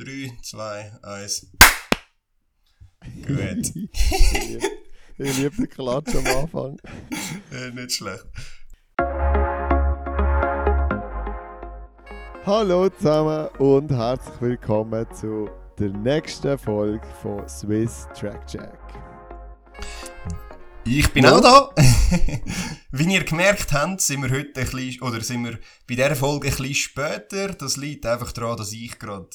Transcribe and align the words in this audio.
3, 0.00 0.32
2, 0.42 0.92
1. 1.02 1.52
Gut. 3.26 3.72
ich 5.18 5.36
liebe 5.36 5.56
den 5.56 5.68
Klatsch 5.68 6.14
am 6.14 6.26
Anfang. 6.26 6.78
Äh, 7.52 7.70
nicht 7.72 7.92
schlecht. 7.92 8.24
Hallo 12.46 12.88
zusammen 12.88 13.48
und 13.58 13.90
herzlich 13.90 14.40
willkommen 14.40 15.06
zu 15.14 15.50
der 15.78 15.90
nächsten 15.90 16.56
Folge 16.58 17.06
von 17.20 17.46
Swiss 17.46 18.06
Track 18.14 18.50
Jack. 18.50 18.78
Ich 20.86 21.12
bin 21.12 21.24
ja. 21.24 21.36
auch 21.36 21.40
da. 21.40 21.74
Wie 22.92 23.12
ihr 23.12 23.24
gemerkt 23.24 23.72
habt, 23.72 24.00
sind 24.00 24.22
wir 24.22 24.30
heute 24.30 24.60
ein 24.60 24.70
bisschen, 24.70 25.02
oder 25.02 25.20
sind 25.20 25.44
wir 25.44 25.58
bei 25.86 25.94
dieser 25.94 26.16
Folge 26.16 26.48
ein 26.48 26.56
bisschen 26.56 26.74
später. 26.74 27.48
Das 27.48 27.76
liegt 27.76 28.06
einfach 28.06 28.32
daran, 28.32 28.56
dass 28.56 28.72
ich 28.72 28.98
gerade 28.98 29.28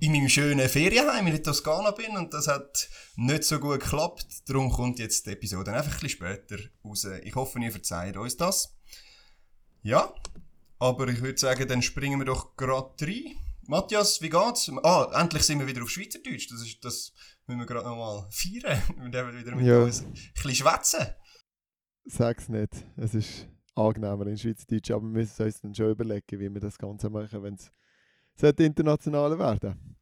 in 0.00 0.12
meinem 0.12 0.28
schönen 0.28 0.68
Ferienheim 0.68 1.26
in 1.26 1.42
Toskana 1.42 1.90
bin 1.92 2.16
und 2.16 2.32
das 2.34 2.48
hat 2.48 2.88
nicht 3.16 3.44
so 3.44 3.58
gut 3.58 3.80
geklappt. 3.80 4.26
Darum 4.46 4.70
kommt 4.70 4.98
jetzt 4.98 5.26
die 5.26 5.30
Episode 5.30 5.72
einfach 5.72 5.92
ein 5.94 6.00
bisschen 6.00 6.10
später 6.10 6.56
raus. 6.84 7.06
Ich 7.22 7.34
hoffe, 7.34 7.58
ihr 7.60 7.72
verzeiht 7.72 8.16
uns 8.16 8.36
das. 8.36 8.76
Ja, 9.82 10.12
aber 10.78 11.08
ich 11.08 11.22
würde 11.22 11.38
sagen, 11.38 11.66
dann 11.68 11.82
springen 11.82 12.18
wir 12.20 12.26
doch 12.26 12.56
gerade 12.56 12.94
rein. 13.06 13.36
Matthias, 13.68 14.20
wie 14.22 14.28
geht's? 14.30 14.70
Ah, 14.82 15.10
endlich 15.20 15.42
sind 15.42 15.58
wir 15.58 15.66
wieder 15.66 15.82
auf 15.82 15.90
Schweizerdeutsch. 15.90 16.48
Das, 16.50 16.60
ist, 16.62 16.84
das 16.84 17.12
müssen 17.46 17.58
wir 17.60 17.66
gerade 17.66 17.88
nochmal 17.88 18.28
feiern. 18.30 18.80
Wir 19.00 19.08
dürfen 19.10 19.38
wieder 19.38 19.56
mit 19.56 19.66
Ja. 19.66 19.82
uns 19.82 20.02
ein 20.02 20.12
bisschen 20.12 20.54
schwätzen. 20.54 21.06
Sag's 22.04 22.48
nicht. 22.48 22.72
Es 22.96 23.14
ist 23.14 23.48
angenehmer 23.74 24.26
in 24.28 24.38
Schweizerdeutsch, 24.38 24.90
aber 24.92 25.02
wir 25.02 25.10
müssen 25.10 25.42
uns 25.44 25.60
dann 25.60 25.74
schon 25.74 25.90
überlegen, 25.90 26.38
wie 26.40 26.52
wir 26.54 26.60
das 26.60 26.78
Ganze 26.78 27.10
machen, 27.10 27.42
wenn 27.42 27.54
es 27.54 27.70
internationaler 28.42 29.38
werden 29.38 29.96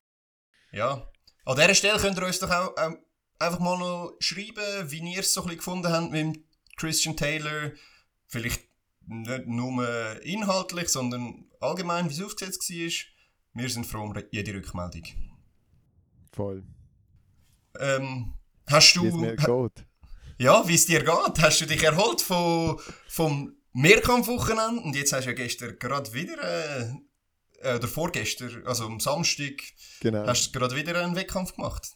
Ja. 0.73 1.11
An 1.45 1.57
dieser 1.57 1.75
Stelle 1.75 1.99
könnt 1.99 2.19
ihr 2.19 2.27
uns 2.27 2.39
doch 2.39 2.51
auch 2.51 2.75
ähm, 2.79 2.99
einfach 3.39 3.61
mal 3.61 3.79
noch 3.79 4.17
schreiben, 4.21 4.91
wie 4.91 5.13
ihr 5.13 5.21
es 5.21 5.35
so 5.35 5.43
ein 5.43 5.45
bisschen 5.45 5.59
gefunden 5.59 5.93
habt 5.93 6.11
mit 6.11 6.45
Christian 6.77 7.17
Taylor. 7.17 7.73
Vielleicht 8.27 8.63
nicht 9.07 9.47
nur 9.47 10.23
inhaltlich, 10.23 10.89
sondern 10.89 11.47
allgemein, 11.61 12.09
wie 12.09 12.15
es 12.15 12.23
aufgesetzt 12.23 12.69
war. 12.71 13.61
Wir 13.63 13.71
sind 13.71 13.87
froh 13.87 14.03
um 14.03 14.15
jede 14.33 14.55
Rückmeldung. 14.55 15.05
Voll. 16.33 16.65
Ähm, 17.79 18.35
hast 18.67 19.01
Wie 19.01 19.07
es 19.07 19.15
mir 19.15 19.37
du... 19.37 19.69
geht. 19.69 19.87
Ja, 20.39 20.67
wie 20.67 20.75
es 20.75 20.87
dir 20.87 21.05
geht? 21.05 21.41
Hast 21.41 21.61
du 21.61 21.67
dich 21.67 21.83
erholt 21.83 22.21
von, 22.21 22.81
vom 23.09 23.55
Mehrkampfwochenende? 23.73 24.83
Und 24.83 24.97
jetzt 24.97 25.13
hast 25.13 25.25
du 25.25 25.31
ja 25.31 25.37
gestern 25.37 25.79
gerade 25.79 26.13
wieder... 26.13 26.43
Äh, 26.43 26.95
äh, 27.65 27.77
oder 27.77 27.89
vorgestern, 27.89 28.63
also 28.67 28.85
am 28.85 29.01
Samstag, 29.01 29.55
Genau. 30.01 30.27
hast 30.27 30.55
du 30.55 30.59
gerade 30.59 30.77
wieder 30.77 31.03
einen 31.03 31.17
Wettkampf 31.17 31.55
gemacht. 31.57 31.95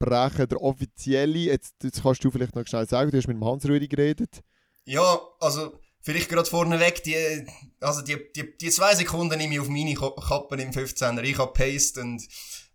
brechen. 0.00 0.48
Der 0.48 0.60
offizielle, 0.60 1.38
jetzt, 1.38 1.76
jetzt 1.84 2.02
kannst 2.02 2.24
du 2.24 2.30
vielleicht 2.32 2.56
noch 2.56 2.66
schnell 2.66 2.88
sagen, 2.88 3.10
du 3.12 3.16
hast 3.16 3.28
mit 3.28 3.36
dem 3.36 3.44
Hans-Rüdi 3.44 3.86
geredet. 3.86 4.40
Ja, 4.84 5.20
also 5.38 5.78
vielleicht 6.00 6.28
gerade 6.28 6.48
vorneweg, 6.50 7.04
die, 7.04 7.46
also 7.80 8.02
die, 8.02 8.16
die, 8.34 8.56
die 8.56 8.70
zwei 8.70 8.94
Sekunden 8.96 9.38
nehme 9.38 9.54
ich 9.54 9.60
auf 9.60 9.68
meine 9.68 9.94
Ko- 9.94 10.16
Kappe 10.16 10.56
im 10.56 10.70
15er. 10.72 11.22
Ich 11.22 11.38
habe 11.38 11.52
paced 11.52 11.98
und 11.98 12.20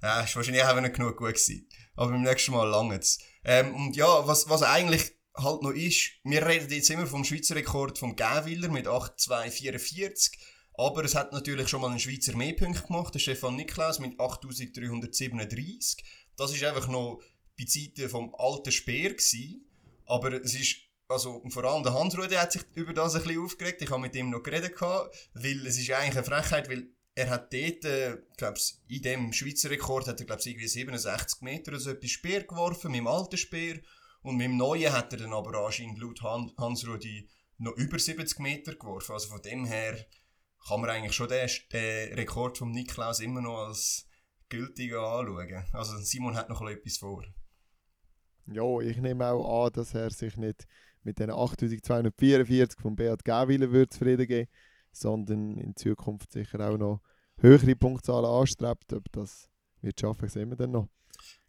ja, 0.01 0.21
ist 0.21 0.35
wahrscheinlich 0.37 0.63
auch 0.63 0.79
nicht 0.79 0.95
genug 0.95 1.17
gut 1.17 1.27
gewesen. 1.33 1.67
Aber 1.95 2.11
beim 2.11 2.23
nächsten 2.23 2.53
Mal 2.53 2.67
lange 2.69 2.99
ähm, 3.43 3.75
Und 3.75 3.95
ja, 3.97 4.25
was, 4.25 4.47
was 4.49 4.63
eigentlich 4.63 5.11
halt 5.35 5.63
noch 5.63 5.71
ist, 5.71 6.11
wir 6.23 6.45
reden 6.45 6.71
jetzt 6.71 6.89
immer 6.89 7.07
vom 7.07 7.23
Schweizer 7.23 7.55
Rekord 7.55 7.97
vom 7.97 8.15
Gäwiller 8.15 8.69
mit 8.69 8.87
8,244. 8.87 10.37
Aber 10.73 11.03
es 11.03 11.15
hat 11.15 11.33
natürlich 11.33 11.67
schon 11.67 11.81
mal 11.81 11.89
einen 11.89 11.99
Schweizer 11.99 12.35
Mehrpunkt 12.35 12.87
gemacht, 12.87 13.13
der 13.13 13.19
Stefan 13.19 13.55
Niklaus 13.55 13.99
mit 13.99 14.19
8337. 14.19 16.03
Das 16.37 16.53
ist 16.53 16.63
einfach 16.63 16.87
noch 16.87 17.21
bei 17.57 17.65
Zeiten 17.65 18.09
vom 18.09 18.33
alten 18.35 18.71
Speer 18.71 19.11
gewesen. 19.11 19.65
Aber 20.05 20.33
es 20.33 20.53
ist, 20.53 20.77
also 21.07 21.43
vor 21.49 21.63
allem 21.65 21.83
der 21.83 21.93
Hans-Rudi 21.93 22.35
hat 22.35 22.53
sich 22.53 22.63
über 22.73 22.93
das 22.93 23.15
ein 23.15 23.23
bisschen 23.23 23.43
aufgeregt. 23.43 23.81
Ich 23.81 23.89
habe 23.89 24.01
mit 24.01 24.15
ihm 24.15 24.29
noch 24.29 24.43
geredet, 24.43 24.79
weil 24.81 25.67
es 25.67 25.77
ist 25.77 25.91
eigentlich 25.91 26.17
eine 26.17 26.23
Frechheit, 26.23 26.69
weil 26.69 26.87
er 27.13 27.29
hat 27.29 27.53
dort, 27.53 27.85
äh, 27.85 28.17
glaub's, 28.37 28.81
in 28.87 29.01
dem 29.01 29.33
Schweizer 29.33 29.69
Rekord 29.69 30.07
hat 30.07 30.19
er, 30.19 30.25
glaub's, 30.25 30.45
irgendwie 30.45 30.67
67 30.67 31.41
Meter 31.41 31.71
oder 31.71 31.79
so 31.79 31.91
etwas 31.91 32.11
Speer 32.11 32.43
geworfen, 32.43 32.91
mit 32.91 32.99
dem 32.99 33.07
alten 33.07 33.37
Speer. 33.37 33.79
Und 34.21 34.37
mit 34.37 34.45
dem 34.45 34.57
neuen 34.57 34.91
hat 34.91 35.11
er 35.13 35.19
dann 35.19 35.33
aber 35.33 35.57
anscheinend 35.65 35.99
laut 35.99 36.21
Han 36.21 36.51
Hans-Rudi 36.57 37.27
noch 37.57 37.75
über 37.77 37.97
70 37.97 38.39
Meter 38.39 38.75
geworfen. 38.75 39.13
Also 39.13 39.29
von 39.29 39.41
dem 39.41 39.65
her 39.65 39.97
kann 40.67 40.81
man 40.81 40.89
eigentlich 40.89 41.13
schon 41.13 41.27
den, 41.27 41.49
den 41.71 42.13
Rekord 42.13 42.57
vom 42.57 42.71
Niklaus 42.71 43.19
immer 43.19 43.41
noch 43.41 43.67
als 43.67 44.07
gültig 44.49 44.93
anschauen. 44.93 45.65
Also 45.73 45.97
Simon 45.97 46.35
hat 46.35 46.49
noch 46.49 46.61
etwas 46.67 46.97
vor. 46.97 47.25
Ja, 48.47 48.79
ich 48.79 48.97
nehme 48.97 49.25
auch 49.27 49.65
an, 49.65 49.73
dass 49.73 49.93
er 49.93 50.11
sich 50.11 50.37
nicht 50.37 50.67
mit 51.03 51.19
den 51.19 51.31
8244 51.31 52.79
von 52.79 52.95
Beat 52.95 53.23
Gawiler 53.23 53.71
würde 53.71 53.89
zufrieden 53.89 54.27
geben, 54.27 54.49
sondern 54.91 55.57
in 55.57 55.75
Zukunft 55.75 56.31
sicher 56.31 56.59
auch 56.59 56.77
noch 56.77 57.01
höhere 57.37 57.75
Punktzahlen 57.75 58.25
anstrebt. 58.25 58.93
Ob 58.93 59.11
das 59.11 59.49
wird 59.81 59.99
schaffen, 59.99 60.27
sehen 60.27 60.49
wir 60.49 60.57
dann 60.57 60.71
noch. 60.71 60.89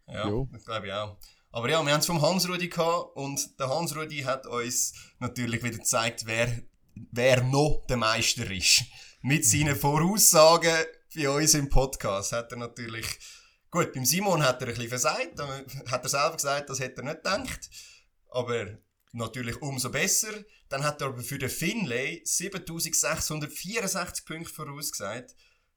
Ja, 0.07 0.27
Jo. 0.27 0.47
das 0.51 0.65
glaube 0.65 0.87
ich 0.87 0.93
auch. 0.93 1.17
Aber 1.55 1.69
ja, 1.69 1.85
wir 1.85 1.93
haben 1.93 1.99
es 1.99 2.07
vom 2.07 2.19
Hans-Rudi 2.19 2.67
gehabt 2.67 3.15
und 3.15 3.59
der 3.59 3.69
Hans-Rudi 3.69 4.21
hat 4.21 4.47
uns 4.47 4.95
natürlich 5.19 5.61
wieder 5.61 5.77
gezeigt, 5.77 6.25
wer, 6.25 6.63
wer 6.95 7.43
noch 7.43 7.85
der 7.87 7.97
Meister 7.97 8.49
ist. 8.49 8.85
Mit 9.21 9.45
seinen 9.45 9.75
Voraussagen 9.75 10.75
bei 11.15 11.29
uns 11.29 11.53
im 11.53 11.69
Podcast 11.69 12.31
hat 12.31 12.51
er 12.51 12.57
natürlich, 12.57 13.05
gut, 13.69 13.93
beim 13.93 14.03
Simon 14.03 14.41
hat 14.41 14.63
er 14.63 14.69
ein 14.69 14.73
bisschen 14.73 14.89
versagt, 14.89 15.39
hat 15.91 16.03
er 16.03 16.09
selber 16.09 16.37
gesagt, 16.37 16.71
das 16.71 16.79
hätte 16.79 17.01
er 17.01 17.03
nicht 17.03 17.23
gedacht. 17.23 17.69
Aber 18.31 18.79
natürlich 19.11 19.61
umso 19.61 19.91
besser. 19.91 20.33
Dann 20.69 20.83
hat 20.83 21.01
er 21.01 21.09
aber 21.09 21.21
für 21.21 21.37
den 21.37 21.51
Finlay 21.51 22.23
7664 22.25 24.25
Punkte 24.25 24.51
vorausgesagt. 24.51 25.35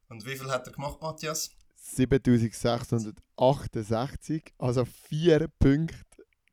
Und 0.09 0.25
wie 0.25 0.39
viel 0.39 0.51
hat 0.51 0.67
er 0.67 0.73
gemacht, 0.73 1.03
Matthias? 1.03 1.51
7668, 1.95 4.43
also 4.59 4.85
vier 4.85 5.49
Punkte 5.59 5.97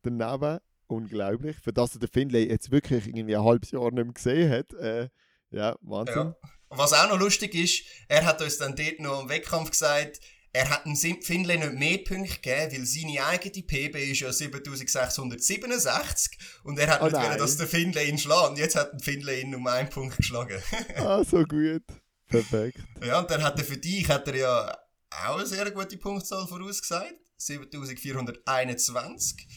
daneben. 0.04 0.60
Unglaublich. 0.88 1.58
Für 1.58 1.74
das 1.74 1.96
er 1.96 2.02
den 2.02 2.10
Finlay 2.10 2.48
jetzt 2.48 2.70
wirklich 2.70 3.08
irgendwie 3.08 3.36
ein 3.36 3.44
halbes 3.44 3.72
Jahr 3.72 3.90
nicht 3.92 4.04
mehr 4.04 4.14
gesehen 4.14 4.52
hat. 4.52 4.72
Äh, 4.74 5.10
ja, 5.50 5.76
Wahnsinn. 5.82 6.16
Ja. 6.16 6.36
Was 6.70 6.94
auch 6.94 7.10
noch 7.10 7.18
lustig 7.20 7.56
ist, 7.56 7.84
er 8.08 8.24
hat 8.26 8.40
uns 8.42 8.58
dann 8.58 8.76
dort 8.76 9.00
noch 9.00 9.24
im 9.24 9.30
Wettkampf 9.30 9.72
gesagt, 9.72 10.20
er 10.52 10.70
hat 10.70 10.86
dem 10.86 10.96
Finlay 10.96 11.58
nicht 11.58 11.74
mehr 11.74 11.98
Punkte 11.98 12.36
gegeben, 12.36 12.74
weil 12.74 12.86
seine 12.86 13.26
eigene 13.26 13.64
PB 13.64 14.12
ist 14.12 14.20
ja 14.20 14.32
7667 14.32 16.38
und 16.64 16.78
er 16.78 16.86
hat 16.88 17.02
oh 17.02 17.06
nicht 17.06 17.16
wollen, 17.16 17.40
dass 17.40 17.58
der 17.58 17.66
Finlay 17.68 18.08
ihn 18.08 18.20
schlägt. 18.20 18.50
Und 18.50 18.60
jetzt 18.60 18.76
hat 18.76 18.94
der 18.94 19.00
Finlay 19.00 19.42
ihn 19.42 19.56
um 19.56 19.66
einen 19.66 19.90
Punkt 19.90 20.18
geschlagen. 20.18 20.62
ah, 20.98 21.24
so 21.24 21.44
gut. 21.44 21.82
Perfekt. 22.28 22.78
Ja, 23.04 23.20
und 23.20 23.32
dann 23.32 23.44
hat 23.44 23.58
er 23.58 23.66
für 23.66 23.78
dich 23.78 24.08
hat 24.10 24.28
er 24.28 24.36
ja 24.36 24.78
auch 25.26 25.38
eine 25.38 25.46
sehr 25.46 25.70
gute 25.72 25.98
Punktzahl 25.98 26.48
vorausgesagt. 26.48 27.20
7421. 27.38 29.48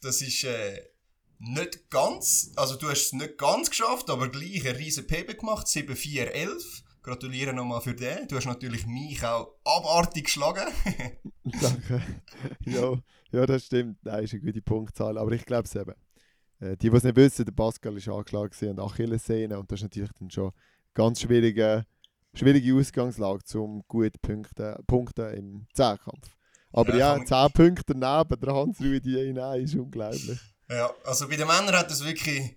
Das 0.00 0.22
ist 0.22 0.44
äh, 0.44 0.80
nicht 1.38 1.90
ganz, 1.90 2.52
also 2.56 2.76
du 2.76 2.88
hast 2.88 3.06
es 3.06 3.12
nicht 3.12 3.36
ganz 3.38 3.70
geschafft, 3.70 4.10
aber 4.10 4.28
gleich 4.28 4.66
eine 4.66 4.78
riesen 4.78 5.06
PB 5.06 5.38
gemacht, 5.38 5.68
7411. 5.68 6.82
Gratuliere 7.02 7.54
nochmal 7.54 7.80
für 7.80 7.94
den. 7.94 8.28
Du 8.28 8.36
hast 8.36 8.44
natürlich 8.44 8.86
mich 8.86 9.24
auch 9.24 9.54
abartig 9.64 10.24
geschlagen. 10.24 10.70
Danke. 11.44 12.02
ja, 12.66 12.92
ja, 13.32 13.46
das 13.46 13.64
stimmt. 13.64 14.04
Nein, 14.04 14.24
ist 14.24 14.34
eine 14.34 14.42
gute 14.42 14.60
Punktzahl. 14.60 15.16
Aber 15.16 15.32
ich 15.32 15.46
glaube 15.46 15.64
es 15.64 15.74
eben. 15.74 15.94
Äh, 16.60 16.76
die, 16.76 16.90
die 16.90 16.96
es 16.96 17.02
nicht 17.02 17.16
wissen, 17.16 17.46
der 17.46 17.52
Pascal 17.52 17.96
ist 17.96 18.06
angeschlagen 18.06 18.68
und 18.68 18.80
Achillessehne. 18.80 19.58
Und 19.58 19.72
das 19.72 19.78
ist 19.78 19.84
natürlich 19.84 20.12
dann 20.18 20.30
schon 20.30 20.52
ganz 20.92 21.22
schwierige, 21.22 21.86
schwierige 22.34 22.74
Ausgangslage, 22.74 23.58
um 23.58 23.82
gut 23.88 24.20
punkten, 24.22 24.76
punkten 24.86 25.34
im 25.34 25.66
Zehnkampf. 25.74 26.28
Aber 26.72 26.94
ja, 26.96 27.16
ja 27.16 27.24
10 27.24 27.52
Punkte 27.52 27.94
daneben, 27.94 28.40
der 28.40 28.54
Hans-Rudi 28.54 29.12
hinein, 29.12 29.62
ist 29.62 29.74
unglaublich. 29.74 30.38
Ja, 30.68 30.92
also 31.04 31.28
bei 31.28 31.36
den 31.36 31.48
Männern 31.48 31.74
hat 31.74 31.90
es 31.90 32.04
wirklich 32.04 32.56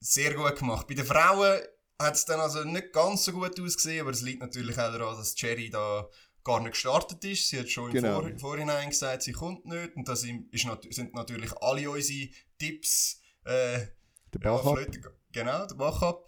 sehr 0.00 0.34
gut 0.34 0.58
gemacht. 0.58 0.86
Bei 0.86 0.94
den 0.94 1.06
Frauen 1.06 1.60
hat 1.98 2.14
es 2.14 2.26
dann 2.26 2.40
also 2.40 2.62
nicht 2.64 2.92
ganz 2.92 3.24
so 3.24 3.32
gut 3.32 3.58
ausgesehen, 3.58 4.02
aber 4.02 4.10
es 4.10 4.20
liegt 4.20 4.40
natürlich 4.40 4.78
auch 4.78 4.92
daran, 4.92 5.16
dass 5.16 5.34
Cherry 5.34 5.70
da 5.70 6.06
gar 6.42 6.60
nicht 6.60 6.72
gestartet 6.72 7.24
ist. 7.24 7.48
Sie 7.48 7.58
hat 7.58 7.70
schon 7.70 7.90
genau. 7.90 8.20
im 8.20 8.38
Vor 8.38 8.50
Vorhinein 8.50 8.90
gesagt, 8.90 9.22
sie 9.22 9.32
kommt 9.32 9.64
nicht. 9.64 9.96
Und 9.96 10.06
das 10.08 10.20
sind 10.20 11.14
natürlich 11.14 11.52
alle 11.62 11.90
unsere 11.90 12.28
Tipps. 12.58 13.20
Äh, 13.44 13.86
der 14.34 14.38
Backup. 14.40 14.78
Ja, 14.78 15.10
genau, 15.32 15.66
der 15.66 15.74
Backup. 15.74 16.26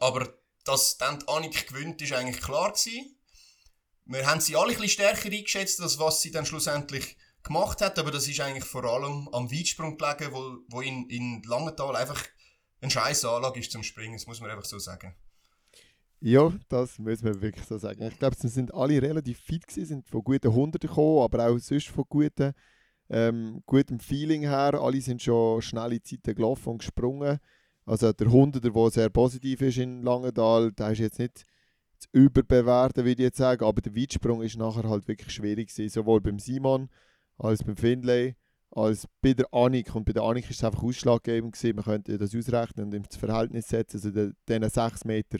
Aber 0.00 0.26
dass 0.64 0.96
dann 0.98 1.22
Annik 1.26 1.68
gewinnt, 1.68 2.00
ist 2.02 2.12
eigentlich 2.12 2.40
klar 2.40 2.72
gewesen. 2.72 3.16
Wir 4.04 4.26
haben 4.26 4.40
sie 4.40 4.56
alle 4.56 4.72
ein 4.72 4.80
bisschen 4.80 4.88
stärker 4.88 5.30
eingeschätzt, 5.30 5.80
als 5.80 5.98
was 5.98 6.22
sie 6.22 6.30
dann 6.30 6.46
schlussendlich 6.46 7.16
gemacht 7.42 7.80
hat. 7.80 7.98
Aber 7.98 8.10
das 8.10 8.28
ist 8.28 8.40
eigentlich 8.40 8.64
vor 8.64 8.84
allem 8.84 9.28
am 9.32 9.50
Weitsprung 9.50 9.96
gelegen, 9.96 10.32
wo, 10.32 10.58
wo 10.68 10.80
in, 10.80 11.08
in 11.08 11.42
Langenthal 11.44 11.96
einfach 11.96 12.22
eine 12.80 12.90
scheiß 12.90 13.24
Anlage 13.24 13.60
ist 13.60 13.70
zum 13.70 13.82
Springen, 13.82 14.14
das 14.14 14.26
muss 14.26 14.40
man 14.40 14.50
einfach 14.50 14.64
so 14.64 14.78
sagen. 14.78 15.14
Ja, 16.20 16.52
das 16.68 16.98
müssen 16.98 17.24
wir 17.24 17.42
wirklich 17.42 17.66
so 17.66 17.78
sagen. 17.78 18.02
Ich 18.02 18.18
glaube, 18.18 18.36
sie 18.38 18.48
sind 18.48 18.72
alle 18.74 19.00
relativ 19.02 19.40
fit 19.40 19.66
gewesen, 19.66 19.86
sind 19.86 20.08
von 20.08 20.22
guten 20.22 20.52
Hunderten 20.52 20.88
gekommen, 20.88 21.22
aber 21.22 21.48
auch 21.48 21.58
sonst 21.58 21.88
von 21.88 22.04
guten, 22.08 22.52
ähm, 23.10 23.62
gutem 23.66 23.98
Feeling 23.98 24.42
her. 24.42 24.74
Alle 24.74 25.00
sind 25.00 25.20
schon 25.20 25.62
schnelle 25.62 26.00
Zeiten 26.00 26.34
gelaufen 26.34 26.70
und 26.70 26.78
gesprungen. 26.78 27.40
Also 27.84 28.12
der 28.12 28.30
Hunderter, 28.30 28.70
der 28.70 28.90
sehr 28.90 29.10
positiv 29.10 29.60
ist 29.62 29.78
in 29.78 30.02
Langenthal, 30.02 30.72
der 30.72 30.90
ist 30.90 30.98
jetzt 30.98 31.18
nicht 31.18 31.44
zu 31.98 32.08
überbewerten, 32.12 33.04
würde 33.04 33.22
ich 33.22 33.26
jetzt 33.26 33.38
sagen, 33.38 33.64
aber 33.64 33.80
der 33.80 33.94
Weitsprung 33.94 34.42
ist 34.42 34.56
nachher 34.56 34.88
halt 34.88 35.06
wirklich 35.08 35.32
schwierig 35.32 35.68
gewesen, 35.68 35.92
sowohl 35.92 36.20
beim 36.20 36.38
Simon 36.38 36.88
als 37.38 37.62
beim 37.64 37.76
Findlay 37.76 38.36
als 38.74 39.06
bei 39.20 39.34
der 39.34 39.52
Annik. 39.52 39.94
Und 39.94 40.04
bei 40.04 40.12
der 40.12 40.22
Annik 40.22 40.48
ist 40.50 40.56
es 40.56 40.64
einfach 40.64 40.82
ausschlaggebend 40.82 41.52
gewesen. 41.52 41.76
Man 41.76 41.84
könnte 41.84 42.18
das 42.18 42.34
ausrechnen 42.34 42.86
und 42.86 42.94
ins 42.94 43.16
Verhältnis 43.16 43.68
setzen. 43.68 43.96
Also 43.96 44.32
diesen 44.48 44.70
6 44.70 45.04
Meter 45.04 45.38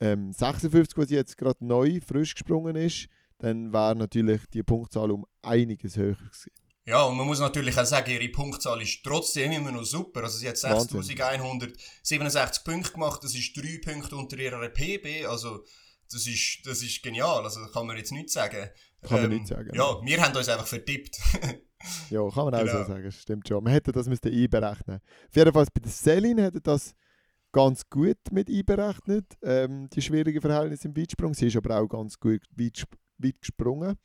ähm, 0.00 0.32
56, 0.32 0.96
was 0.98 1.10
jetzt 1.10 1.38
gerade 1.38 1.64
neu, 1.64 2.00
frisch 2.00 2.34
gesprungen 2.34 2.76
ist, 2.76 3.08
dann 3.38 3.72
wäre 3.72 3.96
natürlich 3.96 4.42
die 4.52 4.62
Punktzahl 4.62 5.10
um 5.10 5.24
einiges 5.42 5.96
höher 5.96 6.14
gewesen. 6.14 6.50
Ja, 6.86 7.04
und 7.04 7.16
man 7.16 7.26
muss 7.26 7.40
natürlich 7.40 7.78
auch 7.78 7.86
sagen, 7.86 8.10
ihre 8.10 8.28
Punktzahl 8.28 8.82
ist 8.82 9.02
trotzdem 9.02 9.52
immer 9.52 9.72
noch 9.72 9.84
super. 9.84 10.22
Also 10.22 10.36
sie 10.36 10.48
hat 10.48 10.58
6167 10.58 12.62
Punkte 12.62 12.92
gemacht, 12.92 13.24
das 13.24 13.34
ist 13.34 13.56
3 13.56 13.80
Punkte 13.82 14.16
unter 14.16 14.36
ihrer 14.36 14.68
PB, 14.68 15.26
also 15.26 15.64
das 16.12 16.26
ist, 16.26 16.60
das 16.64 16.82
ist 16.82 17.02
genial, 17.02 17.42
also 17.42 17.60
kann 17.72 17.86
man 17.86 17.96
jetzt 17.96 18.12
nicht 18.12 18.28
sagen. 18.28 18.68
Kann 19.02 19.16
ähm, 19.16 19.22
man 19.22 19.38
nicht 19.38 19.48
sagen. 19.48 19.70
Ja, 19.74 19.98
wir 20.02 20.22
haben 20.22 20.36
uns 20.36 20.48
einfach 20.48 20.66
vertippt. 20.66 21.18
ja, 22.10 22.28
kann 22.30 22.44
man 22.44 22.54
auch 22.54 22.60
genau. 22.60 22.82
so 22.82 22.84
sagen, 22.84 23.12
stimmt 23.12 23.48
schon. 23.48 23.64
Man 23.64 23.72
hätte 23.72 23.90
das 23.90 24.06
müssen 24.06 24.32
einberechnen 24.32 25.00
Auf 25.28 25.36
jeden 25.36 25.52
Fall 25.52 25.66
bei 25.72 25.80
der 25.80 25.90
Selin 25.90 26.38
hätte 26.38 26.60
das 26.60 26.94
ganz 27.52 27.88
gut 27.88 28.18
mit 28.30 28.48
einberechnet, 28.48 29.26
ähm, 29.42 29.88
die 29.90 30.02
schwierigen 30.02 30.40
Verhältnisse 30.40 30.88
im 30.88 30.96
Weitsprung. 30.96 31.34
Sie 31.34 31.46
ist 31.46 31.56
aber 31.56 31.80
auch 31.80 31.88
ganz 31.88 32.18
gut 32.18 32.42
weit, 32.56 32.84
weit 33.18 33.40
gesprungen, 33.40 33.96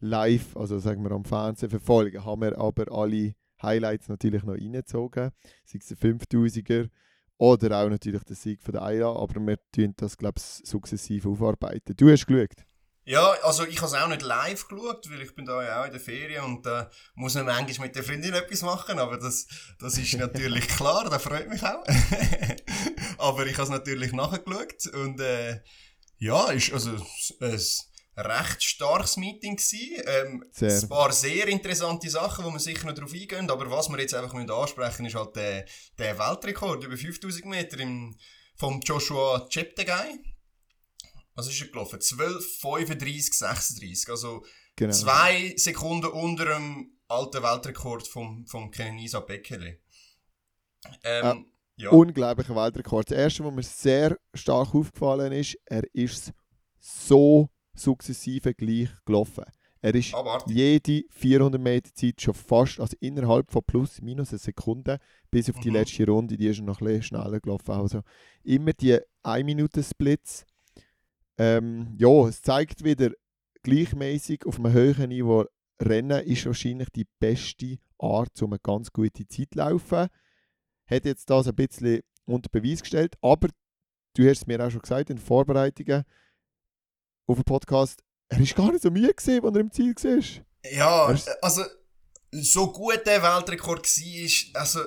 live, 0.00 0.56
also 0.56 0.78
sagen 0.78 1.04
wir 1.04 1.12
am 1.12 1.24
Fernsehen 1.24 1.70
verfolgen, 1.70 2.24
haben 2.24 2.40
wir 2.42 2.58
aber 2.58 2.90
alle 2.90 3.34
Highlights 3.62 4.08
natürlich 4.08 4.42
noch 4.42 4.54
reingezogen, 4.54 5.30
sei 5.64 5.78
es 5.78 5.86
der 5.86 5.98
5000er 5.98 6.88
oder 7.36 7.82
auch 7.82 7.88
natürlich 7.88 8.24
der 8.24 8.36
Sieg 8.36 8.62
von 8.62 8.72
der 8.72 8.82
Ayla, 8.82 9.14
aber 9.14 9.40
wir 9.46 9.58
tun 9.72 9.94
das, 9.96 10.16
glaube 10.16 10.38
ich, 10.38 10.66
sukzessiv 10.66 11.26
aufarbeiten. 11.26 11.94
Du 11.96 12.10
hast 12.10 12.26
geschaut? 12.26 12.66
Ja, 13.04 13.30
also 13.42 13.64
ich 13.64 13.78
habe 13.78 13.86
es 13.86 13.94
auch 13.94 14.08
nicht 14.08 14.22
live 14.22 14.68
geschaut, 14.68 15.10
weil 15.10 15.22
ich 15.22 15.34
bin 15.34 15.46
da 15.46 15.62
ja 15.62 15.80
auch 15.80 15.86
in 15.86 15.92
der 15.92 16.00
Ferien 16.00 16.44
und 16.44 16.66
da 16.66 16.82
äh, 16.82 16.86
muss 17.14 17.34
man 17.34 17.46
manchmal 17.46 17.88
mit 17.88 17.96
der 17.96 18.04
Freundin 18.04 18.34
etwas 18.34 18.62
machen, 18.62 18.98
aber 18.98 19.18
das, 19.18 19.46
das 19.78 19.96
ist 19.96 20.14
natürlich 20.14 20.68
klar, 20.76 21.08
das 21.08 21.22
freut 21.22 21.48
mich 21.48 21.62
auch. 21.62 21.84
aber 23.18 23.46
ich 23.46 23.54
habe 23.54 23.64
es 23.64 23.68
natürlich 23.70 24.12
nachgeschaut 24.12 24.86
und 24.92 25.18
äh, 25.20 25.60
ja, 26.18 26.50
ist 26.50 26.72
also 26.72 26.90
ein 27.40 27.58
recht 28.16 28.62
starkes 28.62 29.16
Meeting 29.16 29.56
gewesen. 29.56 30.02
Ähm, 30.06 30.44
ein 30.60 30.88
paar 30.88 31.12
sehr 31.12 31.48
interessante 31.48 32.10
Sachen, 32.10 32.44
wo 32.44 32.50
wir 32.50 32.60
sicher 32.60 32.86
noch 32.86 32.94
drauf 32.94 33.14
eingehen, 33.14 33.50
aber 33.50 33.70
was 33.70 33.88
wir 33.88 33.98
jetzt 33.98 34.14
einfach 34.14 34.34
ansprechen 34.34 35.02
müssen, 35.02 35.06
ist 35.06 35.14
halt 35.14 35.36
der, 35.36 35.64
der 35.98 36.18
Weltrekord 36.18 36.84
über 36.84 36.96
5000 36.96 37.46
Meter 37.46 37.80
im, 37.80 38.14
vom 38.56 38.80
Joshua 38.80 39.48
Cheptegei 39.48 40.18
was 41.40 41.48
ist 41.52 41.60
er 41.62 41.68
gelaufen? 41.68 42.00
12, 42.00 42.58
35, 42.60 43.32
36. 43.34 44.08
Also 44.10 44.44
Genau. 44.76 44.92
zwei 44.92 45.54
Sekunden 45.56 46.06
unter 46.06 46.44
dem 46.46 46.92
alten 47.08 47.42
Weltrekord 47.42 48.06
vom, 48.06 48.46
vom 48.46 48.70
Kenenisa 48.70 49.20
Bekele. 49.20 49.78
Ähm, 51.02 51.46
ja. 51.76 51.90
Unglaublicher 51.90 52.54
Weltrekord. 52.56 53.10
Das 53.10 53.18
erste, 53.18 53.44
was 53.44 53.52
mir 53.54 53.62
sehr 53.62 54.18
stark 54.34 54.74
aufgefallen 54.74 55.32
ist, 55.32 55.58
er 55.66 55.82
ist 55.94 56.32
so 56.78 57.48
sukzessive 57.74 58.54
gleich 58.54 58.88
gelaufen. 59.04 59.44
Er 59.82 59.94
ist 59.94 60.14
Abartig. 60.14 60.54
jede 60.54 61.04
400 61.10 61.60
Meter 61.60 61.90
Zeit 61.94 62.20
schon 62.20 62.34
fast, 62.34 62.80
also 62.80 62.94
innerhalb 63.00 63.50
von 63.50 63.62
plus 63.66 64.00
minus 64.02 64.28
eine 64.30 64.38
Sekunde, 64.38 64.98
bis 65.30 65.48
auf 65.48 65.58
die 65.60 65.68
Mhm. 65.70 65.74
letzte 65.76 66.06
Runde, 66.06 66.36
die 66.36 66.46
ist 66.48 66.58
er 66.58 66.64
noch 66.64 66.80
ein 66.80 66.86
bisschen 66.86 67.02
schneller 67.02 67.40
gelaufen. 67.40 67.70
Also 67.72 68.02
immer 68.44 68.72
die 68.74 68.98
1-Minuten-Splits. 69.22 70.44
Ähm, 71.40 71.96
ja, 71.98 72.28
es 72.28 72.42
zeigt 72.42 72.84
wieder, 72.84 73.12
gleichmäßig 73.62 74.44
auf 74.44 74.58
einem 74.58 74.74
höheren 74.74 75.08
Niveau 75.08 75.46
Rennen 75.80 76.22
ist 76.26 76.44
wahrscheinlich 76.44 76.90
die 76.90 77.06
beste 77.18 77.78
Art, 77.98 78.42
um 78.42 78.52
eine 78.52 78.60
ganz 78.60 78.92
gute 78.92 79.26
Zeit 79.26 79.48
zu 79.54 79.58
laufen. 79.58 80.08
Hat 80.86 81.04
jetzt 81.06 81.30
das 81.30 81.48
ein 81.48 81.54
bisschen 81.54 82.02
unter 82.26 82.50
Beweis 82.50 82.82
gestellt, 82.82 83.14
aber 83.22 83.48
du 84.14 84.28
hast 84.28 84.40
es 84.40 84.46
mir 84.46 84.62
auch 84.62 84.70
schon 84.70 84.82
gesagt 84.82 85.08
in 85.08 85.16
den 85.16 85.24
Vorbereitungen 85.24 86.04
auf 87.26 87.36
dem 87.36 87.44
Podcast, 87.44 88.02
er 88.28 88.38
ist 88.38 88.54
gar 88.54 88.70
nicht 88.70 88.82
so 88.82 88.90
müde 88.90 89.14
gewesen, 89.14 89.42
als 89.42 89.54
er 89.54 89.60
im 89.60 89.72
Ziel 89.72 89.94
war. 89.94 90.70
Ja, 90.70 91.16
also 91.40 91.64
so 92.32 92.70
gut 92.70 93.06
der 93.06 93.22
Weltrekord 93.22 93.86
war, 93.86 94.60
also 94.60 94.80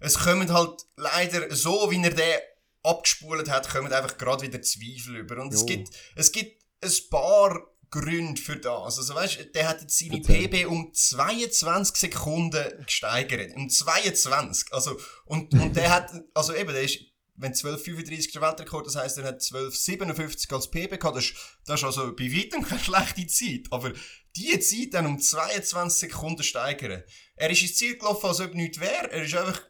es 0.00 0.18
kommen 0.18 0.52
halt 0.52 0.82
leider 0.96 1.54
so, 1.54 1.88
wie 1.88 2.02
er 2.02 2.10
den 2.10 2.40
abgespult 2.82 3.48
hat, 3.50 3.68
kommen 3.68 3.92
einfach 3.92 4.18
gerade 4.18 4.42
wieder 4.42 4.62
Zweifel 4.62 5.16
über. 5.16 5.40
Und 5.42 5.52
es 5.52 5.66
gibt, 5.66 5.90
es 6.16 6.32
gibt 6.32 6.62
ein 6.82 6.92
paar 7.10 7.60
Gründe 7.90 8.40
für 8.40 8.56
das. 8.56 8.98
Also 8.98 9.14
weißt, 9.14 9.54
der 9.54 9.68
hat 9.68 9.80
jetzt 9.80 9.98
seine. 9.98 10.20
PB 10.20 10.66
um 10.66 10.92
22 10.92 11.96
Sekunden 11.96 12.84
gesteigert. 12.84 13.54
Um 13.56 13.68
22. 13.68 14.72
Also, 14.72 14.98
und, 15.24 15.52
und 15.54 15.76
der 15.76 15.90
hat, 15.90 16.12
also 16.34 16.54
eben, 16.54 16.72
der 16.72 16.82
ist, 16.82 17.00
wenn 17.34 17.52
12,35 17.52 18.32
der 18.32 18.42
Weltrekord, 18.42 18.86
das 18.86 18.96
heisst, 18.96 19.18
er 19.18 19.24
hat 19.24 19.40
12,57 19.40 20.52
als 20.54 20.70
PB 20.70 21.00
gehabt, 21.00 21.16
das 21.16 21.24
ist, 21.24 21.36
das 21.64 21.80
ist 21.80 21.84
also 21.84 22.14
bei 22.14 22.30
weitem 22.32 22.62
keine 22.62 22.80
schlechte 22.80 23.26
Zeit. 23.26 23.66
Aber 23.70 23.92
die 24.36 24.58
Zeit 24.60 24.94
dann 24.94 25.06
um 25.06 25.18
22 25.18 25.98
Sekunden 25.98 26.42
steigern. 26.42 27.02
Er 27.34 27.50
ist 27.50 27.62
ins 27.62 27.76
Ziel 27.76 27.96
gelaufen, 27.98 28.26
als 28.26 28.40
ob 28.40 28.54
nichts 28.54 28.78
wäre. 28.78 29.10
Er 29.10 29.24
ist 29.24 29.34
einfach 29.34 29.62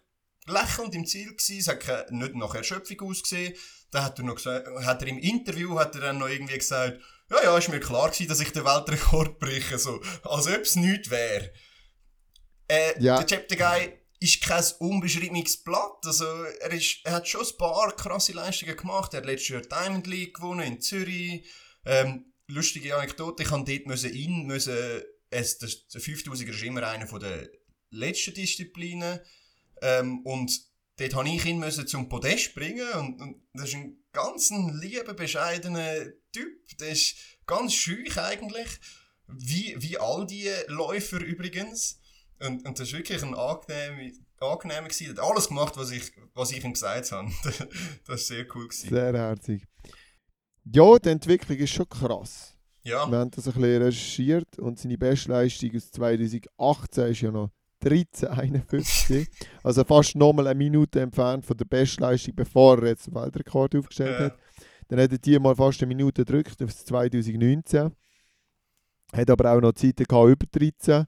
lächelnd 0.50 0.94
im 0.94 1.06
Ziel 1.06 1.30
gewesen. 1.30 1.58
Es 1.58 1.68
hat 1.68 2.10
nicht 2.10 2.34
nach 2.34 2.54
Erschöpfung 2.54 3.00
ausgesehen. 3.08 3.54
Dann 3.90 4.04
hat 4.04 4.18
er 4.18 4.24
noch 4.24 4.36
gesagt, 4.36 4.68
hat 4.84 5.02
er 5.02 5.08
im 5.08 5.18
Interview, 5.18 5.78
hat 5.78 5.94
er 5.94 6.00
dann 6.02 6.18
noch 6.18 6.28
irgendwie 6.28 6.58
gesagt, 6.58 7.00
ja, 7.30 7.42
ja, 7.44 7.58
ist 7.58 7.68
mir 7.68 7.80
klar 7.80 8.10
gewesen, 8.10 8.28
dass 8.28 8.40
ich 8.40 8.52
den 8.52 8.64
Weltrekord 8.64 9.38
breche. 9.38 9.78
So, 9.78 10.00
als 10.22 10.46
ob 10.46 10.62
es 10.62 10.76
nichts 10.76 11.10
wäre. 11.10 11.52
Äh, 12.68 13.00
Ja. 13.02 13.22
Der 13.22 13.26
Cheptegei 13.26 14.00
ist 14.20 14.42
kein 14.42 14.64
unbeschriebenes 14.80 15.62
Blatt. 15.62 16.04
Also, 16.04 16.24
er, 16.24 16.72
ist, 16.72 17.00
er 17.04 17.12
hat 17.12 17.28
schon 17.28 17.40
ein 17.40 17.56
paar 17.56 17.94
krasse 17.96 18.32
Leistungen 18.32 18.76
gemacht. 18.76 19.14
Er 19.14 19.18
hat 19.18 19.26
letztes 19.26 19.48
Jahr 19.48 19.62
Diamond 19.62 20.06
League 20.06 20.34
gewonnen 20.34 20.66
in 20.66 20.80
Zürich. 20.80 21.48
Ähm, 21.86 22.32
lustige 22.48 22.96
Anekdote, 22.96 23.42
ich 23.42 23.50
musste 23.50 23.72
dort 23.72 23.86
müssen 23.86 24.12
in, 24.12 24.46
müssen, 24.46 25.02
es, 25.30 25.58
der 25.58 25.68
5000er 25.68 26.50
ist 26.50 26.62
immer 26.62 26.86
einer 26.86 27.06
der 27.18 27.48
letzten 27.90 28.34
Disziplinen. 28.34 29.20
Ähm, 29.82 30.20
und 30.24 30.60
dort 30.96 31.14
musste 31.14 31.30
ich 31.30 31.44
ihn 31.46 31.58
müssen 31.58 31.86
zum 31.86 32.08
Podest 32.08 32.54
bringen. 32.54 32.88
Und, 32.94 33.20
und 33.20 33.42
das 33.54 33.68
ist 33.68 33.74
ein 33.74 33.98
ganz 34.12 34.50
lieber, 34.80 35.14
bescheidener 35.14 36.06
Typ. 36.32 36.78
Der 36.78 36.90
ist 36.90 37.16
ganz 37.46 37.74
schüch 37.74 38.18
eigentlich. 38.18 38.68
Wie, 39.26 39.76
wie 39.78 39.98
all 39.98 40.26
die 40.26 40.50
Läufer 40.66 41.20
übrigens. 41.20 42.00
Und, 42.40 42.66
und 42.66 42.78
das 42.78 42.88
ist 42.88 42.94
wirklich 42.94 43.22
ein 43.22 43.34
angenehmer, 43.34 44.10
angenehmer 44.40 44.88
gewesen. 44.88 45.06
Er 45.16 45.22
hat 45.22 45.30
alles 45.30 45.48
gemacht, 45.48 45.76
was 45.76 45.90
ich, 45.90 46.12
was 46.34 46.52
ich 46.52 46.64
ihm 46.64 46.72
gesagt 46.72 47.12
habe. 47.12 47.30
das 48.06 48.22
ist 48.22 48.28
sehr 48.28 48.46
cool 48.54 48.68
gewesen. 48.68 48.88
Sehr 48.88 49.12
herzig. 49.12 49.64
Ja, 50.64 50.98
die 50.98 51.08
Entwicklung 51.08 51.58
ist 51.58 51.70
schon 51.70 51.88
krass. 51.88 52.56
Ja, 52.82 53.10
Wir 53.10 53.18
haben 53.18 53.30
das 53.30 53.46
ein 53.46 53.52
bisschen 53.52 53.82
recherchiert 53.82 54.58
und 54.58 54.78
seine 54.78 54.96
Bestleistung 54.96 55.76
aus 55.76 55.90
2018 55.90 57.06
ist 57.08 57.20
ja 57.20 57.30
noch 57.30 57.50
13,51. 57.82 59.26
also 59.62 59.84
fast 59.84 60.14
nochmal 60.16 60.46
eine 60.48 60.58
Minute 60.58 61.00
entfernt 61.00 61.44
von 61.44 61.56
der 61.56 61.64
Bestleistung, 61.64 62.34
bevor 62.34 62.78
er 62.82 62.88
jetzt 62.88 63.06
den 63.06 63.14
Weltrekord 63.14 63.74
aufgestellt 63.76 64.18
Ja. 64.18 64.24
hat. 64.26 64.38
Dann 64.88 65.00
hat 65.00 65.12
er 65.12 65.18
die 65.18 65.38
mal 65.38 65.54
fast 65.54 65.80
eine 65.82 65.88
Minute 65.88 66.24
gedrückt 66.24 66.62
auf 66.62 66.70
das 66.72 66.84
2019. 66.84 67.92
Hat 69.12 69.30
aber 69.30 69.52
auch 69.52 69.60
noch 69.60 69.72
Zeiten 69.72 70.04
gehabt, 70.04 70.28
über 70.30 70.46
13. 70.50 71.06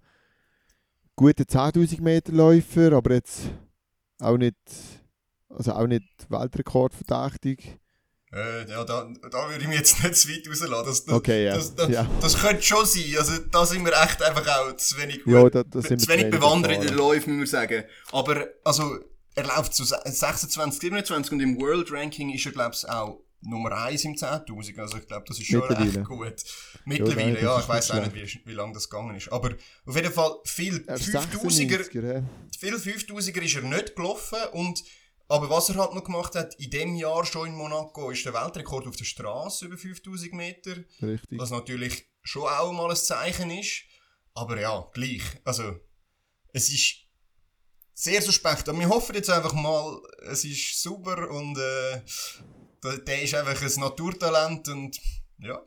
Gute 1.17 1.45
10.000 1.45 2.01
Meter 2.01 2.33
Läufer, 2.33 2.93
aber 2.93 3.15
jetzt 3.15 3.51
auch 4.19 4.37
nicht, 4.39 4.57
also 5.49 5.73
auch 5.73 5.87
nicht 5.87 6.05
Weltrekord 6.31 6.95
verdächtig. 6.95 7.79
Äh, 8.35 8.71
ja 8.71 8.83
da, 8.85 9.09
da 9.31 9.49
würde 9.49 9.63
ich 9.63 9.69
mich 9.69 9.79
jetzt 9.79 10.03
nicht 10.03 10.17
zu 10.17 10.29
weit 10.29 10.47
rauslassen. 10.49 10.87
Das, 10.87 11.05
das, 11.05 11.15
Okay, 11.15 11.45
ja. 11.45 11.55
das, 11.55 11.75
das, 11.75 11.89
ja. 11.91 12.07
das 12.21 12.39
könnte 12.41 12.63
schon 12.63 12.87
sein. 12.87 13.15
Also, 13.19 13.39
da 13.51 13.67
sind 13.67 13.85
wir 13.85 13.93
echt 13.93 14.23
einfach 14.23 14.47
auch 14.47 14.77
zu 14.77 14.97
wenig 14.99 15.23
gut. 15.25 15.35
Ja, 15.35 15.51
da, 15.51 15.63
da 15.63 15.83
zu 15.83 16.09
wenig 16.09 16.31
bewandert 16.31 16.73
in 16.73 16.81
den. 16.81 16.95
Läufen, 16.95 17.39
muss 17.39 17.53
man 17.53 17.61
sagen. 17.63 17.85
Aber, 18.13 18.47
also, 18.65 18.99
er 19.35 19.45
läuft 19.45 19.75
zu 19.75 19.85
26, 19.85 20.81
27 20.81 21.33
und 21.33 21.41
im 21.41 21.61
World 21.61 21.91
Ranking 21.93 22.31
ist 22.31 22.47
er, 22.47 22.53
glaube 22.53 22.75
ich, 22.75 22.89
auch 22.89 23.21
Nummer 23.43 23.73
1 23.73 24.05
im 24.05 24.15
10.000. 24.15 24.79
Also, 24.81 24.97
ich 24.99 25.07
glaube, 25.07 25.25
das 25.29 25.39
ist 25.39 25.47
schon 25.47 25.61
Mittlerweile. 25.61 25.89
echt 25.89 26.05
gut. 26.05 26.35
Mittlerweile, 26.87 27.43
ja, 27.43 27.57
ist 27.59 27.65
ich 27.65 27.69
weiß 27.69 27.91
auch 27.91 28.01
nicht, 28.01 28.15
wie, 28.15 28.41
wie 28.47 28.55
lange 28.55 28.73
das 28.73 28.89
gegangen 28.89 29.15
ist. 29.17 29.31
Aber 29.31 29.51
auf 29.85 29.95
jeden 29.97 30.13
Fall, 30.13 30.37
viel 30.45 30.85
Er 30.87 30.95
ist 30.95 31.09
5000er 31.09 31.91
96er, 31.91 32.15
ja. 32.15 32.23
viel 32.59 32.75
5000er 32.77 33.43
ist 33.43 33.57
er 33.57 33.63
nicht 33.63 33.97
gelaufen 33.97 34.39
und 34.53 34.83
aber 35.33 35.49
was 35.49 35.71
er 35.71 35.77
halt 35.77 35.95
noch 35.95 36.05
gemacht 36.05 36.35
hat, 36.35 36.55
in 36.57 36.71
dem 36.71 36.95
Jahr 36.95 37.25
schon 37.25 37.49
in 37.49 37.55
Monaco, 37.55 38.11
ist 38.11 38.27
der 38.27 38.35
Weltrekord 38.35 38.87
auf 38.87 38.97
der 38.97 39.07
Straße 39.07 39.65
über 39.65 39.79
5000 39.79 40.35
Meter, 40.35 40.77
Richtig. 41.01 41.39
was 41.39 41.51
natürlich 41.51 42.07
schon 42.23 42.43
auch 42.43 42.71
mal 42.71 42.91
ein 42.91 42.97
Zeichen 42.97 43.51
ist, 43.51 43.85
aber 44.35 44.61
ja, 44.61 44.91
gleich, 44.93 45.23
also 45.45 45.81
es 46.53 46.69
ist 46.69 46.97
sehr 47.95 48.21
suspekt, 48.21 48.69
aber 48.69 48.79
wir 48.79 48.91
hoffen 48.91 49.15
jetzt 49.15 49.31
einfach 49.31 49.55
mal, 49.55 50.03
es 50.31 50.45
ist 50.45 50.83
super 50.83 51.31
und 51.31 51.57
äh, 51.57 52.03
der, 52.85 52.99
der 52.99 53.23
ist 53.23 53.35
einfach 53.35 53.63
ein 53.63 53.81
Naturtalent 53.81 54.69
und 54.69 55.01
ja, 55.39 55.63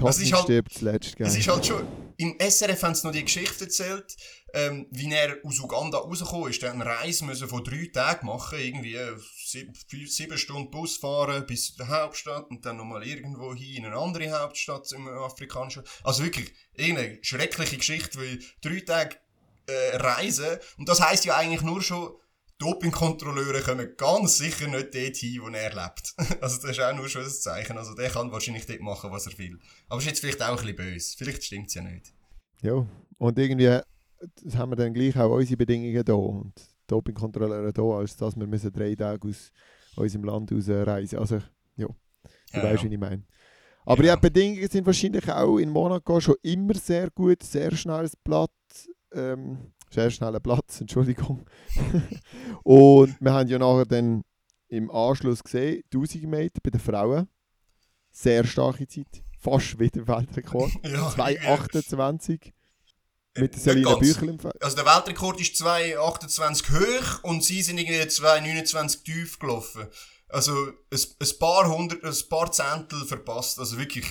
Halt- 0.00 0.44
stirbt 0.44 0.72
zuletzt, 0.72 1.16
gell? 1.16 1.26
es 1.26 1.36
ist 1.36 1.48
halt 1.48 1.66
schon, 1.66 1.86
im 2.16 2.38
SRF 2.38 2.82
haben 2.82 2.94
sie 2.94 3.06
noch 3.06 3.12
die 3.12 3.24
Geschichte 3.24 3.64
erzählt, 3.64 4.16
ähm, 4.54 4.86
wie 4.90 5.12
er 5.12 5.36
aus 5.44 5.58
Uganda 5.60 5.98
rausgekommen 5.98 6.50
ist. 6.50 6.62
Der 6.62 6.70
hat 6.70 6.76
eine 6.76 6.86
Reise 6.86 7.24
müssen 7.24 7.48
von 7.48 7.64
drei 7.64 7.90
Tagen 7.92 8.26
machen, 8.26 8.58
irgendwie 8.58 8.94
äh, 8.94 9.16
sieben, 9.44 9.72
sieben 10.06 10.38
Stunden 10.38 10.70
Bus 10.70 10.96
fahren 10.96 11.44
bis 11.46 11.74
zur 11.74 11.88
Hauptstadt 11.88 12.50
und 12.50 12.64
dann 12.64 12.76
nochmal 12.76 13.06
irgendwo 13.06 13.54
hin 13.54 13.76
in 13.78 13.86
eine 13.86 13.96
andere 13.96 14.30
Hauptstadt 14.30 14.90
im 14.92 15.08
afrikanischen. 15.08 15.82
Also 16.04 16.24
wirklich, 16.24 16.52
irgendeine 16.74 17.18
schreckliche 17.22 17.76
Geschichte, 17.76 18.18
weil 18.18 18.38
drei 18.62 18.80
Tage 18.80 19.16
äh, 19.66 19.96
reisen. 19.96 20.58
Und 20.78 20.88
das 20.88 21.00
heisst 21.00 21.24
ja 21.24 21.36
eigentlich 21.36 21.62
nur 21.62 21.82
schon, 21.82 22.14
Dopingkontrolleure 22.62 23.60
kommen 23.62 23.88
ganz 23.96 24.38
sicher 24.38 24.68
nicht 24.68 24.94
dort 24.94 25.16
hin, 25.16 25.42
wo 25.42 25.48
er 25.48 25.70
lebt. 25.74 26.14
Also 26.40 26.60
das 26.62 26.70
ist 26.70 26.80
auch 26.80 26.94
nur 26.94 27.08
schon 27.08 27.22
ein 27.24 27.30
Zeichen. 27.30 27.76
Also 27.76 27.94
der 27.94 28.08
kann 28.10 28.30
wahrscheinlich 28.30 28.66
dort 28.66 28.80
machen, 28.80 29.10
was 29.10 29.26
er 29.26 29.36
will. 29.38 29.58
Aber 29.88 30.00
ist 30.00 30.06
jetzt 30.06 30.20
vielleicht 30.20 30.42
auch 30.42 30.50
ein 30.50 30.56
bisschen 30.56 30.76
böse. 30.76 31.14
Vielleicht 31.18 31.44
stimmt 31.44 31.68
es 31.68 31.74
ja 31.74 31.82
nicht. 31.82 32.12
Ja, 32.62 32.86
und 33.18 33.38
irgendwie 33.38 33.80
das 34.44 34.56
haben 34.56 34.70
wir 34.70 34.76
dann 34.76 34.94
gleich 34.94 35.16
auch 35.18 35.32
unsere 35.34 35.56
Bedingungen 35.56 36.04
da 36.04 36.12
und 36.14 36.52
Dopingkontrolleure 36.86 37.72
da, 37.72 37.82
als 37.82 38.16
dass 38.16 38.36
wir 38.36 38.46
müssen 38.46 38.72
drei 38.72 38.94
Tage 38.94 39.28
aus 39.28 39.50
unserem 39.96 40.24
Land 40.24 40.52
ausreisen. 40.52 41.18
Also, 41.18 41.36
ja, 41.76 41.86
du 41.88 41.94
Ja, 42.52 42.62
weißt, 42.62 42.84
ja. 42.84 42.90
wie 42.90 42.94
ich 42.94 43.00
meine. 43.00 43.24
Aber 43.84 44.02
Ja. 44.04 44.10
ja, 44.10 44.16
die 44.16 44.20
Bedingungen 44.20 44.68
sind 44.68 44.86
wahrscheinlich 44.86 45.28
auch 45.28 45.58
in 45.58 45.70
Monaco 45.70 46.20
schon 46.20 46.36
immer 46.42 46.74
sehr 46.74 47.10
gut, 47.10 47.42
sehr 47.42 47.74
schnelles 47.74 48.14
Blatt, 48.14 48.50
ähm, 49.12 49.72
sehr 49.92 50.10
schneller 50.10 50.40
Platz, 50.40 50.80
Entschuldigung. 50.80 51.46
und 52.62 53.16
wir 53.20 53.32
haben 53.32 53.48
ja 53.48 53.58
nachher 53.58 53.86
dann 53.86 54.22
im 54.68 54.90
Anschluss 54.90 55.42
gesehen, 55.42 55.82
1000 55.92 56.24
Meter 56.24 56.60
bei 56.62 56.70
den 56.70 56.80
Frauen, 56.80 57.28
sehr 58.10 58.44
starke 58.44 58.86
Zeit, 58.88 59.22
fast 59.38 59.78
wieder 59.78 60.06
Weltrekord, 60.08 60.72
Ja, 60.84 61.08
2,28 61.10 62.52
mit 63.34 63.34
der 63.34 63.42
Nicht 63.42 63.58
Selina. 63.60 63.94
Büchel 63.96 64.28
im 64.30 64.38
Fall. 64.38 64.52
Also 64.60 64.76
der 64.76 64.84
Weltrekord 64.86 65.40
ist 65.40 65.54
2,28 65.62 66.70
hoch 66.72 67.24
und 67.24 67.42
sie 67.42 67.62
sind 67.62 67.78
irgendwie 67.78 68.00
2,29 68.02 69.04
tief 69.04 69.38
gelaufen. 69.38 69.86
Also 70.28 70.52
ein, 70.66 71.00
ein 71.20 71.38
paar 71.38 71.68
hundert, 71.68 72.04
ein 72.04 72.28
paar 72.28 72.52
Zehntel 72.52 73.04
verpasst. 73.06 73.58
Also 73.58 73.78
wirklich 73.78 74.04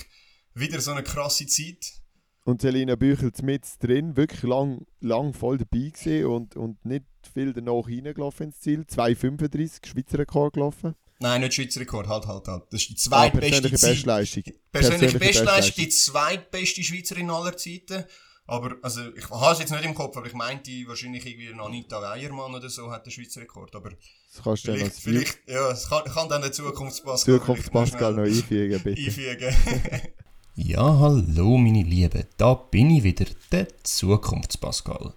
wieder 0.54 0.80
so 0.80 0.90
eine 0.90 1.02
krasse 1.02 1.46
Zeit. 1.46 2.01
Und 2.44 2.60
Selina 2.60 2.96
Büchel 2.96 3.30
mit 3.42 3.64
drin, 3.80 4.16
wirklich 4.16 4.42
lang, 4.42 4.84
lang 5.00 5.32
voll 5.32 5.58
dabei 5.58 5.90
gewesen 5.90 6.26
und, 6.26 6.56
und 6.56 6.84
nicht 6.84 7.04
viel 7.32 7.52
danach 7.52 7.86
reingelaufen 7.86 8.46
ins 8.46 8.60
Ziel. 8.60 8.80
2,35 8.80 9.86
Schweizer 9.86 10.18
Rekord 10.18 10.54
gelaufen. 10.54 10.96
Nein, 11.20 11.40
nicht 11.42 11.54
Schweizer 11.54 11.80
Rekord, 11.80 12.08
halt, 12.08 12.26
halt, 12.26 12.48
halt. 12.48 12.64
Das 12.70 12.80
ist 12.82 12.88
die 12.90 12.94
Ah, 12.94 13.30
zweitbeste 13.30 13.50
persönliche 13.50 13.76
Zeit. 13.76 13.90
Bestleistung. 13.92 14.42
Persönliche 14.72 15.18
Bestleistung, 15.20 15.84
die 15.84 15.88
zweitbeste 15.88 16.82
Schweizerin 16.82 17.30
aller 17.30 17.56
Zeiten. 17.56 18.04
Aber, 18.48 18.74
also, 18.82 19.02
ich 19.14 19.30
habe 19.30 19.52
es 19.52 19.60
jetzt 19.60 19.70
nicht 19.70 19.84
im 19.84 19.94
Kopf, 19.94 20.16
aber 20.16 20.26
ich 20.26 20.34
meinte 20.34 20.72
wahrscheinlich 20.86 21.24
irgendwie 21.24 21.54
Anita 21.56 22.02
Weiermann 22.02 22.52
oder 22.56 22.68
so 22.68 22.90
hat 22.90 23.06
den 23.06 23.12
Schweizer 23.12 23.40
Rekord. 23.40 23.72
Aber 23.76 23.90
Das 23.90 24.42
kannst 24.42 24.66
du 24.66 24.72
vielleicht, 24.72 24.96
vielleicht, 24.96 25.48
ja, 25.48 25.70
es 25.70 25.88
kann, 25.88 26.02
kann 26.06 26.28
dann 26.28 26.42
der 26.42 26.50
Zukunftspascal 26.50 27.38
Zukunftspascal 27.38 28.14
noch 28.14 28.24
einfügen, 28.24 28.82
bitte. 28.82 29.00
einfügen. 29.00 29.54
Ja, 30.54 30.98
hallo 30.98 31.56
meine 31.56 31.82
Lieben, 31.82 32.24
da 32.36 32.52
bin 32.52 32.90
ich 32.90 33.04
wieder, 33.04 33.24
der 33.50 33.68
Zukunftspascal. 33.84 35.14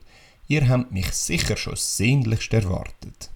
Ihr 0.48 0.70
habt 0.70 0.94
mich 0.94 1.12
sicher 1.12 1.58
schon 1.58 1.76
sehnlichst 1.76 2.54
erwartet. 2.54 3.32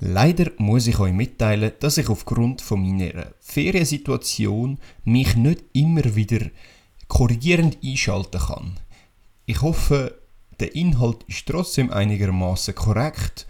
Leider 0.00 0.50
muss 0.58 0.88
ich 0.88 0.98
euch 0.98 1.12
mitteilen, 1.12 1.70
dass 1.78 1.96
ich 1.96 2.08
aufgrund 2.08 2.60
von 2.60 2.80
meiner 2.82 3.32
Feriensituation 3.38 4.78
mich 5.04 5.36
nicht 5.36 5.62
immer 5.74 6.16
wieder 6.16 6.44
korrigierend 7.06 7.78
einschalten 7.84 8.40
kann. 8.40 8.80
Ich 9.46 9.62
hoffe, 9.62 10.18
der 10.58 10.74
Inhalt 10.74 11.22
ist 11.28 11.46
trotzdem 11.46 11.92
einigermaßen 11.92 12.74
korrekt 12.74 13.46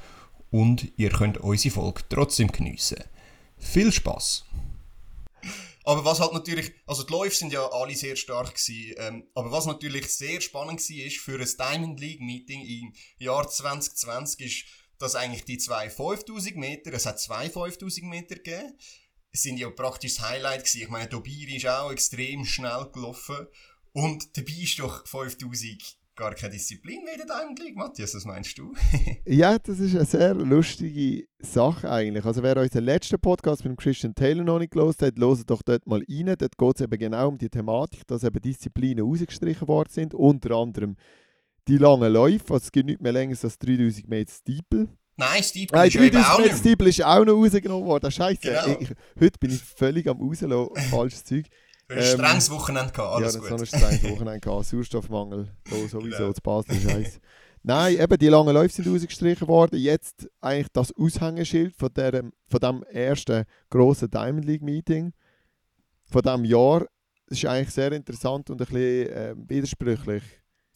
und 0.51 0.89
ihr 0.99 1.09
könnt 1.09 1.39
unsere 1.39 1.73
Folge 1.73 2.03
trotzdem 2.11 2.49
geniessen. 2.49 3.03
Viel 3.57 3.93
Spaß! 3.93 4.45
Aber 5.89 6.05
was 6.05 6.21
halt 6.21 6.35
natürlich, 6.35 6.71
also 6.87 7.03
die 7.03 7.13
Läufe 7.15 7.35
sind 7.35 7.51
ja 7.51 7.67
alle 7.67 7.97
sehr 7.97 8.15
stark 8.15 8.55
gewesen, 8.55 8.95
ähm, 8.99 9.27
aber 9.35 9.51
was 9.51 9.65
natürlich 9.65 10.15
sehr 10.15 10.43
spannend 10.43 10.81
war, 10.81 11.07
ist 11.07 11.17
für 11.17 11.41
ein 11.41 11.49
Diamond 11.59 11.99
League 11.99 12.21
Meeting 12.21 12.61
im 12.61 12.93
Jahr 13.17 13.49
2020 13.49 14.41
ist, 14.45 14.65
dass 14.99 15.15
eigentlich 15.15 15.47
die 15.47 15.57
zwei 15.57 15.89
5000 15.89 16.59
Meter, 16.59 16.93
es 16.93 17.07
hat 17.07 17.19
zwei 17.19 17.49
5000 17.49 18.07
Meter 18.07 18.35
gegeben, 18.35 18.75
es 19.33 19.41
sind 19.41 19.57
ja 19.57 19.71
praktisch 19.71 20.17
das 20.17 20.29
Highlight 20.29 20.65
gewesen. 20.65 20.83
Ich 20.83 20.89
meine, 20.91 21.09
Dobiri 21.09 21.57
ist 21.57 21.67
auch 21.67 21.91
extrem 21.91 22.45
schnell 22.45 22.91
gelaufen 22.93 23.47
und 23.93 24.37
dabei 24.37 24.63
ist 24.63 24.79
doch 24.81 25.07
5000 25.07 25.98
gar 26.19 26.35
keine 26.35 26.53
Disziplin 26.53 27.05
mehr 27.05 27.15
in 27.15 27.27
Diamond 27.27 27.59
League. 27.61 27.77
Matthias, 27.77 28.15
was 28.15 28.25
meinst 28.25 28.59
du? 28.59 28.75
Ja, 29.25 29.59
das 29.59 29.79
ist 29.79 29.95
eine 29.95 30.05
sehr 30.05 30.35
lustige 30.35 31.27
Sache 31.39 31.89
eigentlich. 31.89 32.25
Also 32.25 32.43
wer 32.43 32.57
unseren 32.57 32.85
letzten 32.85 33.21
Podcast 33.21 33.65
mit 33.65 33.77
Christian 33.79 34.15
Taylor 34.15 34.43
noch 34.43 34.59
nicht 34.59 34.73
gelesen 34.73 35.07
hat, 35.07 35.19
hört 35.19 35.51
doch 35.51 35.63
dort 35.63 35.87
mal 35.87 36.03
rein. 36.09 36.35
Dort 36.37 36.59
geht 36.59 36.75
es 36.75 36.81
eben 36.81 36.99
genau 36.99 37.29
um 37.29 37.39
die 37.39 37.49
Thematik, 37.49 38.05
dass 38.09 38.25
eben 38.25 38.41
Disziplinen 38.41 39.05
rausgestrichen 39.05 39.69
worden 39.69 39.91
sind. 39.91 40.13
Unter 40.13 40.57
anderem 40.57 40.97
die 41.69 41.79
langen 41.79 42.13
Läufe. 42.13 42.55
Also 42.55 42.65
es 42.65 42.73
gibt 42.73 42.87
nicht 42.87 43.01
mehr 43.01 43.13
länger 43.13 43.37
als 43.41 43.59
3000 43.59 44.09
Meter 44.09 44.33
Steeple. 44.33 44.89
Nein, 45.17 45.43
Steve 45.43 45.69
Nein, 45.73 45.89
ist 45.89 45.95
ja 45.95 46.03
eben 46.03 46.17
3000 46.17 46.33
auch 46.33 46.39
Meter 46.39 46.51
nicht. 46.51 46.61
Steeple 46.61 46.89
ist 46.89 47.05
auch 47.05 47.25
noch 47.25 47.35
rausgenommen 47.35 47.87
worden. 47.87 48.11
Scheiße. 48.11 48.41
Genau. 48.41 48.79
Heute 49.21 49.39
bin 49.39 49.51
ich 49.53 49.63
völlig 49.63 50.09
am 50.09 50.21
rauslassen. 50.21 50.91
Falsches 50.91 51.25
Zeug. 51.25 51.47
Du 51.89 51.97
hast 51.97 52.05
ein 52.15 52.21
Ähm, 52.21 52.25
strenges 52.27 52.51
Wochenende 52.51 52.93
gehabt, 52.93 53.15
alles 53.15 53.35
ja, 53.35 53.41
gut. 53.41 53.49
so 53.49 53.55
ein 53.57 53.67
strenges 53.67 54.03
Wochenende 54.11 54.41
gehabt. 54.41 54.67
Sauerstoffmangel, 54.67 55.49
da 55.65 55.77
sowieso, 55.89 56.01
Genau. 56.19 56.29
das 56.33 56.41
Basel 56.41 56.81
Scheiß. 56.81 57.21
Nein, 57.63 57.99
eben 57.99 58.19
die 58.19 58.29
langen 58.29 58.55
Läufe 58.55 58.75
sind 58.75 58.93
rausgestrichen 58.93 59.49
worden. 59.49 59.79
Jetzt 59.81 60.29
eigentlich 60.41 60.69
das 60.73 60.93
Aushängeschild 60.95 61.75
von, 61.75 61.93
der, 61.95 62.31
von 62.47 62.61
dem 62.61 62.83
ersten 62.85 63.45
grossen 63.71 64.11
Diamond 64.11 64.45
League 64.45 64.63
Meeting 64.63 65.13
von 66.05 66.23
diesem 66.23 66.45
Jahr. 66.45 66.87
Das 67.27 67.39
ist 67.39 67.45
eigentlich 67.47 67.71
sehr 67.75 67.93
interessant 67.93 68.49
und 68.51 68.61
ein 68.61 68.67
bisschen 68.67 69.09
ähm, 69.13 69.45
widersprüchlich, 69.49 70.23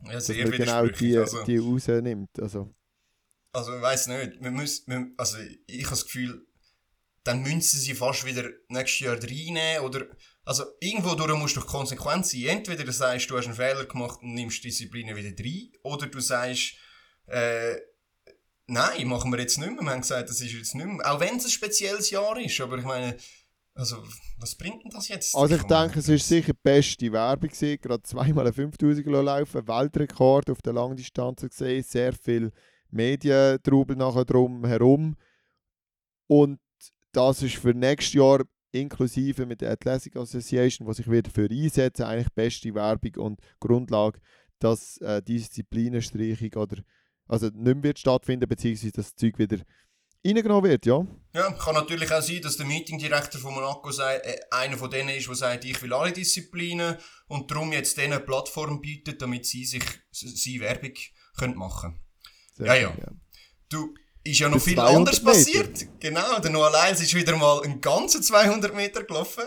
Ja, 0.05 0.13
dass 0.15 0.29
man 0.29 0.51
genau 0.51 0.87
die. 0.87 1.17
Also, 1.17 1.45
die 1.45 1.59
rausnimmt. 1.59 2.41
Also, 2.41 2.75
also 3.53 3.77
ich 3.77 3.83
weiß 3.83 4.09
nicht. 4.09 4.43
Wir 4.43 4.51
müssen, 4.51 4.91
wir, 4.91 5.07
also 5.17 5.39
ich 5.67 5.85
habe 5.85 5.91
das 5.91 6.05
Gefühl, 6.05 6.47
dann 7.25 7.43
müssen 7.43 7.79
sie 7.79 7.95
fast 7.95 8.27
wieder 8.27 8.49
nächstes 8.69 9.01
Jahr 9.01 9.15
reinnehmen 9.23 9.83
oder 9.85 10.07
also 10.45 10.65
irgendwo 10.81 11.15
durch 11.15 11.39
musst 11.39 11.57
du 11.57 11.61
doch 11.61 11.67
konsequent 11.67 12.27
sein. 12.27 12.47
Entweder 12.47 12.85
du 12.85 12.93
sagst, 12.93 13.31
du 13.31 13.37
hast 13.37 13.47
einen 13.47 13.55
Fehler 13.55 13.85
gemacht 13.85 14.21
und 14.23 14.35
nimmst 14.35 14.65
Disziplinen 14.65 15.17
wieder 15.17 15.31
rein, 15.39 15.71
oder 15.83 16.07
du 16.07 16.21
sagst, 16.21 16.75
äh, 17.27 17.77
nein, 18.67 19.07
machen 19.07 19.31
wir 19.31 19.39
jetzt 19.39 19.59
nicht 19.59 19.71
mehr. 19.71 19.83
Wir 19.83 19.91
haben 19.91 20.01
gesagt, 20.01 20.29
das 20.29 20.41
ist 20.41 20.53
jetzt 20.53 20.75
nicht 20.75 20.87
mehr. 20.87 21.13
Auch 21.13 21.21
wenn 21.21 21.37
es 21.37 21.45
ein 21.45 21.51
spezielles 21.51 22.11
Jahr 22.11 22.39
ist, 22.41 22.61
aber 22.61 22.79
ich 22.79 22.85
meine, 22.85 23.17
also 23.75 24.03
was 24.39 24.55
bringt 24.55 24.85
denn 24.85 24.91
das 24.91 25.09
jetzt? 25.09 25.35
also 25.35 25.55
ich 25.55 25.63
denke, 25.63 25.99
es 25.99 26.09
ist 26.09 26.29
sicher 26.29 26.53
die 26.53 26.61
beste 26.63 27.13
Werbung 27.13 27.49
gewesen. 27.49 27.81
Gerade 27.81 28.03
zweimal 28.03 28.47
ein 28.47 28.53
5000 28.53 29.07
laufen, 29.07 29.67
Weltrekord 29.67 30.51
auf 30.51 30.61
der 30.61 30.75
Langdistanz 30.75 31.41
gesehen, 31.41 31.83
sehr 31.83 32.13
viel 32.13 32.53
Medientrubel 32.91 33.97
nachher 33.97 34.25
drum 34.25 34.67
herum. 34.67 35.17
Und 36.27 36.61
das 37.13 37.43
ist 37.43 37.57
für 37.57 37.73
nächstes 37.75 38.15
Jahr 38.15 38.41
inklusive 38.73 39.47
mit 39.47 39.61
der 39.61 39.71
Athletic 39.71 40.17
Association, 40.17 40.87
die 40.87 40.95
sich 40.95 41.11
wieder 41.11 41.31
für 41.31 41.49
einsetzen, 41.51 42.05
eigentlich 42.05 42.33
beste 42.35 42.75
Werbung 42.75 43.17
und 43.17 43.41
Grundlage, 43.61 44.21
dass 44.59 44.99
äh, 44.99 45.23
die 45.23 45.37
Disziplinenstreichung 45.37 46.55
oder 46.55 46.83
also 47.27 47.47
nicht 47.47 47.65
mehr 47.65 47.83
wird 47.83 47.99
stattfinden, 47.99 48.49
beziehungsweise 48.49 48.93
das 48.93 49.15
Zeug 49.15 49.39
wieder 49.39 49.59
reingenommen 50.25 50.71
wird, 50.71 50.87
ja. 50.87 51.07
Ja, 51.35 51.51
kann 51.53 51.75
natürlich 51.75 52.13
auch 52.13 52.23
sein, 52.23 52.41
dass 52.43 52.57
der 52.57 52.67
Meetingdirektor 52.67 53.41
von 53.41 53.55
Monaco 53.55 53.91
sagt, 53.91 54.25
äh, 54.27 54.39
einer 54.51 54.77
von 54.77 54.91
denen 54.91 55.11
ist, 55.11 55.29
der 55.29 55.35
sagt, 55.35 55.65
ich 55.65 55.81
will 55.83 55.93
alle 55.93 56.13
Disziplinen 56.13 56.97
und 57.29 57.51
darum 57.51 57.73
jetzt 57.73 57.97
denen 57.97 58.15
eine 58.15 58.25
Plattform 58.25 58.81
bietet, 58.81 59.21
damit 59.23 59.47
sie 59.47 59.65
sich 59.65 59.85
sie 60.11 60.61
Werbung 60.61 60.93
können 61.37 61.57
machen 61.57 62.01
Sehr 62.55 62.67
Ja, 62.67 62.75
ja. 62.75 62.93
schön, 62.93 63.21
Du, 63.69 63.95
ist 64.25 64.39
ja 64.39 64.49
noch 64.49 64.61
viel 64.61 64.75
200 64.75 64.97
anderes 64.97 65.23
Meter. 65.23 65.33
passiert. 65.33 65.87
Genau, 66.01 66.39
der 66.39 66.51
Noah 66.51 66.71
Lyles 66.71 67.01
ist 67.01 67.15
wieder 67.15 67.37
mal 67.37 67.63
einen 67.63 67.81
ganzen 67.81 68.23
200 68.23 68.75
Meter 68.75 69.03
gelaufen. 69.05 69.45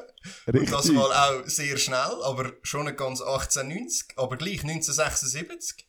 Und 0.47 0.55
das 0.55 0.85
Richtig. 0.85 0.93
mal 0.93 1.11
auch 1.11 1.47
sehr 1.47 1.77
schnell, 1.77 2.23
aber 2.23 2.53
schon 2.63 2.85
nicht 2.85 2.97
ganz 2.97 3.21
1890, 3.21 4.17
aber 4.17 4.37
gleich 4.37 4.63
1976. 4.63 5.85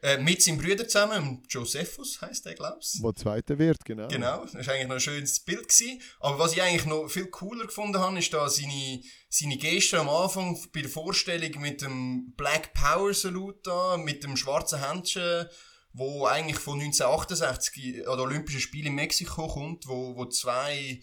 Äh, 0.00 0.18
mit 0.18 0.40
seinem 0.40 0.58
Bruder 0.58 0.86
zusammen, 0.86 1.42
Josephus 1.48 2.20
heisst 2.20 2.46
der, 2.46 2.54
glaub's. 2.54 2.98
Wo 3.00 3.10
Zweiter 3.10 3.58
wird, 3.58 3.84
genau. 3.84 4.06
Genau, 4.06 4.44
das 4.44 4.54
war 4.54 4.74
eigentlich 4.74 4.86
noch 4.86 4.94
ein 4.94 5.00
schönes 5.00 5.40
Bild. 5.40 5.68
Gewesen. 5.68 6.00
Aber 6.20 6.38
was 6.38 6.52
ich 6.52 6.62
eigentlich 6.62 6.86
noch 6.86 7.08
viel 7.08 7.26
cooler 7.26 7.66
gefunden 7.66 7.98
habe, 7.98 8.18
ist 8.18 8.32
da 8.32 8.48
seine, 8.48 9.02
seine 9.28 9.56
Geste 9.56 9.98
am 9.98 10.08
Anfang 10.08 10.56
bei 10.72 10.82
der 10.82 10.90
Vorstellung 10.90 11.60
mit 11.60 11.82
dem 11.82 12.32
Black 12.36 12.74
Power 12.74 13.12
Salute 13.12 13.58
da, 13.64 13.96
mit 13.96 14.22
dem 14.22 14.36
schwarzen 14.36 14.86
Händchen, 14.86 15.46
wo 15.92 16.26
eigentlich 16.26 16.58
von 16.58 16.78
1968 16.80 18.06
an 18.08 18.16
den 18.16 18.20
Olympischen 18.20 18.60
Spielen 18.60 18.88
in 18.88 18.94
Mexiko 18.94 19.48
kommt, 19.48 19.86
wo, 19.86 20.16
wo 20.16 20.26
zwei 20.26 21.00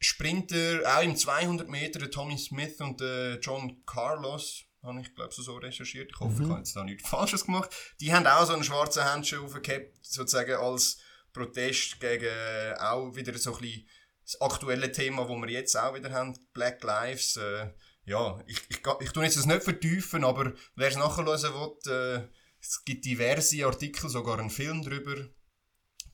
Sprinter, 0.00 0.80
auch 0.86 1.02
im 1.02 1.16
200 1.16 1.68
Meter, 1.68 2.00
der 2.00 2.10
Tommy 2.10 2.36
Smith 2.36 2.80
und 2.80 3.00
der 3.00 3.38
John 3.40 3.82
Carlos, 3.86 4.64
habe 4.82 5.00
ich 5.00 5.14
glaube 5.14 5.32
so, 5.32 5.42
so 5.42 5.56
recherchiert. 5.56 6.10
Ich 6.12 6.18
hoffe, 6.20 6.42
ich 6.42 6.48
habe 6.48 6.58
jetzt 6.58 6.74
da 6.74 6.82
nichts 6.82 7.08
Falsches 7.08 7.44
gemacht. 7.44 7.70
Die 8.00 8.12
haben 8.12 8.26
auch 8.26 8.44
so 8.44 8.52
einen 8.52 8.64
schwarzen 8.64 9.08
Händchen 9.08 9.38
aufgehabt, 9.40 9.92
sozusagen 10.02 10.54
als 10.56 10.98
Protest 11.32 12.00
gegen 12.00 12.76
auch 12.78 13.14
wieder 13.14 13.36
so 13.38 13.54
ein 13.54 13.60
bisschen 13.60 13.88
das 14.24 14.40
aktuelle 14.40 14.90
Thema, 14.90 15.28
wo 15.28 15.36
wir 15.36 15.48
jetzt 15.50 15.76
auch 15.76 15.94
wieder 15.94 16.10
haben, 16.10 16.36
Black 16.52 16.82
Lives. 16.82 17.36
Äh, 17.36 17.70
ja, 18.04 18.42
ich, 18.48 18.60
ich, 18.70 18.82
ga- 18.82 18.98
ich 19.00 19.10
tue 19.10 19.22
jetzt 19.24 19.36
das 19.36 19.46
nicht 19.46 19.62
vertiefen, 19.62 20.24
aber 20.24 20.52
wer 20.74 20.88
es 20.88 20.96
nachhören 20.96 21.26
will, 21.26 21.92
äh, 21.92 22.28
es 22.62 22.84
gibt 22.84 23.04
diverse 23.04 23.66
Artikel, 23.66 24.08
sogar 24.08 24.38
einen 24.38 24.50
Film 24.50 24.82
drüber. 24.82 25.16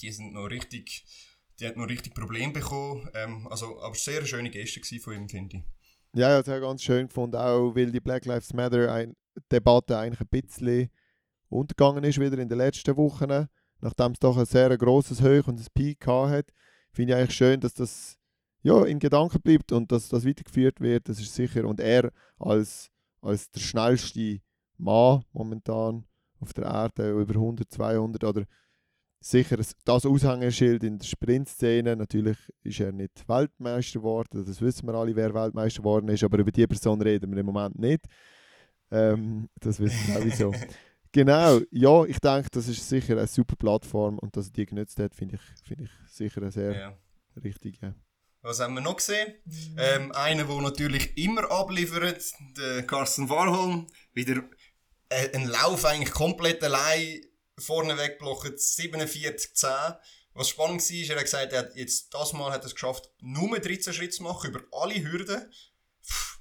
Die 0.00 0.10
sind 0.10 0.32
noch 0.32 0.46
richtig, 0.46 1.04
die 1.60 1.66
hat 1.66 1.76
noch 1.76 1.88
richtig 1.88 2.14
Probleme 2.14 2.52
bekommen. 2.52 3.08
Ähm, 3.14 3.46
also, 3.48 3.80
aber 3.82 3.94
sehr 3.94 4.24
schöne 4.24 4.50
Geste 4.50 4.80
von 4.98 5.14
ihm, 5.14 5.28
finde 5.28 5.58
ich. 5.58 5.62
Ja, 6.14 6.30
ja, 6.30 6.38
das 6.38 6.48
habe 6.48 6.58
ich 6.58 6.64
ganz 6.64 6.82
schön 6.82 7.08
gefunden, 7.08 7.36
auch 7.36 7.74
weil 7.74 7.92
die 7.92 8.00
Black 8.00 8.24
Lives 8.24 8.54
Matter 8.54 8.92
ein 8.92 9.14
Debatte 9.52 9.98
eigentlich 9.98 10.20
ein 10.20 10.28
bisschen 10.28 10.90
untergegangen 11.50 12.04
ist 12.04 12.18
wieder 12.18 12.38
in 12.38 12.48
den 12.48 12.58
letzten 12.58 12.96
Wochen, 12.96 13.46
nachdem 13.80 14.12
es 14.12 14.18
doch 14.18 14.36
ein 14.36 14.46
sehr 14.46 14.76
grosses 14.76 15.22
Hoch 15.22 15.46
und 15.48 15.60
ein 15.60 15.66
Peak 15.74 16.06
hat. 16.06 16.46
Finde 16.92 17.12
ich 17.12 17.18
eigentlich 17.18 17.36
schön, 17.36 17.60
dass 17.60 17.74
das 17.74 18.18
ja, 18.62 18.84
in 18.84 18.98
Gedanken 18.98 19.40
bleibt 19.40 19.70
und 19.72 19.92
dass 19.92 20.08
das 20.08 20.26
weitergeführt 20.26 20.80
wird, 20.80 21.08
das 21.08 21.20
ist 21.20 21.34
sicher. 21.34 21.64
Und 21.64 21.80
er 21.80 22.10
als, 22.38 22.90
als 23.20 23.50
der 23.50 23.60
schnellste 23.60 24.40
Mann 24.78 25.24
momentan 25.32 26.06
auf 26.40 26.52
der 26.52 26.64
Erde, 26.64 27.10
über 27.12 27.34
100, 27.34 27.70
200 27.70 28.24
oder 28.24 28.44
sicher 29.20 29.56
das 29.56 29.74
das 29.84 30.06
Aushängeschild 30.06 30.84
in 30.84 30.98
der 30.98 31.06
Sprintszene. 31.06 31.96
Natürlich 31.96 32.38
ist 32.62 32.80
er 32.80 32.92
nicht 32.92 33.28
Weltmeister 33.28 33.98
geworden, 33.98 34.44
das 34.46 34.60
wissen 34.60 34.86
wir 34.86 34.94
alle, 34.94 35.14
wer 35.16 35.34
Weltmeister 35.34 35.80
geworden 35.80 36.08
ist, 36.08 36.22
aber 36.24 36.38
über 36.38 36.52
die 36.52 36.66
Person 36.66 37.00
reden 37.02 37.30
wir 37.32 37.38
im 37.38 37.46
Moment 37.46 37.78
nicht. 37.78 38.04
Ähm, 38.90 39.48
das 39.60 39.80
wissen 39.80 39.98
wir 40.08 40.20
auch 40.20 40.24
wieso. 40.24 40.54
genau, 41.12 41.60
ja, 41.70 42.04
ich 42.04 42.18
denke, 42.20 42.48
das 42.50 42.68
ist 42.68 42.88
sicher 42.88 43.16
eine 43.18 43.26
super 43.26 43.56
Plattform 43.56 44.18
und 44.18 44.36
dass 44.36 44.46
er 44.46 44.52
die 44.52 44.66
genutzt 44.66 44.98
hat, 45.00 45.14
finde 45.14 45.36
ich, 45.36 45.42
finde 45.66 45.84
ich 45.84 45.90
sicher 46.10 46.40
eine 46.40 46.50
sehr 46.50 46.72
Ja. 46.78 46.98
richtige. 47.42 47.94
Was 48.40 48.60
haben 48.60 48.74
wir 48.74 48.80
noch 48.80 48.96
gesehen? 48.96 49.34
Ähm, 49.76 50.12
einer, 50.12 50.44
der 50.44 50.62
natürlich 50.62 51.18
immer 51.18 51.50
abliefert, 51.50 52.32
der 52.56 52.84
Carsten 52.86 53.28
Warholm. 53.28 53.88
Wieder 54.14 54.42
äh, 55.08 55.34
ein 55.34 55.46
Lauf 55.46 55.84
eigentlich 55.84 56.12
komplett 56.12 56.62
allein 56.62 57.22
vorne 57.58 57.96
wegblockt, 57.96 58.58
47-10. 58.58 59.96
Was 60.34 60.48
spannend 60.50 60.80
war, 60.80 60.96
ist, 60.96 61.10
er 61.10 61.16
hat 61.16 61.24
gesagt, 61.24 61.52
er 61.52 61.58
hat 61.60 61.74
jetzt 61.74 62.14
das 62.14 62.32
Mal 62.32 62.52
hat 62.52 62.62
er 62.62 62.66
es 62.66 62.74
geschafft, 62.74 63.10
nur 63.20 63.58
13 63.58 63.92
Schritte 63.92 64.16
zu 64.16 64.22
machen 64.22 64.50
über 64.50 64.60
alle 64.72 65.02
Hürden. 65.02 65.50
Pff, 66.02 66.38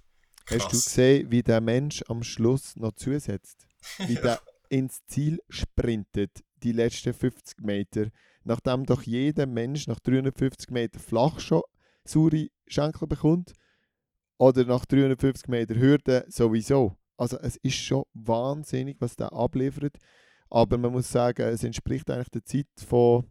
Hast 0.50 0.66
du 0.66 0.78
gesehen, 0.78 1.32
wie 1.32 1.44
der 1.44 1.62
Mensch 1.62 2.04
am 2.08 2.24
Schluss 2.24 2.76
noch 2.76 2.94
zusetzt? 2.94 3.68
Wie 3.98 4.16
der 4.16 4.40
ins 4.70 5.06
Ziel 5.08 5.40
sprintet, 5.50 6.44
die 6.64 6.72
letzten 6.72 7.14
50 7.14 7.60
Meter, 7.62 8.08
nachdem 8.44 8.86
doch 8.86 9.04
jeder 9.04 9.46
Mensch 9.46 9.88
nach 9.88 10.00
350 10.00 10.70
Metern 10.70 11.02
flach 11.02 11.40
schon 11.40 11.64
saure 12.06 12.48
Schenkel 12.68 13.08
bekommt 13.08 13.54
oder 14.38 14.64
nach 14.66 14.86
350 14.86 15.48
Metern 15.48 15.80
Hürde 15.80 16.26
sowieso. 16.30 16.96
Also 17.18 17.38
es 17.40 17.58
ist 17.58 17.76
schon 17.76 18.04
wahnsinnig, 18.14 18.98
was 19.00 19.16
der 19.16 19.34
abliefert, 19.34 19.98
aber 20.50 20.78
man 20.78 20.92
muss 20.92 21.12
sagen, 21.12 21.42
es 21.42 21.64
entspricht 21.64 22.10
eigentlich 22.10 22.30
der 22.30 22.46
Zeit 22.46 22.68
von, 22.88 23.30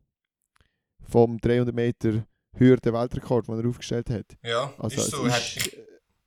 vom 1.08 1.38
300 1.38 1.74
Meter 1.74 2.26
Hürde 2.58 2.92
Weltrekord, 2.92 3.48
den 3.48 3.60
er 3.60 3.68
aufgestellt 3.68 4.10
hat. 4.10 4.36
Ja, 4.42 4.72
Also 4.78 5.00
ist 5.00 5.10
so. 5.10 5.24
Ist, 5.26 5.56
ich, 5.56 5.78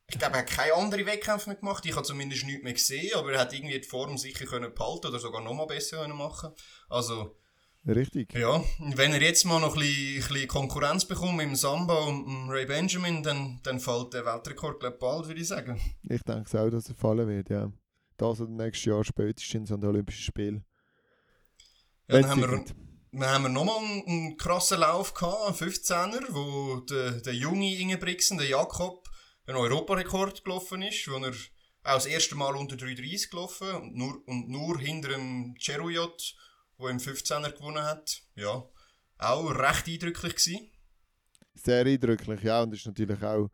ich 0.06 0.18
glaube, 0.18 0.34
er 0.34 0.40
hat 0.40 0.50
keine 0.50 0.74
anderen 0.74 1.06
Wettkämpfe 1.06 1.50
mehr 1.50 1.58
gemacht. 1.58 1.84
Ich 1.86 1.94
habe 1.94 2.04
zumindest 2.04 2.44
nichts 2.44 2.64
mehr 2.64 2.72
gesehen, 2.72 3.14
aber 3.14 3.32
er 3.32 3.40
hat 3.40 3.52
irgendwie 3.52 3.80
die 3.80 3.86
Form 3.86 4.16
sicher 4.16 4.44
können 4.46 4.74
behalten 4.74 5.08
oder 5.08 5.18
sogar 5.18 5.40
noch 5.40 5.54
mal 5.54 5.66
besser 5.66 6.02
können 6.02 6.16
machen. 6.16 6.52
Also, 6.88 7.36
richtig. 7.86 8.34
ja, 8.34 8.62
wenn 8.94 9.12
er 9.12 9.22
jetzt 9.22 9.44
mal 9.44 9.60
noch 9.60 9.74
ein 9.74 9.80
bisschen, 9.80 10.22
ein 10.22 10.28
bisschen 10.28 10.48
Konkurrenz 10.48 11.04
bekommt 11.04 11.36
mit 11.36 11.46
dem 11.46 11.56
Samba 11.56 11.94
und 12.04 12.50
Ray 12.50 12.66
Benjamin, 12.66 13.22
dann, 13.22 13.60
dann 13.62 13.80
fällt 13.80 14.14
der 14.14 14.24
Weltrekord, 14.24 14.80
glaube 14.80 14.94
ich, 14.94 15.00
bald, 15.00 15.26
würde 15.26 15.40
ich 15.40 15.48
sagen. 15.48 15.80
Ich 16.08 16.22
denke 16.22 16.44
es 16.46 16.54
auch, 16.54 16.70
dass 16.70 16.88
er 16.88 16.94
fallen 16.94 17.28
wird, 17.28 17.50
ja. 17.50 17.72
Das 18.16 18.40
oder 18.40 18.50
nächstes 18.50 18.84
Jahr 18.84 19.04
spätestens 19.04 19.72
an 19.72 19.80
den 19.80 19.90
Olympischen 19.90 20.22
Spielen. 20.22 20.64
Ja, 22.08 22.20
dann 22.20 22.30
haben 22.30 22.40
wir, 22.40 22.64
dann 23.12 23.28
haben 23.28 23.42
wir 23.44 23.48
nochmal 23.48 23.78
einen, 23.78 24.06
einen 24.06 24.36
krassen 24.36 24.80
Lauf 24.80 25.14
gehabt, 25.14 25.62
einen 25.62 25.70
15er, 25.70 26.26
wo 26.30 26.80
der, 26.80 27.12
der 27.12 27.34
junge 27.34 27.74
Ingebrigtsen, 27.76 28.38
der 28.38 28.48
Jakob, 28.48 29.08
einen 29.46 29.56
Europarekord 29.56 30.44
gelaufen 30.44 30.82
ist, 30.82 31.08
wo 31.08 31.16
er 31.16 31.30
auch 31.30 31.94
das 31.94 32.06
erste 32.06 32.34
Mal 32.36 32.54
unter 32.56 32.76
3,30 32.76 33.30
gelaufen 33.30 33.70
und 33.74 33.96
nur, 33.96 34.22
und 34.26 34.48
nur 34.48 34.78
hinter 34.78 35.10
dem 35.10 35.54
Cheruyot, 35.58 36.34
der 36.80 36.90
im 36.90 36.98
15er 36.98 37.52
gewonnen 37.52 37.84
hat. 37.84 38.22
Ja, 38.34 38.64
auch 39.18 39.50
recht 39.50 39.86
eindrücklich 39.86 40.36
gewesen. 40.36 40.70
Sehr 41.54 41.84
eindrücklich, 41.84 42.42
ja. 42.42 42.62
Und 42.62 42.74
ist 42.74 42.86
natürlich 42.86 43.22
auch 43.22 43.50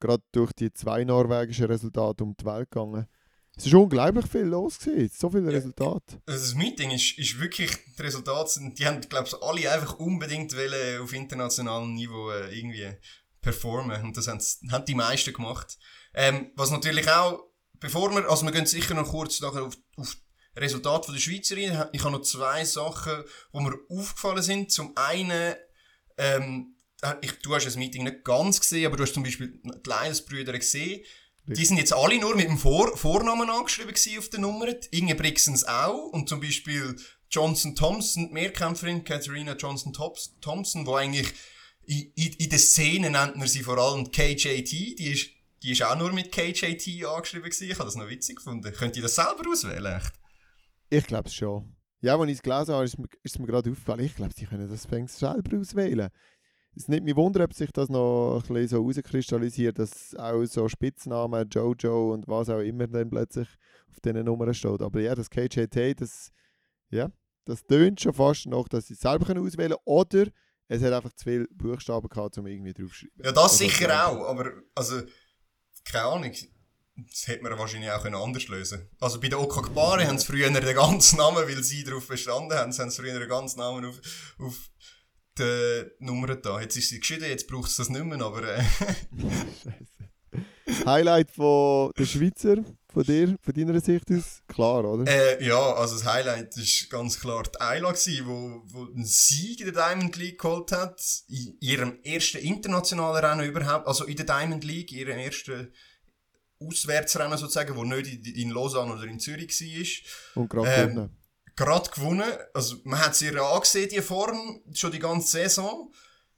gerade 0.00 0.22
durch 0.32 0.52
die 0.52 0.72
zwei 0.72 1.04
norwegischen 1.04 1.66
Resultate 1.66 2.24
um 2.24 2.34
die 2.36 2.44
Welt 2.44 2.70
gegangen. 2.70 3.06
Es 3.56 3.66
ist 3.66 3.74
unglaublich 3.74 4.26
viel 4.26 4.42
los 4.42 4.78
gewesen, 4.78 5.14
so 5.14 5.28
viele 5.28 5.52
Resultate. 5.52 6.22
Also 6.24 6.40
das 6.40 6.54
Meeting 6.54 6.92
ist, 6.92 7.18
ist 7.18 7.38
wirklich, 7.38 7.70
die 7.98 8.02
Resultate 8.02 8.48
sind, 8.48 8.78
die 8.78 8.86
haben, 8.86 9.00
glaube 9.02 9.28
ich, 9.28 9.34
alle 9.42 9.70
einfach 9.70 9.98
unbedingt 9.98 10.56
wollen 10.56 11.02
auf 11.02 11.12
internationalem 11.12 11.92
Niveau 11.94 12.30
äh, 12.30 12.56
irgendwie 12.56 12.96
performen. 13.40 14.02
Und 14.02 14.16
das 14.16 14.28
haben, 14.28 14.40
haben 14.70 14.84
die 14.86 14.94
meisten 14.94 15.34
gemacht. 15.34 15.78
Ähm, 16.14 16.52
was 16.56 16.70
natürlich 16.70 17.10
auch, 17.10 17.50
bevor 17.78 18.14
wir, 18.14 18.30
also 18.30 18.46
wir 18.46 18.52
gehen 18.52 18.66
sicher 18.66 18.94
noch 18.94 19.10
kurz 19.10 19.40
nachher 19.40 19.64
auf, 19.64 19.76
auf 19.96 20.16
Resultat 20.56 21.06
von 21.06 21.14
der 21.14 21.20
Schweizerin. 21.20 21.84
Ich 21.92 22.02
habe 22.02 22.12
noch 22.12 22.22
zwei 22.22 22.64
Sachen, 22.64 23.24
die 23.52 23.60
mir 23.60 23.78
aufgefallen 23.88 24.42
sind. 24.42 24.72
Zum 24.72 24.96
einen, 24.96 25.54
ähm, 26.18 26.76
ich, 27.22 27.32
du 27.40 27.54
hast 27.54 27.66
das 27.66 27.76
Meeting 27.76 28.04
nicht 28.04 28.24
ganz 28.24 28.60
gesehen, 28.60 28.86
aber 28.86 28.96
du 28.96 29.04
hast 29.04 29.14
zum 29.14 29.22
Beispiel 29.22 29.60
die 29.62 29.88
Lions-Brüder 29.88 30.52
gesehen. 30.58 31.04
Die 31.46 31.64
sind 31.64 31.78
jetzt 31.78 31.92
alle 31.92 32.18
nur 32.18 32.36
mit 32.36 32.48
dem 32.48 32.58
Vor 32.58 32.96
Vornamen 32.96 33.50
angeschrieben 33.50 33.94
auf 34.18 34.28
den 34.28 34.42
Nummern. 34.42 34.76
Inge 34.90 35.14
Brixens 35.14 35.64
auch. 35.64 36.12
Und 36.12 36.28
zum 36.28 36.40
Beispiel 36.40 36.94
Johnson 37.30 37.74
Thompson, 37.74 38.28
die 38.28 38.34
Mehrkämpferin 38.34 39.04
Katharina 39.04 39.54
Johnson 39.54 39.92
Thompson, 40.40 40.86
wo 40.86 40.94
eigentlich 40.94 41.32
in, 41.86 42.12
in, 42.14 42.32
in 42.34 42.50
der 42.50 42.58
Szene 42.58 43.10
nennt 43.10 43.36
man 43.36 43.48
sie 43.48 43.62
vor 43.62 43.78
allem 43.78 44.10
KJT. 44.10 44.70
Die 44.70 45.10
ist, 45.12 45.30
die 45.62 45.72
ist 45.72 45.82
auch 45.82 45.96
nur 45.96 46.12
mit 46.12 46.30
KJT 46.30 47.04
angeschrieben 47.04 47.50
gewesen. 47.50 47.70
Ich 47.70 47.74
habe 47.74 47.84
das 47.84 47.96
noch 47.96 48.08
witzig 48.08 48.36
gefunden. 48.36 48.72
Könnt 48.72 48.96
ihr 48.96 49.02
das 49.02 49.16
selber 49.16 49.42
auswählen? 49.50 49.96
Echt? 49.96 50.12
Ich 50.90 51.06
glaube 51.06 51.28
es 51.28 51.34
schon. 51.34 51.76
Ja, 52.00 52.18
als 52.18 52.30
ich 52.30 52.36
es 52.36 52.42
gelesen 52.42 52.74
habe, 52.74 52.84
ist 52.84 52.98
mir, 52.98 53.06
ist 53.22 53.38
mir 53.38 53.46
gerade 53.46 53.70
aufgefallen, 53.70 54.00
ich 54.00 54.16
glaube, 54.16 54.32
sie 54.34 54.46
können 54.46 54.68
das 54.68 54.86
fängs 54.86 55.18
selber 55.18 55.58
auswählen. 55.58 56.10
Es 56.74 56.88
nimmt 56.88 57.04
mich 57.04 57.16
wunder, 57.16 57.44
ob 57.44 57.52
sich 57.52 57.70
das 57.72 57.88
noch 57.88 58.42
ein 58.42 58.54
bisschen 58.54 58.68
so 58.68 58.76
herauskristallisiert, 58.78 59.78
dass 59.78 60.14
auch 60.16 60.44
so 60.44 60.68
Spitznamen, 60.68 61.48
Jojo 61.48 62.12
und 62.12 62.26
was 62.28 62.48
auch 62.48 62.60
immer 62.60 62.86
dann 62.86 63.10
plötzlich 63.10 63.48
auf 63.88 64.00
diesen 64.00 64.24
Nummern 64.24 64.54
steht. 64.54 64.80
Aber 64.80 65.00
ja, 65.00 65.14
das 65.14 65.30
KJT, 65.30 66.00
das, 66.00 66.30
ja, 66.90 67.10
das 67.44 67.64
tönt 67.66 68.00
schon 68.00 68.14
fast 68.14 68.46
noch, 68.46 68.68
dass 68.68 68.86
sie 68.86 68.94
es 68.94 69.00
selber 69.00 69.26
können 69.26 69.44
auswählen 69.44 69.72
können. 69.72 69.82
Oder 69.84 70.26
es 70.68 70.82
hat 70.82 70.92
einfach 70.92 71.12
zu 71.12 71.24
viele 71.24 71.46
Buchstaben 71.50 72.08
gehabt, 72.08 72.38
um 72.38 72.46
irgendwie 72.46 72.72
draufzuschreiben. 72.72 73.24
Ja, 73.24 73.32
das 73.32 73.42
Also, 73.42 73.56
sicher 73.56 74.06
auch. 74.06 74.28
Aber, 74.28 74.52
also, 74.74 75.02
keine 75.84 76.04
Ahnung. 76.04 76.32
Das 76.96 77.28
hätte 77.28 77.42
man 77.42 77.58
wahrscheinlich 77.58 77.90
auch 77.90 78.02
können 78.02 78.16
anders 78.16 78.48
lösen 78.48 78.88
Also 79.00 79.20
bei 79.20 79.28
der 79.28 79.40
Okakbare 79.40 80.06
haben 80.06 80.18
sie 80.18 80.26
früher 80.26 80.50
den 80.50 80.74
ganzen 80.74 81.16
Namen, 81.16 81.48
weil 81.48 81.62
sie 81.62 81.84
darauf 81.84 82.06
bestanden 82.06 82.56
haben, 82.56 82.72
sie 82.72 82.82
haben 82.82 82.90
sie 82.90 83.00
früher 83.00 83.18
den 83.18 83.28
ganzen 83.28 83.60
Namen 83.60 83.86
auf, 83.86 83.98
auf 84.38 84.56
die 85.38 85.84
Nummer 86.00 86.36
da. 86.36 86.60
Jetzt 86.60 86.76
ist 86.76 86.90
sie 86.90 87.00
geschieden, 87.00 87.28
jetzt 87.28 87.48
braucht 87.48 87.70
es 87.70 87.76
das 87.76 87.88
nicht 87.88 88.04
mehr, 88.04 88.20
aber 88.20 88.42
äh. 88.42 88.62
Highlight 90.86 91.30
von 91.30 91.92
der 91.98 92.06
Schweizer, 92.06 92.56
von 92.92 93.02
dir, 93.02 93.36
von 93.40 93.54
deiner 93.54 93.80
Sicht 93.80 94.10
aus, 94.10 94.42
klar, 94.46 94.84
oder? 94.84 95.10
äh, 95.10 95.44
ja, 95.44 95.74
also 95.74 95.96
das 95.96 96.04
Highlight 96.04 96.56
ist 96.56 96.90
ganz 96.90 97.18
klar 97.18 97.42
die 97.42 97.60
Ayla 97.60 97.92
gewesen, 97.92 98.26
wo, 98.26 98.62
wo 98.66 98.92
einen 98.92 99.04
Sieg 99.04 99.60
in 99.60 99.72
der 99.72 99.88
Diamond 99.88 100.16
League 100.16 100.40
geholt 100.40 100.72
hat, 100.72 101.00
in 101.28 101.56
ihrem 101.60 101.98
ersten 102.02 102.38
internationalen 102.38 103.24
Rennen 103.24 103.46
überhaupt, 103.46 103.86
also 103.86 104.04
in 104.04 104.16
der 104.16 104.26
Diamond 104.26 104.64
League, 104.64 104.92
ihrem 104.92 105.18
ersten 105.18 105.72
Auswärtsrennen 106.60 107.38
sozusagen, 107.38 107.74
wo 107.74 107.84
nicht 107.84 108.26
in, 108.26 108.34
in 108.34 108.50
Lausanne 108.50 108.92
oder 108.92 109.04
in 109.04 109.18
Zürich 109.18 109.48
war. 109.48 110.42
Und 110.42 110.48
gerade 110.50 110.70
ähm, 110.70 110.88
gewonnen. 110.90 111.16
gerade 111.56 111.90
gewonnen. 111.90 112.32
Also, 112.54 112.76
man 112.84 113.00
hat 113.00 113.16
sie 113.16 113.26
ihr 113.26 113.42
angesehen, 113.42 113.88
die 113.88 114.02
Form, 114.02 114.62
schon 114.74 114.92
die 114.92 114.98
ganze 114.98 115.28
Saison. 115.28 115.92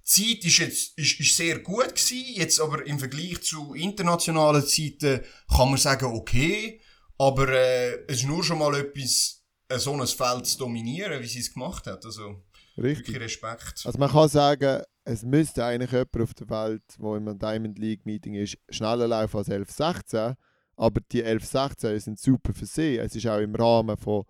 Die 0.04 0.34
Zeit 0.34 0.44
ist 0.44 0.58
jetzt, 0.58 0.98
ist, 0.98 1.20
ist 1.20 1.36
sehr 1.36 1.58
gut 1.60 1.94
gewesen. 1.94 2.34
Jetzt 2.34 2.60
aber 2.60 2.86
im 2.86 2.98
Vergleich 2.98 3.42
zu 3.42 3.74
internationalen 3.74 4.66
Zeiten 4.66 5.22
kann 5.48 5.70
man 5.70 5.78
sagen, 5.78 6.06
okay. 6.06 6.80
Aber, 7.18 7.48
äh, 7.48 8.04
es 8.06 8.18
ist 8.18 8.26
nur 8.26 8.42
schon 8.42 8.58
mal 8.58 8.74
etwas, 8.76 9.44
äh, 9.68 9.78
so 9.78 9.92
ein 9.92 10.06
Feld 10.06 10.46
zu 10.46 10.58
dominieren, 10.58 11.22
wie 11.22 11.28
sie 11.28 11.40
es 11.40 11.52
gemacht 11.52 11.86
hat. 11.86 12.04
Also, 12.04 12.44
Richtig. 12.76 13.08
wirklich 13.08 13.20
Respekt. 13.22 13.82
Also 13.84 13.98
man 13.98 14.10
kann 14.10 14.28
sagen, 14.28 14.82
es 15.04 15.22
müsste 15.24 15.64
eigentlich 15.64 15.90
jemand 15.92 16.20
auf 16.20 16.34
der 16.34 16.48
Welt, 16.50 16.82
in 16.98 17.06
einem 17.06 17.38
Diamond 17.38 17.78
League 17.78 18.06
Meeting 18.06 18.34
ist, 18.34 18.56
schneller 18.70 19.08
laufen 19.08 19.36
als 19.38 19.48
11.16. 19.48 20.36
Aber 20.76 21.00
die 21.12 21.24
11.16 21.24 21.98
sind 22.00 22.18
super 22.18 22.54
für 22.54 22.66
sie. 22.66 22.96
Es 22.98 23.14
ist 23.14 23.26
auch 23.26 23.38
im 23.38 23.54
Rahmen 23.54 23.96
von, 23.96 24.24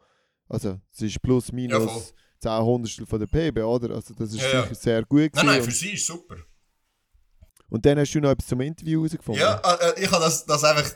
also 0.49 0.81
es 0.93 1.03
ist 1.03 1.23
plus 1.23 1.49
Ja, 1.49 1.55
minus 1.55 1.93
voll. 1.93 2.03
10 2.41 2.51
Hundertstel 2.65 3.07
von 3.07 3.21
der 3.21 3.27
PB, 3.27 3.59
oder? 3.65 3.95
Also 3.95 4.15
das 4.15 4.33
ist 4.33 4.41
Ja, 4.41 4.49
ja. 4.49 4.63
sicher 4.63 4.75
sehr 4.75 5.05
gut 5.05 5.31
Nein, 5.35 5.47
nein, 5.47 5.63
für 5.63 5.71
sie 5.71 5.93
ist 5.93 6.07
super. 6.07 6.35
und, 6.35 7.77
und 7.77 7.87
dann 7.87 7.99
hast 7.99 8.13
du 8.13 8.21
noch 8.21 8.31
etwas 8.31 8.49
zum 8.49 8.61
Interview 8.61 9.01
herausgefunden. 9.01 9.41
Ja, 9.41 9.59
äh, 9.59 9.91
äh, 10.01 10.05
ich 10.05 10.11
habe 10.11 10.25
das, 10.25 10.45
das 10.45 10.65
einfach 10.65 10.91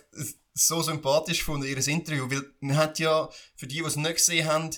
so 0.54 0.82
sympathisch 0.82 1.38
gefunden, 1.38 1.66
ihr 1.66 1.86
Interview, 1.86 2.28
weil 2.30 2.42
man 2.60 2.76
hat 2.76 2.98
ja, 2.98 3.28
für 3.54 3.66
die, 3.66 3.76
die 3.76 3.84
es 3.84 3.96
nicht 3.96 4.16
gesehen 4.16 4.46
haben, 4.48 4.70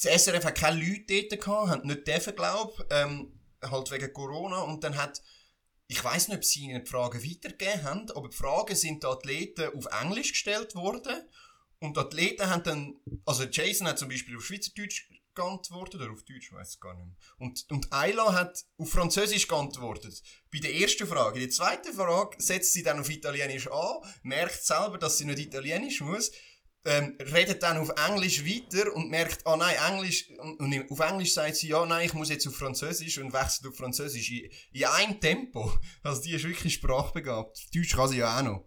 das 0.00 0.24
SRF 0.24 0.44
hat 0.44 0.58
keine 0.58 0.80
Leute 0.80 1.26
dort 1.28 1.42
gehabt, 1.42 1.68
haben 1.70 1.86
nicht 1.86 2.06
dürfen, 2.06 2.36
glaub, 2.36 2.86
ähm, 2.90 3.32
halt 3.62 3.90
wegen 3.90 4.12
Corona, 4.12 4.60
und 4.60 4.84
dann 4.84 4.96
hat, 4.96 5.22
ich 5.88 6.02
weiß 6.02 6.28
nicht, 6.28 6.36
ob 6.36 6.44
sie 6.44 6.64
ihnen 6.64 6.84
die 6.84 6.90
Fragen 6.90 7.22
weitergegeben 7.22 7.82
haben, 7.82 8.10
aber 8.10 8.28
die 8.28 8.36
Fragen 8.36 8.76
sind 8.76 9.02
den 9.02 9.10
Athleten 9.10 9.76
auf 9.76 9.86
Englisch 10.02 10.32
gestellt 10.32 10.74
worden, 10.74 11.16
und 11.78 11.96
die 11.96 12.00
Athleten 12.00 12.48
haben 12.48 12.62
dann, 12.62 12.96
also 13.24 13.44
Jason 13.44 13.86
hat 13.86 13.98
zum 13.98 14.08
Beispiel 14.08 14.36
auf 14.36 14.44
Schweizerdeutsch 14.44 15.08
geantwortet, 15.34 16.00
oder 16.00 16.10
auf 16.10 16.24
Deutsch, 16.24 16.52
weiß 16.52 16.74
ich 16.74 16.80
gar 16.80 16.94
nicht 16.94 17.06
mehr. 17.06 17.16
Und, 17.38 17.66
und 17.70 17.92
Ayla 17.92 18.32
hat 18.32 18.64
auf 18.78 18.90
Französisch 18.90 19.46
geantwortet. 19.46 20.22
Bei 20.50 20.58
der 20.58 20.74
ersten 20.74 21.06
Frage. 21.06 21.38
Die 21.38 21.50
zweite 21.50 21.92
Frage 21.92 22.42
setzt 22.42 22.72
sie 22.72 22.82
dann 22.82 22.98
auf 22.98 23.10
Italienisch 23.10 23.68
an, 23.70 23.98
merkt 24.22 24.64
selber, 24.64 24.98
dass 24.98 25.18
sie 25.18 25.26
nicht 25.26 25.38
Italienisch 25.38 26.00
muss, 26.00 26.32
ähm, 26.86 27.16
redet 27.20 27.62
dann 27.62 27.78
auf 27.78 27.90
Englisch 28.08 28.44
weiter 28.44 28.94
und 28.94 29.10
merkt, 29.10 29.46
ah 29.46 29.56
nein, 29.56 29.76
Englisch, 29.90 30.30
und, 30.38 30.90
auf 30.90 31.00
Englisch 31.00 31.34
sagt 31.34 31.56
sie, 31.56 31.68
ja 31.68 31.84
nein, 31.84 32.06
ich 32.06 32.14
muss 32.14 32.30
jetzt 32.30 32.46
auf 32.46 32.56
Französisch 32.56 33.18
und 33.18 33.32
wechselt 33.32 33.68
auf 33.68 33.76
Französisch 33.76 34.30
in, 34.30 34.50
in 34.72 34.84
einem 34.84 35.20
Tempo. 35.20 35.72
Also 36.02 36.22
die 36.22 36.32
ist 36.32 36.44
wirklich 36.44 36.74
sprachbegabt. 36.74 37.74
Deutsch 37.74 37.94
kann 37.94 38.08
sie 38.08 38.18
ja 38.18 38.38
auch 38.38 38.42
noch. 38.42 38.64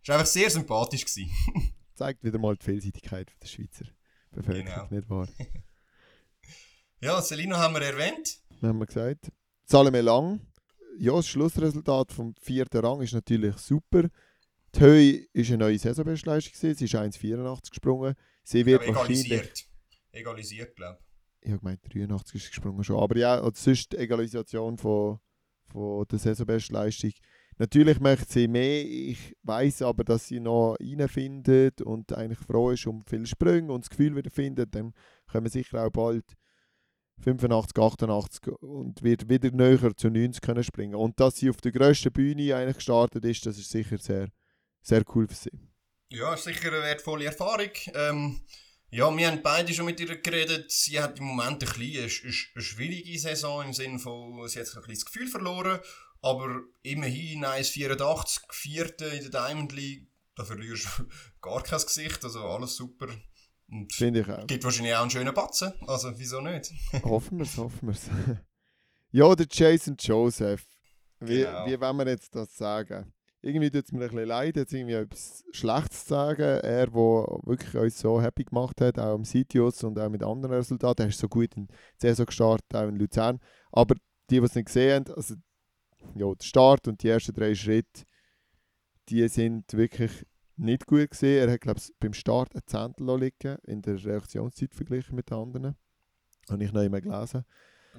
Ist 0.00 0.10
einfach 0.10 0.26
sehr 0.26 0.48
sympathisch 0.48 1.04
gewesen. 1.04 1.30
Zeigt 1.94 2.22
wieder 2.22 2.38
mal 2.38 2.56
die 2.56 2.64
Vielseitigkeit 2.64 3.30
der 3.42 3.48
Schweizer 3.48 3.86
Bevölkerung, 4.30 4.88
Genau. 4.88 4.94
nicht 4.94 5.10
wahr? 5.10 5.28
Ja, 7.00 7.22
Selina 7.22 7.58
haben 7.58 7.74
wir 7.74 7.82
erwähnt. 7.82 8.40
Dann 8.60 8.70
haben 8.70 8.78
wir 8.80 8.86
gesagt. 8.86 9.30
Salome 9.66 10.00
Lang, 10.00 10.40
ja, 10.98 11.12
das 11.12 11.28
Schlussresultat 11.28 12.10
vom 12.12 12.34
vierten 12.40 12.84
Rang 12.84 13.00
ist 13.02 13.12
natürlich 13.12 13.56
super. 13.58 14.08
Die 14.78 14.84
Höhe 14.84 15.26
war 15.34 15.46
eine 15.48 15.58
neue 15.58 15.78
Saisonbestleistung. 15.78 16.52
gewesen. 16.52 16.76
Sie 16.76 16.84
ist 16.84 16.94
1,84 16.94 17.70
gesprungen. 17.70 18.14
Sie 18.44 18.64
wird 18.64 18.82
Aber 18.82 18.94
wahrscheinlich 18.94 19.26
egalisiert. 19.26 19.64
Egalisiert, 20.12 20.76
glaube 20.76 20.98
ich 21.40 21.50
habe 21.50 21.60
gemeint, 21.60 21.80
83 21.94 22.34
ist 22.34 22.48
gesprungen 22.50 22.84
schon. 22.84 23.00
Aber 23.00 23.16
ja, 23.16 23.38
und 23.38 23.56
sonst 23.56 23.92
die 23.92 23.96
Egalisation 23.96 24.76
von, 24.76 25.18
von 25.66 26.06
der 26.10 26.18
Saisonbestleistung. 26.18 27.12
Natürlich 27.58 28.00
möchte 28.00 28.32
sie 28.32 28.48
mehr. 28.48 28.84
Ich 28.84 29.36
weiß 29.42 29.82
aber, 29.82 30.04
dass 30.04 30.28
sie 30.28 30.40
noch 30.40 30.76
reinfindet 30.80 31.82
und 31.82 32.12
eigentlich 32.12 32.38
froh 32.38 32.70
ist 32.70 32.86
um 32.86 33.04
viele 33.04 33.26
Sprünge 33.26 33.72
und 33.72 33.84
das 33.84 33.90
Gefühl 33.90 34.14
wieder 34.14 34.30
findet. 34.30 34.74
Dann 34.74 34.92
können 35.26 35.46
wir 35.46 35.50
sicher 35.50 35.84
auch 35.84 35.90
bald 35.90 36.24
85, 37.20 37.76
88 37.76 38.48
und 38.60 39.02
wird 39.02 39.28
wieder 39.28 39.50
näher 39.50 39.96
zu 39.96 40.08
90 40.08 40.40
können 40.40 40.62
springen. 40.62 40.94
Und 40.94 41.18
dass 41.18 41.36
sie 41.36 41.50
auf 41.50 41.60
der 41.60 41.72
grössten 41.72 42.12
Bühne 42.12 42.54
eigentlich 42.54 42.76
gestartet 42.76 43.24
ist, 43.24 43.44
das 43.44 43.58
ist 43.58 43.70
sicher 43.70 43.98
sehr, 43.98 44.28
sehr 44.82 45.02
cool 45.14 45.28
für 45.28 45.34
sie. 45.34 45.50
Ja, 46.10 46.36
sicher 46.36 46.68
eine 46.68 46.82
wertvolle 46.82 47.26
Erfahrung. 47.26 47.70
Ähm, 47.94 48.40
ja, 48.90 49.14
wir 49.14 49.26
haben 49.30 49.42
beide 49.42 49.74
schon 49.74 49.84
mit 49.84 50.00
ihr 50.00 50.16
geredet. 50.20 50.70
Sie 50.70 50.98
hat 51.00 51.18
im 51.18 51.26
Moment 51.26 51.62
ein 51.62 51.78
bisschen 51.78 51.82
eine, 51.82 52.32
eine 52.54 52.62
schwierige 52.62 53.18
Saison 53.18 53.66
im 53.66 53.72
Sinne 53.74 53.98
von, 53.98 54.48
sie 54.48 54.58
hat 54.60 54.66
ein 54.68 54.74
bisschen 54.74 54.94
das 54.94 55.04
Gefühl 55.04 55.28
verloren. 55.28 55.80
Aber 56.22 56.62
immerhin 56.82 57.44
1,84, 57.44 58.40
Vierte 58.50 59.04
in 59.04 59.30
der 59.30 59.48
Diamond 59.48 59.72
League, 59.72 60.08
da 60.34 60.44
verlierst 60.44 60.86
du 60.98 61.04
gar 61.42 61.62
kein 61.62 61.80
Gesicht. 61.80 62.24
Also 62.24 62.40
alles 62.44 62.76
super. 62.76 63.08
Finde 63.92 64.20
ich 64.20 64.28
auch. 64.30 64.46
Gibt 64.46 64.64
wahrscheinlich 64.64 64.94
auch 64.94 65.02
einen 65.02 65.10
schönen 65.10 65.34
Batzen. 65.34 65.74
Also 65.86 66.18
wieso 66.18 66.40
nicht? 66.40 66.72
hoffen 67.04 67.38
wir 67.38 67.44
es, 67.44 67.56
hoffen 67.58 67.88
wir 67.88 67.92
es. 67.94 68.08
ja, 69.10 69.34
der 69.34 69.46
Jason 69.50 69.96
Joseph. 69.98 70.64
Wie, 71.20 71.40
Genau. 71.42 71.66
wie 71.66 71.78
wollen 71.78 71.96
wir 71.98 72.08
jetzt 72.08 72.34
das 72.34 72.56
sagen? 72.56 73.12
Irgendwie 73.40 73.70
tut 73.70 73.84
es 73.84 73.92
mir 73.92 74.00
ein 74.00 74.08
bisschen 74.08 74.28
leid, 74.28 74.56
jetzt 74.56 74.72
irgendwie 74.72 74.94
etwas 74.94 75.44
Schlechtes 75.52 76.04
zu 76.04 76.08
sagen. 76.08 76.42
Er, 76.42 76.86
der 76.86 76.92
wirklich 76.92 77.76
uns 77.76 77.98
so 77.98 78.20
happy 78.20 78.44
gemacht 78.44 78.80
hat, 78.80 78.98
auch 78.98 79.14
am 79.14 79.24
Sitius 79.24 79.84
und 79.84 79.98
auch 79.98 80.08
mit 80.08 80.24
anderen 80.24 80.54
Resultaten. 80.54 81.02
Er 81.02 81.08
ist 81.08 81.20
so 81.20 81.28
gut 81.28 81.54
in 81.56 81.68
die 81.68 81.74
Saison 81.98 82.26
gestartet, 82.26 82.74
auch 82.74 82.88
in 82.88 82.96
Luzern. 82.96 83.38
Aber 83.70 83.94
die, 84.30 84.40
die 84.40 84.44
es 84.44 84.54
nicht 84.54 84.66
gesehen 84.66 85.04
haben, 85.04 85.14
also 85.14 85.34
ja, 86.16 86.34
der 86.34 86.44
Start 86.44 86.88
und 86.88 87.02
die 87.02 87.08
ersten 87.08 87.32
drei 87.32 87.54
Schritte, 87.54 88.02
die 89.08 89.26
sind 89.28 89.72
wirklich 89.72 90.26
nicht 90.56 90.86
gut 90.86 91.10
gesehen. 91.10 91.46
Er 91.48 91.52
hat, 91.52 91.60
glaube 91.60 91.78
ich, 91.78 91.92
beim 92.00 92.12
Start 92.12 92.54
ein 92.54 92.62
Zehntel 92.66 93.18
liegen, 93.18 93.56
in 93.64 93.82
der 93.82 94.04
Reaktionszeit 94.04 94.74
verglichen 94.74 95.14
mit 95.14 95.30
den 95.30 95.38
anderen. 95.38 95.76
Habe 96.50 96.64
ich 96.64 96.72
noch 96.72 96.82
immer 96.82 97.00
gelesen. 97.00 97.44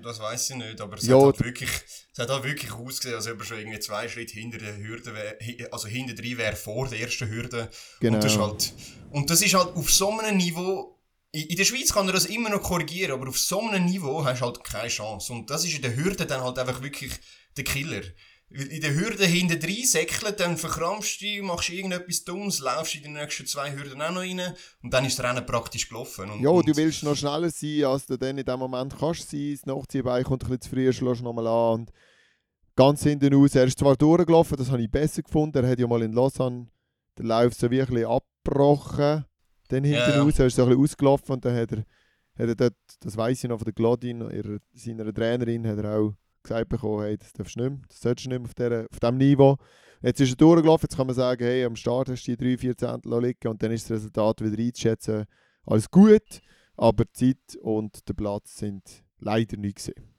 Das 0.02 0.20
weiß 0.20 0.52
ich 0.52 0.56
nicht, 0.56 0.82
aber 0.82 0.98
es, 0.98 1.06
Ja, 1.06 1.18
hat, 1.18 1.24
halt 1.24 1.44
wirklich, 1.44 1.70
es 2.14 2.20
hat 2.20 2.30
halt 2.30 2.44
wirklich 2.44 2.72
ausgesehen, 2.72 3.16
als 3.16 3.28
ob 3.28 3.40
er 3.40 3.46
schon 3.46 3.60
irgendwie 3.60 3.80
zwei 3.80 4.08
Schritte 4.08 4.34
hinter 4.34 4.58
der 4.58 4.78
Hürde 4.78 5.14
wäre, 5.14 5.38
also 5.72 5.88
hinter 5.88 6.14
drin 6.14 6.38
wäre 6.38 6.56
vor 6.56 6.88
der 6.88 7.00
ersten 7.00 7.30
Hürde. 7.30 7.70
Genau. 8.00 8.16
Und, 8.16 8.24
das 8.24 8.32
ist 8.32 8.40
halt, 8.40 8.74
und 9.12 9.30
das 9.30 9.42
ist 9.42 9.54
halt 9.54 9.76
auf 9.76 9.92
so 9.92 10.18
einem 10.18 10.38
Niveau, 10.38 11.00
in, 11.32 11.48
in 11.48 11.58
der 11.58 11.66
Schweiz 11.66 11.94
kann 11.94 12.08
er 12.08 12.14
das 12.14 12.26
immer 12.26 12.50
noch 12.50 12.62
korrigieren, 12.62 13.12
aber 13.12 13.30
auf 13.30 13.40
so 13.40 13.62
einem 13.62 13.86
Niveau 13.86 14.24
hast 14.24 14.42
du 14.42 14.46
halt 14.46 14.64
keine 14.64 14.90
Chance. 14.90 15.34
Und 15.34 15.50
das 15.50 15.66
ist 15.66 15.76
in 15.76 15.82
der 15.82 15.96
Hürde 15.96 16.26
dann 16.26 16.44
halt 16.44 16.58
einfach 16.58 16.82
wirklich 16.82 17.12
der 17.58 17.64
Killer. 17.64 18.02
In 18.52 18.82
der 18.82 18.96
Hürde 18.96 19.26
hinter 19.26 19.58
drin 19.58 19.86
säckelt, 19.86 20.40
dann 20.40 20.58
verkrampfst 20.58 21.22
du 21.22 21.44
machst 21.44 21.70
irgendetwas 21.70 22.24
Dummes, 22.24 22.60
laufst 22.60 22.96
in 22.96 23.04
die 23.04 23.10
nächsten 23.10 23.46
zwei 23.46 23.72
Hürden 23.72 24.02
auch 24.02 24.12
noch 24.12 24.22
rein 24.22 24.42
und 24.82 24.92
dann 24.92 25.06
ist 25.06 25.20
das 25.20 25.26
Rennen 25.26 25.46
praktisch 25.46 25.88
gelaufen. 25.88 26.32
Und, 26.32 26.42
Ja, 26.42 26.50
und, 26.50 26.68
du 26.68 26.76
willst 26.76 27.04
noch 27.04 27.16
schneller 27.16 27.52
sein, 27.52 27.84
als 27.84 28.08
du 28.08 28.18
dann 28.18 28.40
in 28.40 28.46
dem 28.46 28.60
Moment 28.60 28.96
kannst 28.98 29.30
sein. 29.30 29.52
Das 29.54 29.68
Nachziehbein 29.68 30.24
kommt 30.24 30.44
ein 30.44 30.48
bisschen 30.48 30.62
zu 30.62 30.70
früh, 30.72 30.92
schlägst 30.92 31.22
nochmal 31.22 31.46
an. 31.46 31.82
Und 31.82 31.92
ganz 32.76 33.04
hinten 33.04 33.32
raus, 33.36 33.54
er 33.54 33.66
ist 33.66 33.78
zwar 33.78 33.96
durchgelaufen, 33.96 34.58
das 34.58 34.72
habe 34.72 34.82
ich 34.82 34.90
besser 34.90 35.22
gefunden. 35.22 35.64
Er 35.64 35.70
hat 35.70 35.80
ja 35.80 35.86
mal 35.86 36.02
in 36.02 36.14
Lausanne 36.14 36.68
den 37.20 37.28
Lauf 37.28 37.54
so 37.54 37.70
wie 37.70 37.82
ein 37.82 37.88
bisschen 37.88 38.08
abgebrochen. 38.08 39.26
Dann 39.68 39.84
hinten 39.84 40.10
Ja, 40.10 40.24
raus, 40.24 40.40
er 40.40 40.48
ist 40.48 40.56
so 40.56 40.64
ein 40.64 40.70
bisschen 40.70 40.84
ausgelaufen 40.84 41.34
und 41.34 41.46
dann 41.46 41.56
hat 41.56 41.72
er, 41.72 41.80
hat 41.80 42.48
er 42.48 42.56
dort, 42.56 42.78
das 43.02 43.16
weiss 43.16 43.44
ich 43.44 43.50
noch 43.50 43.60
von 43.60 43.66
der 43.66 43.74
Glodin, 43.74 44.22
ihrer, 44.32 44.58
seiner 44.74 45.14
Trainerin, 45.14 45.68
hat 45.68 45.78
er 45.78 46.00
auch 46.00 46.16
gesagt 46.44 46.70
bekommen, 46.70 47.04
hey, 47.04 47.18
das 47.18 47.34
darfst 47.34 47.56
du 47.56 47.62
nicht 47.62 47.70
mehr, 47.72 47.82
das 47.88 48.02
solltest 48.02 48.26
du 48.26 48.30
nicht 48.30 48.40
mehr 48.40 48.48
auf, 48.48 48.56
dieser, 48.56 48.88
auf 48.92 49.00
diesem 49.00 49.18
Niveau. 49.18 49.58
Jetzt 50.02 50.22
ist 50.22 50.30
er 50.32 50.36
durchgelaufen, 50.38 50.88
jetzt 50.90 50.96
kann 50.98 51.08
man 51.08 51.16
sagen, 51.16 51.44
hey, 51.44 51.66
am 51.66 51.76
Start 51.76 52.10
hast 52.10 52.26
du 52.26 52.36
die 52.36 52.56
3, 52.56 52.58
4 52.58 52.78
Zehntel 52.78 53.22
liegen 53.22 53.48
und 53.50 53.62
dann 53.62 53.72
ist 53.72 53.90
das 53.90 53.98
Resultat 53.98 54.42
wieder 54.42 54.62
einzuschätzen, 54.62 55.26
alles 55.66 55.92
gut, 55.92 56.42
aber 56.78 57.06
die 57.06 57.36
Zeit 57.36 57.56
und 57.62 58.08
der 58.08 58.14
Platz 58.14 58.58
sind 58.58 58.84
leider 59.20 59.58
nicht 59.58 59.76
gesehen. 59.78 60.16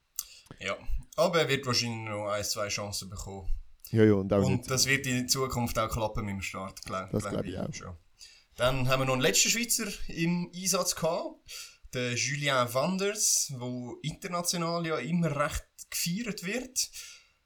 Ja, 0.59 0.77
aber 1.17 1.41
er 1.41 1.49
wird 1.49 1.67
wahrscheinlich 1.67 2.09
noch 2.11 2.27
ein, 2.29 2.45
zwei 2.45 2.69
Chancen 2.69 3.09
bekommen. 3.09 3.49
Ja, 3.91 4.05
ja, 4.05 4.15
und 4.15 4.33
auch 4.33 4.45
Und 4.45 4.71
das 4.71 4.87
wird 4.87 5.07
in 5.07 5.29
Zukunft 5.29 5.79
auch 5.79 5.91
klappen 5.91 6.25
mit 6.25 6.35
dem 6.35 6.43
Start, 6.43 6.85
glaub, 6.85 7.11
Das 7.11 7.23
glaub 7.23 7.33
glaub 7.33 7.45
ich 7.47 7.59
auch. 7.59 7.73
schon. 7.73 7.97
Dann 8.57 8.89
haben 8.89 9.01
wir 9.01 9.07
noch 9.07 9.15
einen 9.15 9.23
letzten 9.23 9.49
Schweizer 9.49 9.87
im 10.09 10.51
Einsatz 10.55 10.95
gehabt, 10.95 11.37
den 11.95 12.15
Julien 12.15 12.73
Wanders, 12.75 13.53
wo 13.57 13.97
international 14.03 14.87
ja 14.87 14.99
immer 14.99 15.35
recht 15.35 15.65
gefeiert 15.91 16.45
wird. 16.45 16.91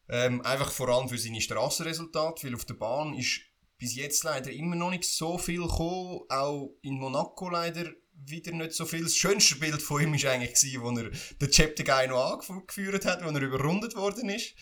Ähm, 0.08 0.42
einfach 0.42 0.70
vor 0.70 0.88
allem 0.88 1.08
für 1.08 1.18
seine 1.18 1.40
Strassenresultate, 1.40 2.46
weil 2.46 2.54
auf 2.54 2.64
der 2.64 2.74
Bahn 2.74 3.14
ist 3.14 3.40
bis 3.78 3.96
jetzt 3.96 4.22
leider 4.24 4.50
immer 4.50 4.76
noch 4.76 4.90
nicht 4.90 5.04
so 5.04 5.38
viel 5.38 5.62
gekommen. 5.62 6.20
Auch 6.28 6.76
in 6.82 6.98
Monaco 6.98 7.48
leider 7.48 7.90
wieder 8.12 8.52
nicht 8.52 8.72
so 8.72 8.84
viel. 8.84 9.02
Das 9.02 9.16
schönste 9.16 9.56
Bild 9.56 9.82
von 9.82 10.02
ihm 10.02 10.12
war 10.12 10.30
eigentlich, 10.30 10.54
gewesen, 10.54 10.82
wo 10.82 10.90
er 10.90 11.10
den 11.10 11.50
Cheptegei 11.50 12.06
noch 12.06 12.32
angeführt 12.32 13.04
hat, 13.04 13.24
wo 13.24 13.28
er 13.28 13.42
überrundet 13.42 13.96
worden 13.96 14.28
ist. 14.28 14.54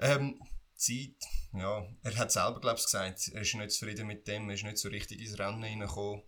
Ähm, 0.00 0.40
Zeit, 0.74 1.16
ja, 1.54 1.84
er 2.02 2.16
hat 2.16 2.30
selber, 2.30 2.60
glaube 2.60 2.78
ich, 2.78 2.84
gesagt, 2.84 3.30
er 3.34 3.42
ist 3.42 3.54
nicht 3.54 3.72
zufrieden 3.72 4.06
mit 4.06 4.28
dem, 4.28 4.48
er 4.48 4.54
ist 4.54 4.64
nicht 4.64 4.78
so 4.78 4.88
richtig 4.88 5.20
ins 5.20 5.38
Rennen 5.38 5.62
reingekommen. 5.62 6.22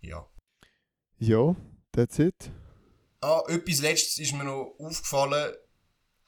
Ja. 0.00 0.28
Ja, 1.18 1.56
that's 1.92 2.18
it. 2.18 2.50
Ah, 3.20 3.42
etwas 3.48 3.80
Letztes 3.80 4.18
ist 4.18 4.32
mir 4.34 4.44
noch 4.44 4.76
aufgefallen, 4.78 5.52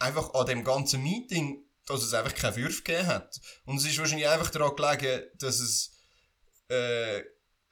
einfach 0.01 0.35
an 0.35 0.47
dem 0.47 0.65
ganzen 0.65 1.03
Meeting, 1.03 1.65
dass 1.87 2.03
es 2.03 2.13
einfach 2.15 2.35
keinen 2.35 2.57
Würf 2.57 2.83
gegeben 2.83 3.07
hat. 3.07 3.41
Und 3.65 3.77
es 3.79 3.85
ist 3.85 3.99
wahrscheinlich 3.99 4.29
einfach 4.29 4.51
daran 4.51 4.75
gelegen, 4.77 5.25
dass 5.39 5.61
es 5.61 5.97
äh, 6.69 7.23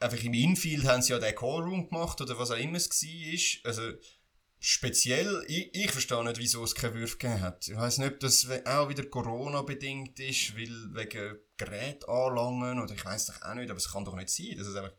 einfach 0.00 0.22
im 0.22 0.34
Infield 0.34 0.84
haben 0.86 1.02
sie 1.02 1.12
ja 1.12 1.18
den 1.18 1.34
Callroom 1.34 1.88
gemacht 1.88 2.20
oder 2.20 2.38
was 2.38 2.50
auch 2.50 2.56
immer 2.56 2.76
es 2.76 2.88
war. 2.90 3.68
Also 3.70 3.92
speziell, 4.60 5.44
ich, 5.46 5.70
ich 5.74 5.90
verstehe 5.90 6.24
nicht, 6.24 6.38
wieso 6.38 6.64
es 6.64 6.74
keinen 6.74 6.94
Würf 6.94 7.18
gegeben 7.18 7.40
hat. 7.40 7.66
Ich 7.68 7.76
weiß 7.76 7.98
nicht, 7.98 8.12
ob 8.12 8.20
das 8.20 8.46
auch 8.66 8.88
wieder 8.88 9.04
Corona-bedingt 9.06 10.18
ist, 10.18 10.56
weil 10.56 10.68
wegen 10.94 11.38
Gerät 11.56 12.08
anlangen 12.08 12.80
oder 12.80 12.92
ich 12.94 13.04
weiß 13.04 13.26
doch 13.26 13.42
auch 13.42 13.54
nicht, 13.54 13.70
aber 13.70 13.78
es 13.78 13.90
kann 13.92 14.04
doch 14.04 14.16
nicht 14.16 14.30
sein, 14.30 14.56
dass 14.56 14.66
es 14.66 14.74
einfach 14.74 14.94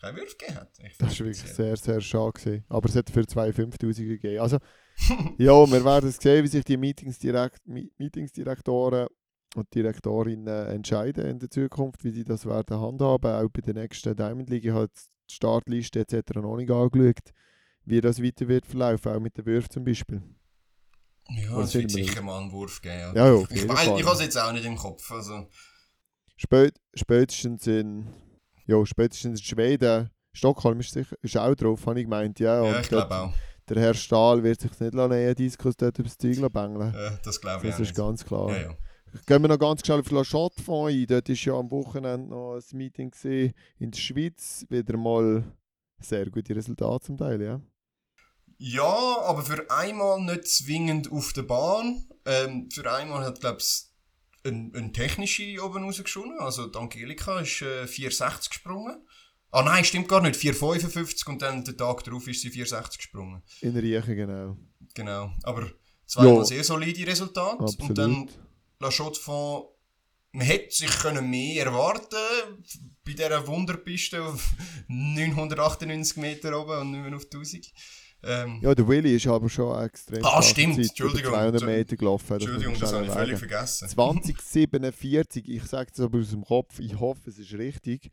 keinen 0.00 0.16
Würf 0.16 0.36
gegeben 0.36 0.58
hat. 0.60 0.70
Das 0.98 1.00
war 1.20 1.26
wirklich 1.26 1.38
sehr- 1.38 1.76
sehr, 1.76 2.00
schade. 2.00 2.32
Gewesen. 2.32 2.64
Aber 2.68 2.88
es 2.88 2.96
hat 2.96 3.10
für 3.10 3.26
2 3.26 3.52
5000 3.52 4.08
gegeben. 4.08 4.40
Also, 4.40 4.58
ja, 5.38 5.70
wir 5.70 5.84
werden 5.84 6.10
sehen, 6.10 6.44
wie 6.44 6.48
sich 6.48 6.64
die 6.64 6.76
Meetingsdirekt 6.76 7.60
Meetingsdirektoren 7.66 9.08
und 9.54 9.74
Direktorinnen 9.74 10.66
entscheiden 10.68 11.26
in 11.26 11.38
der 11.38 11.50
Zukunft, 11.50 12.04
wie 12.04 12.10
sie 12.10 12.24
das 12.24 12.46
werden 12.46 12.80
handhaben. 12.80 13.30
Auch 13.30 13.48
bei 13.48 13.60
der 13.60 13.74
nächsten 13.74 14.16
Diamond 14.16 14.50
League 14.50 14.72
hat 14.72 14.90
die 15.30 15.34
Startliste 15.34 16.00
etc. 16.00 16.36
noch 16.36 16.56
nicht 16.56 16.70
angeschaut, 16.70 17.32
wie 17.84 18.00
das 18.00 18.22
weiter 18.22 18.48
wird 18.48 18.66
verlaufen, 18.66 19.12
auch 19.12 19.20
mit 19.20 19.36
den 19.36 19.46
Würfen 19.46 19.70
zum 19.70 19.84
Beispiel. 19.84 20.22
Ja, 21.28 21.60
es 21.60 21.74
wird 21.74 21.90
sicher 21.90 22.22
mal 22.22 22.40
einen 22.40 22.52
Wurf 22.52 22.80
geben. 22.80 22.94
Ja, 22.94 23.12
Ja, 23.14 23.34
ja, 23.34 23.44
ich 23.50 23.68
weiß, 23.68 23.98
ich 23.98 24.04
habe 24.04 24.14
es 24.14 24.20
jetzt 24.20 24.38
auch 24.38 24.52
nicht 24.52 24.64
im 24.64 24.76
Kopf. 24.76 25.10
Also, 25.10 25.48
Spät, 26.36 26.74
spätestens 26.94 27.66
in, 27.66 28.06
ja, 28.66 28.84
spätestens 28.84 29.40
in 29.40 29.44
Schweden, 29.44 30.10
Stockholm 30.32 30.80
ist, 30.80 30.92
sicher, 30.92 31.16
ist 31.22 31.36
auch 31.36 31.54
drauf, 31.54 31.86
habe 31.86 31.98
ich 31.98 32.04
gemeint. 32.04 32.38
Ja, 32.38 32.64
ja, 32.64 32.80
ich 32.80 32.88
glaube 32.88 33.14
auch. 33.14 33.32
Der 33.68 33.80
Herr 33.82 33.94
Stahl 33.94 34.42
wird 34.42 34.60
sich 34.60 34.78
nicht 34.80 34.94
lassen, 34.94 35.12
einen 35.12 35.34
Diskus 35.34 35.76
dort 35.76 35.98
übers 35.98 36.16
Zeug 36.18 36.52
bängeln. 36.52 36.94
Ja, 36.94 37.18
das 37.22 37.40
glaube 37.40 37.66
ich 37.66 37.70
Das 37.70 37.80
ist 37.80 37.88
nicht. 37.88 37.96
ganz 37.96 38.24
klar. 38.24 38.50
Ja, 38.50 38.62
ja. 38.62 38.76
Gehen 39.26 39.42
wir 39.42 39.48
noch 39.48 39.58
ganz 39.58 39.84
schnell 39.84 40.00
auf 40.00 40.10
La 40.10 40.22
Chaux-de-Fonds 40.24 40.92
ein. 40.92 41.06
Dort 41.06 41.28
war 41.28 41.34
ja 41.36 41.54
am 41.54 41.70
Wochenende 41.70 42.28
noch 42.28 42.56
ein 42.56 42.76
Meeting 42.76 43.12
in 43.78 43.90
der 43.90 43.98
Schweiz. 43.98 44.66
Wieder 44.68 44.96
mal 44.96 45.44
sehr 46.00 46.28
gute 46.30 46.54
Resultate 46.54 47.06
zum 47.06 47.16
Teil, 47.16 47.40
ja. 47.40 47.60
ja, 48.58 49.20
aber 49.22 49.42
für 49.42 49.70
einmal 49.70 50.20
nicht 50.20 50.46
zwingend 50.48 51.10
auf 51.10 51.32
der 51.32 51.42
Bahn. 51.42 52.04
Ähm, 52.26 52.68
für 52.70 52.92
einmal 52.92 53.24
hat, 53.24 53.40
glaube 53.40 53.58
ich, 53.60 53.84
ein, 54.44 54.72
ein 54.74 54.92
technische 54.92 55.62
oben 55.64 55.84
rausgeschossen. 55.84 56.38
Also 56.38 56.66
die 56.66 56.78
Angelika 56.78 57.40
ist 57.40 57.62
äh, 57.62 57.84
4,60 57.84 58.48
gesprungen. 58.50 59.05
Ah 59.58 59.62
nein, 59.62 59.84
stimmt 59.84 60.06
gar 60.08 60.20
nicht. 60.20 60.38
4,55 60.38 61.26
und 61.28 61.40
dann 61.40 61.64
den 61.64 61.76
Tag 61.78 62.04
darauf 62.04 62.28
ist 62.28 62.42
sie 62.42 62.50
4,60 62.50 62.96
gesprungen. 62.98 63.42
In 63.62 63.74
Riechen, 63.74 64.14
genau. 64.14 64.56
Genau. 64.92 65.30
Aber 65.44 65.66
zweimal 66.04 66.44
sehr 66.44 66.62
solide 66.62 67.06
Resultate. 67.06 67.56
Und 67.56 67.68
Absolut. 67.70 67.96
dann 67.98 68.28
La 68.80 68.90
Chaux-de-Fonds, 68.90 69.68
man 70.32 70.44
hätte 70.46 70.74
sich 70.76 70.90
können 70.98 71.30
mehr 71.30 71.64
erwarten 71.64 72.16
bei 73.02 73.12
dieser 73.14 73.46
Wunderpiste 73.46 74.22
auf 74.22 74.46
998 74.88 76.16
Meter 76.18 76.60
oben 76.60 76.78
und 76.80 76.90
nicht 76.90 77.04
mehr 77.08 77.16
auf 77.16 77.24
1000. 77.24 77.72
Ähm, 78.24 78.60
Ja, 78.62 78.74
der 78.74 78.86
Willi 78.86 79.16
ist 79.16 79.26
aber 79.26 79.48
schon 79.48 79.82
extrem 79.82 80.22
Ah, 80.22 80.42
stimmt. 80.42 80.74
Zeit, 80.76 80.88
Entschuldigung. 80.88 81.28
Über 81.30 81.38
200 81.38 81.54
Entschuldigung. 81.54 81.78
Meter 81.78 81.96
gelaufen. 81.96 82.26
das 82.28 82.42
Entschuldigung, 82.42 82.78
das 82.78 82.92
man 82.92 83.00
habe 83.00 83.06
ich 83.08 83.12
völlig 83.14 83.38
vergessen. 83.38 83.88
2047, 83.88 85.48
ich 85.48 85.62
sage 85.64 85.90
es 85.94 86.00
aber 86.00 86.18
aus 86.18 86.30
dem 86.30 86.44
Kopf, 86.44 86.78
ich 86.78 86.98
hoffe, 86.98 87.30
es 87.30 87.38
ist 87.38 87.52
richtig. 87.54 88.10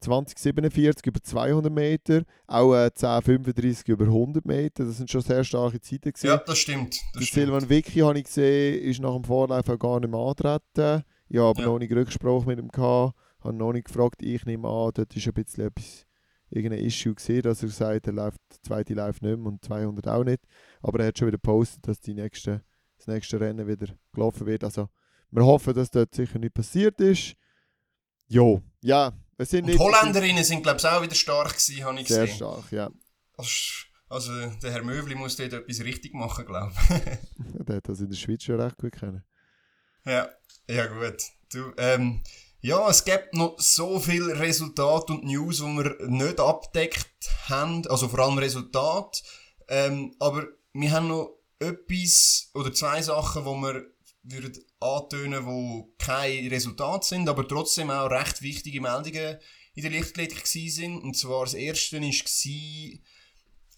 2047 0.00 1.06
über 1.06 1.20
200 1.22 1.72
Meter, 1.72 2.22
auch 2.46 2.74
äh, 2.74 2.86
1035 2.86 3.88
über 3.88 4.04
100 4.04 4.44
Meter. 4.44 4.84
Das 4.84 4.96
sind 4.98 5.10
schon 5.10 5.20
sehr 5.22 5.44
starke 5.44 5.80
Zeiten. 5.80 6.10
Gewesen. 6.12 6.26
Ja, 6.26 6.36
das 6.38 6.58
stimmt. 6.58 7.00
Das 7.14 7.24
stimmt. 7.24 7.46
Silvan 7.46 7.68
Vicky 7.68 8.00
habe 8.00 8.18
ich 8.18 8.24
gesehen, 8.24 8.82
ist 8.82 9.00
nach 9.00 9.14
dem 9.14 9.24
Vorlauf 9.24 9.68
auch 9.68 9.78
gar 9.78 10.00
nicht 10.00 10.10
mehr 10.10 10.20
antreten. 10.20 11.04
Ich 11.28 11.38
habe 11.38 11.48
aber 11.48 11.60
Ja. 11.60 11.66
noch 11.66 11.78
nicht 11.78 11.92
Rücksprache 11.92 12.46
mit 12.46 12.58
ihm 12.58 12.68
gehabt, 12.68 13.16
habe 13.40 13.54
noch 13.56 13.72
nicht 13.72 13.86
gefragt. 13.86 14.22
Ich 14.22 14.44
nehme 14.46 14.68
an, 14.68 14.92
dort 14.94 15.16
ist 15.16 15.26
ein 15.26 15.32
bisschen 15.34 15.66
etwas, 15.66 16.06
irgendein 16.50 16.84
Issue 16.84 17.14
gesehen, 17.14 17.42
dass 17.42 17.62
er 17.62 17.68
sagt, 17.70 18.06
er 18.06 18.12
läuft, 18.12 18.38
der 18.52 18.62
zweite 18.62 18.94
läuft 18.94 19.22
nicht 19.22 19.36
mehr 19.36 19.46
und 19.48 19.64
200 19.64 20.06
auch 20.08 20.24
nicht. 20.24 20.40
Aber 20.82 21.00
er 21.00 21.06
hat 21.08 21.18
schon 21.18 21.26
wieder 21.28 21.38
gepostet, 21.38 21.86
dass 21.88 22.00
die 22.00 22.14
nächste, 22.14 22.62
das 22.96 23.06
nächste 23.08 23.40
Rennen 23.40 23.66
wieder 23.66 23.88
gelaufen 24.12 24.46
wird. 24.46 24.62
Also 24.62 24.88
wir 25.32 25.44
hoffen, 25.44 25.74
dass 25.74 25.90
dort 25.90 26.14
sicher 26.14 26.38
nicht 26.38 26.54
passiert 26.54 27.00
ist. 27.00 27.34
Jo, 28.28 28.62
ja, 28.80 29.12
es 29.38 29.50
sind 29.50 29.64
Und 29.64 29.72
die 29.72 29.78
Holländerinnen 29.78 30.44
sind, 30.44 30.62
glaube 30.62 30.78
ich, 30.78 30.86
auch 30.86 31.02
wieder 31.02 31.14
stark 31.14 31.50
gewesen, 31.50 31.84
habe 31.84 32.00
ich 32.00 32.08
sehr 32.08 32.22
gesehen. 32.22 32.36
stark, 32.36 32.72
ja. 32.72 32.90
Also, 34.08 34.32
der 34.62 34.72
Herr 34.72 34.82
Möwli 34.82 35.14
muss 35.14 35.36
dort 35.36 35.52
etwas 35.52 35.80
richtig 35.80 36.14
machen, 36.14 36.46
glaube 36.46 36.72
Der 37.36 37.76
hat 37.76 37.88
das 37.88 38.00
in 38.00 38.08
der 38.08 38.16
Schweiz 38.16 38.44
schon 38.44 38.60
recht 38.60 38.78
gut 38.78 38.92
kennen. 38.92 39.24
ich. 40.04 40.12
ja, 40.12 40.28
ja 40.68 40.86
gut. 40.86 41.22
Du, 41.52 41.72
ähm, 41.76 42.22
ja, 42.60 42.88
es 42.88 43.04
gibt 43.04 43.34
noch 43.34 43.58
so 43.58 44.00
viele 44.00 44.38
Resultate 44.38 45.12
und 45.12 45.24
News, 45.24 45.58
die 45.58 45.64
wir 45.64 45.96
nicht 46.08 46.40
abdeckt 46.40 47.30
haben, 47.48 47.86
also 47.88 48.08
vor 48.08 48.20
allem 48.20 48.38
Resultate. 48.38 49.22
Ähm, 49.68 50.14
aber 50.18 50.46
wir 50.72 50.90
haben 50.92 51.08
noch 51.08 51.38
etwas 51.58 52.50
oder 52.54 52.72
zwei 52.72 53.02
Sachen, 53.02 53.44
wo 53.44 53.54
wir 53.56 53.84
würden 54.28 54.62
antönen, 54.80 55.46
wo 55.46 55.94
kein 55.98 56.48
Resultat 56.48 57.04
sind, 57.04 57.28
aber 57.28 57.46
trotzdem 57.46 57.90
auch 57.90 58.10
recht 58.10 58.42
wichtige 58.42 58.80
Meldungen 58.80 59.38
in 59.74 59.82
der 59.82 59.90
Leichtathletik 59.92 60.44
gewesen 60.44 60.74
sind. 60.74 60.98
Und 61.02 61.16
zwar 61.16 61.44
das 61.44 61.54
erste 61.54 62.00
war, 62.00 62.98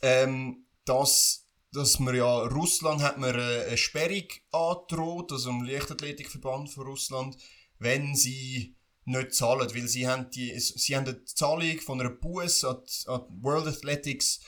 ähm, 0.03 0.65
dass, 0.85 1.47
dass 1.73 1.99
man 1.99 2.15
ja, 2.15 2.39
Russland 2.47 3.03
hat 3.03 3.19
mir 3.19 3.29
eine, 3.35 3.65
eine 3.67 3.77
Sperrung 3.77 4.25
angedroht, 4.53 5.33
also 5.33 5.51
im 5.51 5.65
Leichtathletikverband 5.65 6.71
von 6.71 6.87
Russland, 6.87 7.37
wenn 7.79 8.15
sie 8.15 8.75
nicht 9.05 9.35
zahlen, 9.35 9.75
weil 9.75 9.89
sie 9.89 10.07
haben 10.07 10.31
die, 10.31 10.59
sie 10.59 10.97
haben 10.97 11.07
die 11.07 11.25
Zahlung 11.25 11.81
von 11.81 12.01
einer 12.01 12.11
Buß 12.11 12.65
an, 12.65 12.83
die- 12.85 13.09
an 13.09 13.23
die 13.29 13.43
World 13.43 13.67
Athletics 13.67 14.41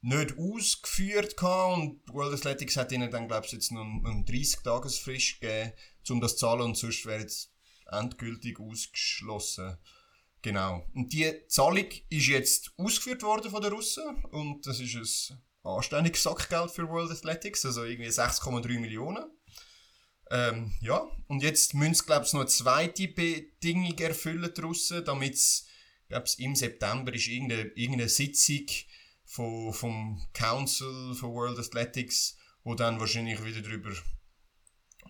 nicht 0.00 0.38
ausgeführt 0.38 1.36
gehabt 1.36 1.78
und 1.78 2.14
World 2.14 2.34
Athletics 2.34 2.76
hat 2.76 2.92
ihnen 2.92 3.10
dann, 3.10 3.28
glaube 3.28 3.46
ich, 3.46 3.52
jetzt 3.52 3.72
noch 3.72 3.82
einen, 3.82 4.06
einen 4.06 4.24
30-Tages-Frist 4.24 5.40
gegeben, 5.40 5.72
um 6.10 6.20
das 6.20 6.36
zu 6.36 6.46
zahlen 6.46 6.62
und 6.62 6.76
sonst 6.76 7.04
wäre 7.04 7.20
jetzt 7.20 7.52
endgültig 7.90 8.60
ausgeschlossen. 8.60 9.76
Genau. 10.42 10.86
Und 10.94 11.12
die 11.12 11.32
Zahlung 11.48 11.86
ist 12.10 12.28
jetzt 12.28 12.72
ausgeführt 12.76 13.22
worden 13.22 13.50
von 13.50 13.60
den 13.60 13.72
Russen 13.72 14.24
und 14.30 14.64
das 14.66 14.78
ist 14.78 14.94
ein 14.94 15.38
anständiges 15.62 16.22
Sackgeld 16.22 16.70
für 16.70 16.88
World 16.88 17.10
Athletics, 17.10 17.64
also 17.66 17.84
irgendwie 17.84 18.08
6,3 18.08 18.78
Millionen. 18.78 19.24
Ähm, 20.30 20.72
ja, 20.80 21.08
und 21.26 21.42
jetzt 21.42 21.74
müssen 21.74 21.94
sie, 21.94 22.04
glaube 22.04 22.26
ich, 22.26 22.32
noch 22.34 22.40
eine 22.40 22.48
zweite 22.48 23.08
Bedingung 23.08 23.98
erfüllen, 23.98 24.52
die 24.54 24.60
Russen, 24.60 25.04
damit 25.04 25.34
es, 25.34 25.66
glaube 26.08 26.26
ich, 26.26 26.38
im 26.38 26.54
September 26.54 27.12
ist 27.14 27.26
irgendeine, 27.26 27.62
irgendeine 27.74 28.08
Sitzung 28.08 28.66
von, 29.28 29.72
vom 29.72 30.20
Council 30.32 31.14
for 31.14 31.32
World 31.32 31.58
Athletics, 31.58 32.36
wo 32.64 32.74
dann 32.74 32.98
wahrscheinlich 32.98 33.44
wieder 33.44 33.60
darüber 33.62 33.90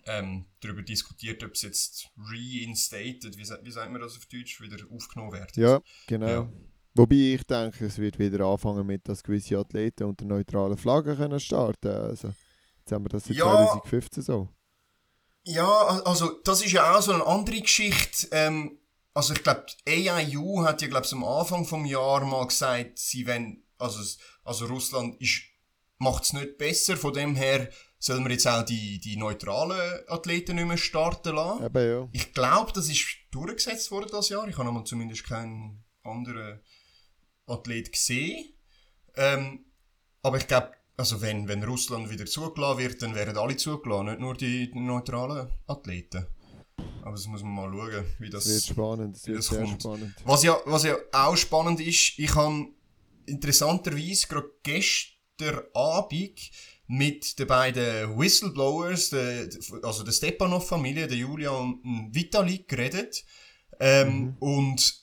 ähm, 0.05 0.45
darüber 0.61 0.81
diskutiert, 0.81 1.43
ob 1.43 1.51
es 1.53 1.61
jetzt 1.63 2.07
reinstated, 2.17 3.37
wie, 3.37 3.43
wie 3.63 3.71
sagt 3.71 3.91
man 3.91 4.01
das 4.01 4.15
auf 4.17 4.25
Deutsch, 4.27 4.61
wieder 4.61 4.77
aufgenommen 4.91 5.33
wird. 5.33 5.55
Ja, 5.57 5.81
genau. 6.07 6.27
Ja. 6.27 6.49
Wobei 6.95 7.15
ich 7.35 7.43
denke, 7.43 7.85
es 7.85 7.97
wird 7.97 8.17
wieder 8.17 8.45
anfangen 8.45 8.85
mit, 8.87 9.07
dass 9.07 9.23
gewisse 9.23 9.57
Athleten 9.57 10.03
unter 10.05 10.25
neutralen 10.25 10.77
Flaggen 10.77 11.15
können 11.17 11.39
starten 11.39 11.89
Also, 11.89 12.33
jetzt 12.79 12.91
haben 12.91 13.05
wir 13.05 13.09
das 13.09 13.25
seit 13.25 13.37
Ja. 13.37 13.45
2015 13.45 14.23
so. 14.23 14.49
Ja, 15.43 15.67
al- 15.69 16.03
also 16.03 16.39
das 16.43 16.61
ist 16.63 16.71
ja 16.71 16.95
auch 16.97 17.01
so 17.01 17.13
eine 17.13 17.25
andere 17.25 17.61
Geschichte. 17.61 18.27
Ähm, 18.31 18.79
also 19.13 19.33
ich 19.33 19.43
glaube, 19.43 19.65
AIU 19.87 20.63
hat 20.63 20.81
ja 20.81 20.87
glaube 20.87 21.07
am 21.11 21.23
Anfang 21.23 21.65
vom 21.65 21.85
Jahr 21.85 22.25
mal 22.25 22.47
gesagt, 22.47 22.99
sie 22.99 23.25
wenn 23.27 23.63
also 23.79 23.99
es- 24.01 24.17
also 24.43 24.65
Russland 24.65 25.19
ist 25.21 25.41
macht 25.97 26.23
es 26.23 26.33
nicht 26.33 26.57
besser. 26.57 26.95
Von 26.95 27.13
dem 27.13 27.35
her 27.35 27.69
sollen 27.97 28.23
wir 28.23 28.31
jetzt 28.31 28.47
auch 28.47 28.63
die 28.63 28.99
die 28.99 29.17
neutralen 29.17 30.01
Athleten 30.07 30.55
nicht 30.55 30.67
mehr 30.67 30.77
starten 30.77 31.35
lassen. 31.35 31.65
Eben 31.65 31.89
ja. 31.89 32.09
Ich 32.13 32.33
glaube, 32.33 32.71
das 32.73 32.87
ist 32.89 33.05
durchgesetzt 33.31 33.91
worden 33.91 34.09
das 34.11 34.29
Jahr. 34.29 34.47
Ich 34.47 34.57
habe 34.57 34.69
aber 34.69 34.85
zumindest 34.85 35.25
keinen 35.25 35.83
anderen 36.03 36.61
Athlet 37.47 37.91
gesehen. 37.91 38.53
Ähm, 39.15 39.65
aber 40.21 40.37
ich 40.37 40.47
glaube, 40.47 40.71
also 40.95 41.21
wenn, 41.21 41.47
wenn 41.47 41.63
Russland 41.63 42.09
wieder 42.09 42.25
zugelassen 42.25 42.77
wird, 42.79 43.01
dann 43.01 43.15
werden 43.15 43.37
alle 43.37 43.57
zugelassen, 43.57 44.05
nicht 44.07 44.19
nur 44.19 44.35
die, 44.35 44.69
neutralen 44.73 45.49
Athleten. 45.67 46.27
Aber 47.01 47.11
das 47.11 47.25
muss 47.25 47.41
man 47.41 47.53
mal 47.55 47.71
schauen, 47.71 48.05
wie 48.19 48.29
das... 48.29 48.47
Wird 48.47 48.63
spannend, 48.63 49.17
wie 49.23 49.27
wird 49.27 49.39
das 49.39 49.47
sehr 49.47 49.63
kommt. 49.63 49.81
spannend. 49.81 50.15
Was 50.25 50.43
ja, 50.43 50.57
was 50.65 50.83
ja 50.83 50.95
auch 51.11 51.35
spannend 51.35 51.79
ist, 51.81 52.19
ich 52.19 52.35
habe 52.35 52.67
interessanterweise 53.29 54.27
gerade 54.27 54.49
gestern 54.63 55.61
Abend 55.73 56.51
mit 56.87 57.37
den 57.37 57.47
beiden 57.47 58.17
Whistleblowers, 58.17 59.11
der, 59.11 59.49
also 59.83 60.03
der 60.03 60.11
Stepanov-Familie, 60.11 61.07
der 61.07 61.17
Julia 61.17 61.51
und 61.51 61.83
dem 61.83 62.09
Vitali 62.13 62.65
geredet. 62.67 63.23
Ähm, 63.79 64.35
Und 64.39 64.99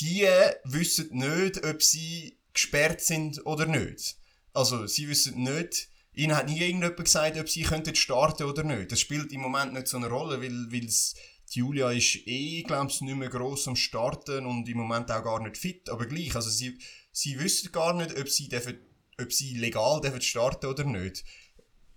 die 0.00 0.26
wissen 0.64 1.10
nicht, 1.12 1.64
ob 1.64 1.82
sie 1.82 2.38
gesperrt 2.52 3.00
sind 3.00 3.46
oder 3.46 3.66
nicht. 3.66 4.16
Also 4.52 4.86
sie 4.86 5.08
wissen 5.08 5.42
nicht, 5.44 5.88
ihnen 6.12 6.36
hat 6.36 6.48
nie 6.48 6.58
irgendjemand 6.58 6.96
gesagt, 6.96 7.38
ob 7.38 7.48
sie 7.48 7.62
könnten 7.62 7.94
starten 7.94 8.44
oder 8.44 8.64
nicht. 8.64 8.90
Das 8.90 9.00
spielt 9.00 9.32
im 9.32 9.40
Moment 9.40 9.72
nicht 9.72 9.86
so 9.86 9.96
eine 9.96 10.08
Rolle, 10.08 10.42
weil, 10.42 10.72
weil's, 10.72 11.14
Julia 11.56 11.90
ist 11.90 12.18
eh, 12.26 12.62
glaube 12.62 12.90
ich, 12.90 13.00
nicht 13.00 13.16
mehr 13.16 13.28
gross 13.28 13.68
am 13.68 13.76
Starten 13.76 14.46
und 14.46 14.68
im 14.68 14.76
Moment 14.78 15.10
auch 15.10 15.24
gar 15.24 15.40
nicht 15.40 15.56
fit, 15.56 15.88
aber 15.88 16.06
gleich, 16.06 16.34
also 16.34 16.50
sie, 16.50 16.78
sie 17.12 17.38
wissen 17.38 17.72
gar 17.72 17.94
nicht, 17.94 18.18
ob 18.18 18.28
sie, 18.28 18.48
dürfen, 18.48 18.78
ob 19.20 19.32
sie 19.32 19.56
legal 19.56 20.00
dürfen 20.00 20.20
starten 20.20 20.66
oder 20.66 20.84
nicht. 20.84 21.24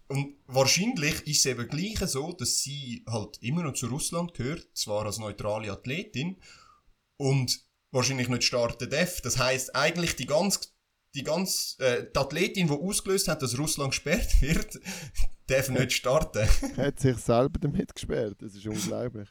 Und 0.07 0.35
wahrscheinlich 0.47 1.25
ist 1.25 1.39
es 1.39 1.45
eben 1.45 1.67
gleich 1.69 1.99
so, 2.09 2.33
dass 2.33 2.59
sie 2.59 3.05
halt 3.07 3.37
immer 3.41 3.63
noch 3.63 3.73
zu 3.73 3.87
Russland 3.87 4.33
gehört, 4.33 4.67
zwar 4.73 5.05
als 5.05 5.19
neutrale 5.19 5.71
Athletin, 5.71 6.37
und 7.17 7.61
wahrscheinlich 7.91 8.27
nicht 8.27 8.43
starten 8.43 8.89
darf. 8.89 9.21
Das 9.21 9.37
heißt 9.37 9.75
eigentlich 9.75 10.15
die 10.15 10.25
ganz, 10.25 10.73
die 11.13 11.23
ganz, 11.23 11.75
äh, 11.79 12.07
die 12.13 12.19
Athletin, 12.19 12.67
die 12.67 12.73
ausgelöst 12.73 13.27
hat, 13.27 13.41
dass 13.41 13.57
Russland 13.57 13.91
gesperrt 13.91 14.29
wird, 14.41 14.79
darf 15.51 15.69
nicht 15.69 15.91
starten. 15.93 16.47
Hat 16.77 16.99
sich 16.99 17.17
selber 17.17 17.59
damit 17.59 17.93
gesperrt, 17.93 18.37
das 18.41 18.55
ist 18.55 18.65
unglaublich. 18.65 19.29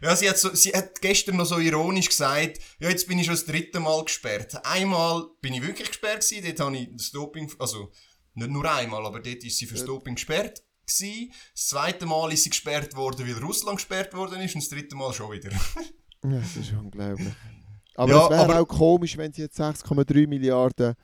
Ja, 0.00 0.16
sie 0.16 0.28
hat, 0.30 0.38
so, 0.38 0.54
sie 0.54 0.72
hat 0.72 0.98
gestern 1.02 1.36
noch 1.36 1.44
so 1.44 1.58
ironisch 1.58 2.08
gesagt, 2.08 2.58
ja, 2.78 2.88
jetzt 2.88 3.06
bin 3.06 3.18
ich 3.18 3.26
schon 3.26 3.34
das 3.34 3.44
dritte 3.44 3.80
Mal 3.80 4.02
gesperrt. 4.04 4.64
Einmal 4.64 5.26
bin 5.42 5.52
ich 5.52 5.60
wirklich 5.62 5.88
gesperrt 5.88 6.26
gewesen, 6.26 6.42
dort 6.46 6.60
habe 6.60 6.76
ich 6.78 6.88
das 6.96 7.10
Doping, 7.10 7.52
also 7.58 7.92
nicht 8.32 8.50
nur 8.50 8.64
einmal, 8.70 9.04
aber 9.04 9.20
dort 9.20 9.44
ist 9.44 9.58
sie 9.58 9.66
fürs 9.66 9.84
Doping 9.84 10.14
gesperrt 10.14 10.62
gewesen. 10.86 11.32
Das 11.54 11.66
zweite 11.66 12.06
Mal 12.06 12.32
ist 12.32 12.44
sie 12.44 12.50
gesperrt 12.50 12.96
worden, 12.96 13.26
weil 13.26 13.44
Russland 13.44 13.76
gesperrt 13.76 14.14
worden 14.14 14.40
ist 14.40 14.54
und 14.54 14.62
das 14.62 14.70
dritte 14.70 14.96
Mal 14.96 15.12
schon 15.12 15.30
wieder. 15.32 15.50
Ja, 15.52 16.38
das 16.38 16.56
ist 16.56 16.72
unglaublich. 16.72 17.28
Aber 17.96 18.10
Ja, 18.10 18.24
es 18.24 18.30
wäre 18.30 18.40
aber- 18.40 18.60
auch 18.60 18.66
komisch, 18.66 19.16
wenn 19.18 19.32
sie 19.32 19.42
jetzt 19.42 19.60
6,3 19.60 20.26
Milliarden 20.26 20.94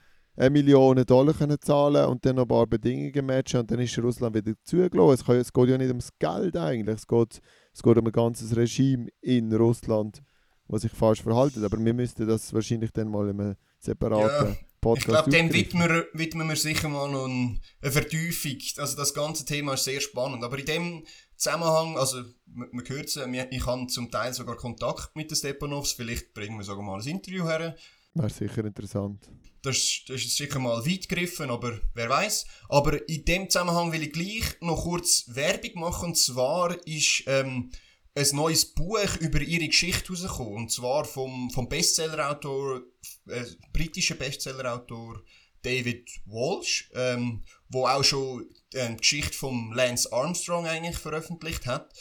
äh, 0.41 0.51
Millionen 0.51 1.05
Dollar 1.05 1.35
können 1.35 1.59
zahlen 1.61 2.07
und 2.07 2.25
dann 2.25 2.37
noch 2.37 2.43
ein 2.43 2.49
paar 2.49 2.67
Bedingungen 2.67 3.27
matchen 3.27 3.61
und 3.61 3.71
dann 3.71 3.79
ist 3.81 3.99
Russland 3.99 4.35
wieder 4.35 4.53
zugelassen. 4.65 5.15
Es, 5.15 5.25
kann, 5.25 5.35
ja- 5.37 5.41
es 5.43 5.53
geht 5.53 5.69
ja 5.69 5.79
nicht 5.79 5.89
ums 5.89 6.09
Geld 6.19 6.57
eigentlich, 6.57 6.97
es 6.97 7.07
geht, 7.07 7.41
es 7.75 7.83
geht 7.83 7.99
um 7.99 8.07
ein 8.07 8.13
ganzes 8.13 8.57
Regime 8.57 9.09
in 9.21 9.53
Russland, 9.55 10.23
das 10.69 10.83
sich 10.83 10.93
falsch 10.93 11.23
verhalten. 11.23 11.65
Aber 11.65 11.79
wir 11.79 11.95
müssten 11.95 12.27
das 12.27 12.53
wahrscheinlich 12.55 12.91
dann 12.93 13.09
mal 13.09 13.29
in 13.29 13.41
einem 13.41 13.57
separaten 13.81 14.53
Ich 14.53 14.81
Podcast 14.81 15.07
glaube, 15.07 15.31
dem 15.31 15.53
widmen 15.53 16.05
widmen 16.15 16.49
wir 16.49 16.57
sicher 16.57 16.89
mal 16.89 17.11
noch 17.11 17.27
ein- 17.27 17.61
eine 17.83 17.93
Vertiefung. 17.93 18.57
Also 18.79 18.97
das 18.97 19.13
ganze 19.13 19.45
Thema 19.45 19.75
ist 19.75 19.85
sehr 19.85 20.01
spannend. 20.01 20.43
Aber 20.43 20.59
in 20.59 20.65
dem 20.65 21.05
Zusammenhang, 21.37 21.97
also 21.99 22.23
man, 22.47 22.69
hört 22.87 23.07
es, 23.07 23.17
ich 23.17 23.67
habe 23.67 23.87
zum 23.89 24.11
Teil 24.11 24.33
sogar 24.33 24.57
Kontakt 24.57 25.15
mit 25.17 25.31
den 25.31 25.37
Stepanovs. 25.37 25.93
Vielleicht 25.93 26.33
bringen 26.33 26.57
wir 26.57 26.65
sogar 26.65 26.83
mal 26.85 26.99
ein 27.01 27.07
Interview 27.07 27.45
her. 27.47 27.77
Wäre 28.15 28.31
sicher 28.31 28.65
interessant. 28.65 29.31
Das, 29.63 30.03
das 30.07 30.23
ist 30.23 30.37
sicher 30.37 30.59
mal 30.59 30.85
weit 30.87 31.09
gegriffen, 31.09 31.51
aber 31.51 31.79
wer 31.95 32.09
weiß. 32.09 32.47
Aber 32.69 33.09
in 33.09 33.25
dem 33.25 33.51
Zusammenhang 33.51 33.93
will 33.93 34.03
ich 34.03 34.13
gleich 34.13 34.61
noch 34.61 34.85
kurz 34.85 35.25
Werbung 35.29 35.81
machen. 35.81 36.11
Und 36.11 36.17
zwar 36.17 36.77
ist 36.87 37.25
ähm, 37.27 37.71
ein 38.15 38.27
neues 38.33 38.65
Buch 38.65 39.17
über 39.21 39.41
ihre 39.41 39.69
Geschichte 39.69 40.09
rausgekommen. 40.09 40.55
Und 40.55 40.73
zwar 40.73 41.05
vom, 41.05 41.51
vom 41.51 41.69
Bestsellerautor, 41.69 42.83
äh, 43.29 43.45
britischen 43.73 44.19
Bestsellerautor 44.19 45.23
David 45.63 46.09
Walsh, 46.25 46.91
ähm, 46.95 47.45
wo 47.69 47.87
auch 47.87 48.03
schon 48.03 48.49
äh, 48.73 48.91
die 48.91 48.97
Geschichte 48.97 49.37
von 49.37 49.73
Lance 49.73 50.11
Armstrong 50.13 50.67
eigentlich 50.67 50.97
veröffentlicht 50.97 51.67
hat. 51.67 51.93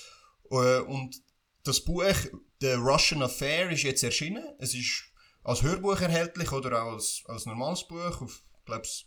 Äh, 0.49 0.79
und 0.79 1.21
das 1.63 1.83
Buch 1.83 2.15
The 2.61 2.73
Russian 2.73 3.21
Affair 3.21 3.69
ist 3.69 3.83
jetzt 3.83 4.03
erschienen. 4.03 4.43
Es 4.59 4.73
ist 4.73 5.08
als 5.43 5.63
Hörbuch 5.63 5.99
erhältlich 6.01 6.51
oder 6.51 6.83
auch 6.83 6.93
als, 6.93 7.23
als 7.25 7.45
normales 7.45 7.87
Buch. 7.87 8.21
Auf, 8.21 8.43
glaub's, 8.65 9.05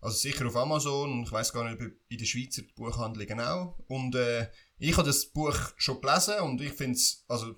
also 0.00 0.16
sicher 0.16 0.46
auf 0.46 0.56
Amazon. 0.56 1.22
Ich 1.24 1.32
weiß 1.32 1.52
gar 1.52 1.64
nicht, 1.64 1.80
ob 1.80 1.92
in 2.08 2.18
der 2.18 2.24
Schweizer 2.24 2.62
Buchhandlungen 2.74 3.40
auch. 3.40 3.78
Und 3.88 4.14
äh, 4.14 4.50
ich 4.78 4.96
habe 4.96 5.06
das 5.06 5.26
Buch 5.26 5.56
schon 5.76 6.00
gelesen 6.00 6.40
und 6.40 6.60
ich 6.60 6.72
finde 6.72 6.96
es, 6.96 7.24
also, 7.28 7.54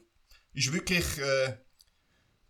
ist 0.54 0.72
wirklich, 0.72 1.18
äh, 1.18 1.58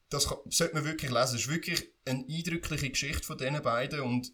das 0.08 0.28
kann, 0.28 0.38
sollte 0.48 0.74
man 0.74 0.84
wirklich 0.84 1.10
lesen. 1.10 1.36
Es 1.36 1.42
ist 1.42 1.48
wirklich 1.48 1.92
eine 2.04 2.24
eindrückliche 2.28 2.90
Geschichte 2.90 3.22
von 3.22 3.38
diesen 3.38 3.62
beiden 3.62 4.00
und 4.00 4.32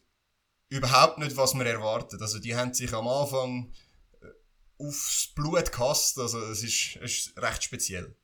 überhaupt 0.68 1.18
nicht, 1.18 1.36
was 1.36 1.54
man 1.54 1.66
erwartet. 1.66 2.20
Also, 2.22 2.38
die 2.38 2.54
haben 2.54 2.72
sich 2.72 2.92
am 2.92 3.08
Anfang 3.08 3.72
äh, 4.20 4.84
aufs 4.84 5.32
Blut 5.34 5.72
gehasst. 5.72 6.18
Also, 6.18 6.40
es 6.40 6.62
ist, 6.62 6.96
ist 6.96 7.36
recht 7.36 7.62
speziell. 7.62 8.16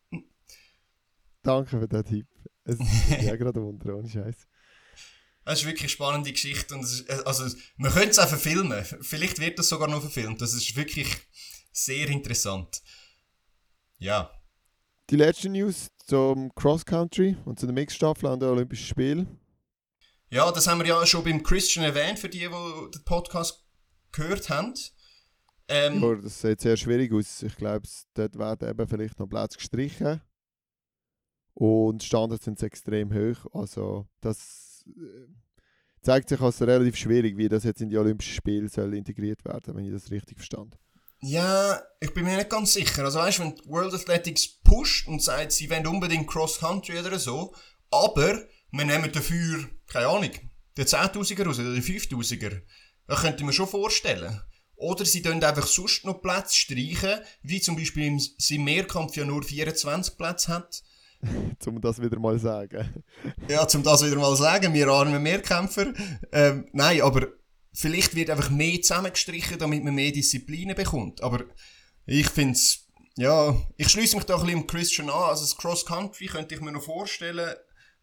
Danke 1.42 1.78
für 1.78 1.88
den 1.88 2.04
Tipp. 2.04 2.26
Es 2.64 2.80
ist 2.80 3.10
ja 3.22 3.36
gerade 3.36 3.60
unter, 3.60 3.94
ohne 3.94 4.08
Scheiß. 4.08 4.48
Es 5.46 5.58
ist 5.60 5.66
wirklich 5.66 5.82
eine 5.82 5.88
spannende 5.90 6.32
Geschichte 6.32 6.74
und 6.74 6.82
ist, 6.82 7.08
also, 7.26 7.54
man 7.76 7.92
könnte 7.92 8.10
es 8.10 8.18
auch 8.18 8.28
verfilmen. 8.28 8.84
Vielleicht 9.02 9.38
wird 9.40 9.58
das 9.58 9.68
sogar 9.68 9.88
noch 9.88 10.00
verfilmt. 10.00 10.40
Das 10.40 10.54
ist 10.54 10.74
wirklich 10.74 11.08
sehr 11.70 12.08
interessant. 12.08 12.82
Ja. 13.98 14.30
Die 15.10 15.16
letzte 15.16 15.50
News 15.50 15.88
zum 16.06 16.54
Cross 16.54 16.86
Country 16.86 17.36
und 17.44 17.58
zu 17.58 17.66
den 17.66 17.74
Mixstaffeln 17.74 18.32
an 18.32 18.40
den 18.40 18.48
Olympischen 18.48 18.86
Spielen. 18.86 19.38
Ja, 20.30 20.50
das 20.50 20.66
haben 20.66 20.80
wir 20.80 20.86
ja 20.86 21.06
schon 21.06 21.24
beim 21.24 21.42
Christian 21.42 21.84
erwähnt, 21.84 22.18
für 22.18 22.28
die, 22.28 22.38
die 22.38 22.48
den 22.48 23.04
Podcast 23.04 23.64
gehört 24.12 24.48
haben. 24.48 24.74
Ähm, 25.68 26.02
ja, 26.02 26.14
das 26.16 26.40
sieht 26.40 26.60
sehr 26.60 26.76
schwierig 26.76 27.12
aus. 27.12 27.42
Ich 27.42 27.56
glaube, 27.56 27.86
dort 28.14 28.38
werden 28.38 28.68
eben 28.68 28.88
vielleicht 28.88 29.18
noch 29.18 29.26
Plätze 29.26 29.58
gestrichen. 29.58 30.20
Und 31.54 32.02
Standards 32.02 32.44
sind 32.44 32.62
extrem 32.62 33.12
hoch. 33.12 33.46
Also, 33.52 34.06
das 34.20 34.84
äh, 34.88 35.26
zeigt 36.02 36.28
sich 36.28 36.40
als 36.40 36.60
relativ 36.60 36.96
schwierig, 36.96 37.36
wie 37.36 37.48
das 37.48 37.64
jetzt 37.64 37.80
in 37.80 37.88
die 37.88 37.98
Olympischen 37.98 38.34
Spiele 38.34 38.68
soll 38.68 38.94
integriert 38.94 39.44
werden, 39.44 39.74
wenn 39.74 39.84
ich 39.84 39.92
das 39.92 40.10
richtig 40.10 40.38
verstand. 40.38 40.76
Ja, 41.20 41.80
ich 42.00 42.12
bin 42.12 42.24
mir 42.24 42.36
nicht 42.36 42.50
ganz 42.50 42.74
sicher. 42.74 43.04
Also 43.04 43.18
weißt, 43.18 43.40
wenn 43.40 43.54
World 43.64 43.94
Athletics 43.94 44.60
pusht 44.62 45.08
und 45.08 45.22
sagt, 45.22 45.52
sie 45.52 45.70
wollen 45.70 45.86
unbedingt 45.86 46.28
Cross 46.28 46.58
Country 46.58 46.98
oder 46.98 47.18
so, 47.18 47.54
aber 47.90 48.46
wir 48.70 48.84
nehmen 48.84 49.10
dafür, 49.10 49.66
keine 49.86 50.08
Ahnung, 50.08 50.30
den 50.76 50.84
10.000er 50.84 51.46
raus 51.46 51.58
oder 51.58 51.72
den 51.72 51.82
5.000er, 51.82 52.60
das 53.06 53.20
könnte 53.20 53.44
mir 53.44 53.52
schon 53.52 53.68
vorstellen. 53.68 54.40
Oder 54.76 55.04
sie 55.04 55.22
dann 55.22 55.42
einfach 55.42 55.66
sonst 55.66 56.04
noch 56.04 56.20
Plätze 56.20 56.56
streichen, 56.56 57.20
wie 57.42 57.60
zum 57.60 57.76
Beispiel 57.76 58.18
im 58.50 58.64
Mehrkampf 58.64 59.16
ja 59.16 59.24
nur 59.24 59.42
24 59.42 60.18
Plätze 60.18 60.48
hat. 60.52 60.82
Zum 61.58 61.80
das 61.80 62.00
wieder 62.00 62.18
mal 62.18 62.38
sagen. 62.38 63.04
ja, 63.48 63.66
zum 63.66 63.82
das 63.82 64.04
wieder 64.04 64.16
mal 64.16 64.36
sagen, 64.36 64.72
wir 64.74 64.88
armen 64.88 65.22
Mehrkämpfer. 65.22 65.92
Ähm, 66.32 66.68
nein, 66.72 67.02
aber 67.02 67.28
vielleicht 67.72 68.14
wird 68.14 68.30
einfach 68.30 68.50
mehr 68.50 68.80
zusammengestrichen, 68.80 69.58
damit 69.58 69.84
man 69.84 69.94
mehr 69.94 70.12
Disziplinen 70.12 70.76
bekommt. 70.76 71.22
Aber 71.22 71.44
ich 72.06 72.28
finde 72.28 72.54
es, 72.54 72.86
ja, 73.16 73.56
ich 73.76 73.88
schließe 73.88 74.16
mich 74.16 74.24
da 74.24 74.36
ein 74.38 74.46
bisschen 74.46 74.66
Christian 74.66 75.10
an. 75.10 75.30
Also 75.30 75.44
das 75.44 75.56
Cross 75.56 75.84
Country 75.86 76.26
könnte 76.26 76.54
ich 76.54 76.60
mir 76.60 76.72
noch 76.72 76.82
vorstellen, 76.82 77.54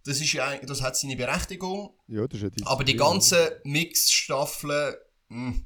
das, 0.04 0.20
ist 0.20 0.34
ja, 0.34 0.58
das 0.58 0.82
hat 0.82 0.98
seine 0.98 1.16
Berechtigung. 1.16 1.96
Ja, 2.08 2.28
das 2.28 2.42
ist 2.42 2.58
ja 2.58 2.66
Aber 2.68 2.84
die 2.84 2.96
ganzen 2.96 3.50
Mix-Staffeln, 3.64 4.96
hm, 5.30 5.66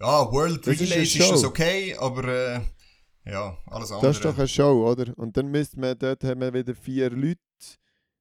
ja, 0.00 0.32
World 0.32 0.66
das 0.66 0.80
Relay 0.80 1.02
ist, 1.02 1.16
ist, 1.16 1.30
das 1.30 1.44
okay, 1.44 1.96
aber 1.98 2.24
äh, 2.24 2.60
ja, 3.28 3.56
alles 3.66 3.92
andere. 3.92 4.08
Das 4.08 4.16
ist 4.16 4.24
doch 4.24 4.38
eine 4.38 4.48
Show, 4.48 4.88
oder? 4.90 5.12
Und 5.16 5.36
dann 5.36 5.48
müsste 5.48 5.78
man, 5.78 5.98
dort 5.98 6.24
haben 6.24 6.40
wir 6.40 6.52
wieder 6.52 6.74
vier 6.74 7.10
Leute, 7.10 7.38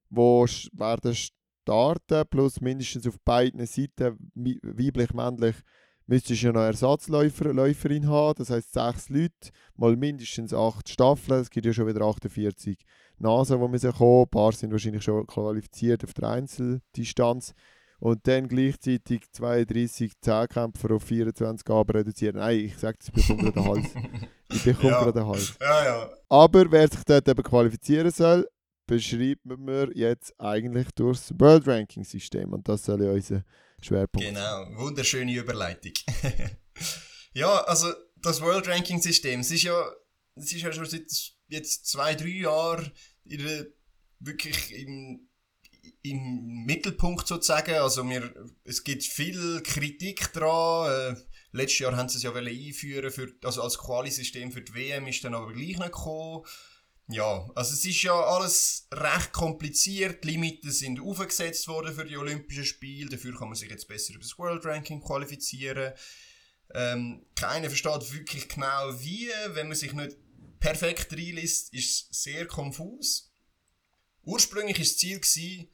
die 0.09 0.15
werden 0.15 1.15
starten, 1.15 2.27
plus 2.29 2.61
mindestens 2.61 3.07
auf 3.07 3.19
beiden 3.23 3.65
Seiten, 3.65 4.17
weiblich, 4.35 5.13
männlich, 5.13 5.55
müsstest 6.05 6.41
du 6.41 6.47
ja 6.47 6.53
noch 6.53 6.61
Ersatzläufer, 6.61 7.53
Läuferin 7.53 8.07
haben, 8.07 8.35
das 8.37 8.49
heisst 8.49 8.73
sechs 8.73 9.09
Leute, 9.09 9.51
mal 9.75 9.95
mindestens 9.95 10.53
acht 10.53 10.89
Staffeln, 10.89 11.41
es 11.41 11.49
gibt 11.49 11.65
ja 11.65 11.73
schon 11.73 11.87
wieder 11.87 12.05
48 12.05 12.77
Nasen, 13.19 13.59
die 13.59 13.67
müssen 13.67 13.93
kommen, 13.93 14.23
ein 14.23 14.29
paar 14.29 14.51
sind 14.53 14.71
wahrscheinlich 14.71 15.03
schon 15.03 15.27
qualifiziert 15.27 16.03
auf 16.03 16.13
der 16.13 16.29
Einzeldistanz 16.29 17.53
und 17.99 18.27
dann 18.27 18.47
gleichzeitig 18.47 19.23
32 19.31 20.13
Zehnkämpfer 20.21 20.91
auf 20.91 21.03
24 21.03 21.65
Gaben 21.65 21.91
reduzieren. 21.91 22.37
Nein, 22.37 22.59
ich 22.59 22.77
sage 22.77 22.97
das, 22.99 23.07
ich 23.07 23.13
bekomme 23.13 23.51
gerade 23.51 23.53
den 23.53 23.65
Hals. 23.65 23.87
Ich 24.49 24.63
bekomme 24.63 24.91
ja. 24.91 24.99
gerade 25.03 25.19
den 25.19 25.27
Hals. 25.27 25.53
Ja, 25.59 25.83
ja. 25.83 26.09
Aber 26.29 26.71
wer 26.71 26.87
sich 26.87 27.03
dort 27.03 27.27
eben 27.27 27.43
qualifizieren 27.43 28.09
soll, 28.11 28.47
beschreibt 28.85 29.45
man 29.45 29.91
jetzt 29.93 30.33
eigentlich 30.39 30.87
durch 30.95 31.17
das 31.17 31.37
World 31.37 31.67
Ranking 31.67 32.05
System 32.05 32.53
und 32.53 32.65
das 32.67 32.85
soll 32.85 33.03
ja 33.03 33.11
unser 33.11 33.43
Schwerpunkt 33.81 34.25
Genau, 34.25 34.65
wunderschöne 34.77 35.33
Überleitung. 35.33 35.91
ja, 37.33 37.61
also 37.65 37.91
das 38.15 38.41
World 38.41 38.69
Ranking 38.69 39.01
System, 39.01 39.41
es 39.41 39.51
ist 39.51 39.63
ja, 39.63 39.85
es 40.35 40.53
ist 40.53 40.61
ja 40.61 40.71
schon 40.71 40.85
seit 40.85 41.11
jetzt 41.49 41.85
zwei, 41.85 42.15
drei 42.15 42.29
Jahren 42.29 42.89
wirklich 44.19 44.73
im, 44.73 45.26
im 46.03 46.65
Mittelpunkt 46.65 47.27
sozusagen. 47.27 47.75
Also 47.75 48.07
wir, 48.07 48.33
es 48.63 48.83
gibt 48.83 49.03
viel 49.03 49.61
Kritik 49.63 50.31
daran. 50.33 51.15
Äh, 51.15 51.19
letztes 51.51 51.79
Jahr 51.79 51.95
haben 51.95 52.09
sie 52.09 52.17
es 52.17 52.23
ja 52.23 52.33
einführen 52.33 53.11
für, 53.11 53.33
also 53.43 53.61
als 53.61 53.77
Quali-System 53.77 54.51
für 54.51 54.61
die 54.61 54.73
WM, 54.73 55.07
ist 55.07 55.23
dann 55.23 55.35
aber 55.35 55.53
gleich 55.53 55.77
nicht 55.77 55.81
gekommen. 55.81 56.45
Ja, 57.09 57.49
also 57.55 57.73
es 57.73 57.85
ist 57.85 58.03
ja 58.03 58.13
alles 58.13 58.87
recht 58.91 59.31
kompliziert. 59.31 60.23
Die 60.23 60.31
Limiten 60.31 60.71
sind 60.71 60.99
aufgesetzt 60.99 61.67
worden 61.69 61.95
für 61.95 62.03
die 62.03 62.17
Olympischen 62.17 62.65
Spiele. 62.65 63.09
Dafür 63.09 63.37
kann 63.37 63.47
man 63.47 63.55
sich 63.55 63.69
jetzt 63.69 63.87
besser 63.87 64.13
über 64.13 64.23
das 64.23 64.37
World 64.37 64.65
Ranking 64.65 65.01
qualifizieren. 65.01 65.93
Ähm, 66.73 67.25
keiner 67.35 67.69
versteht 67.69 68.13
wirklich 68.13 68.49
genau 68.49 68.93
wie. 68.99 69.29
Wenn 69.53 69.69
man 69.69 69.77
sich 69.77 69.93
nicht 69.93 70.17
perfekt 70.59 71.13
reinliest, 71.13 71.73
ist 71.73 72.11
es 72.11 72.23
sehr 72.23 72.45
konfus. 72.45 73.31
Ursprünglich 74.23 74.77
war 74.77 74.83
das 74.83 74.97
Ziel, 74.97 75.19
gewesen, 75.21 75.69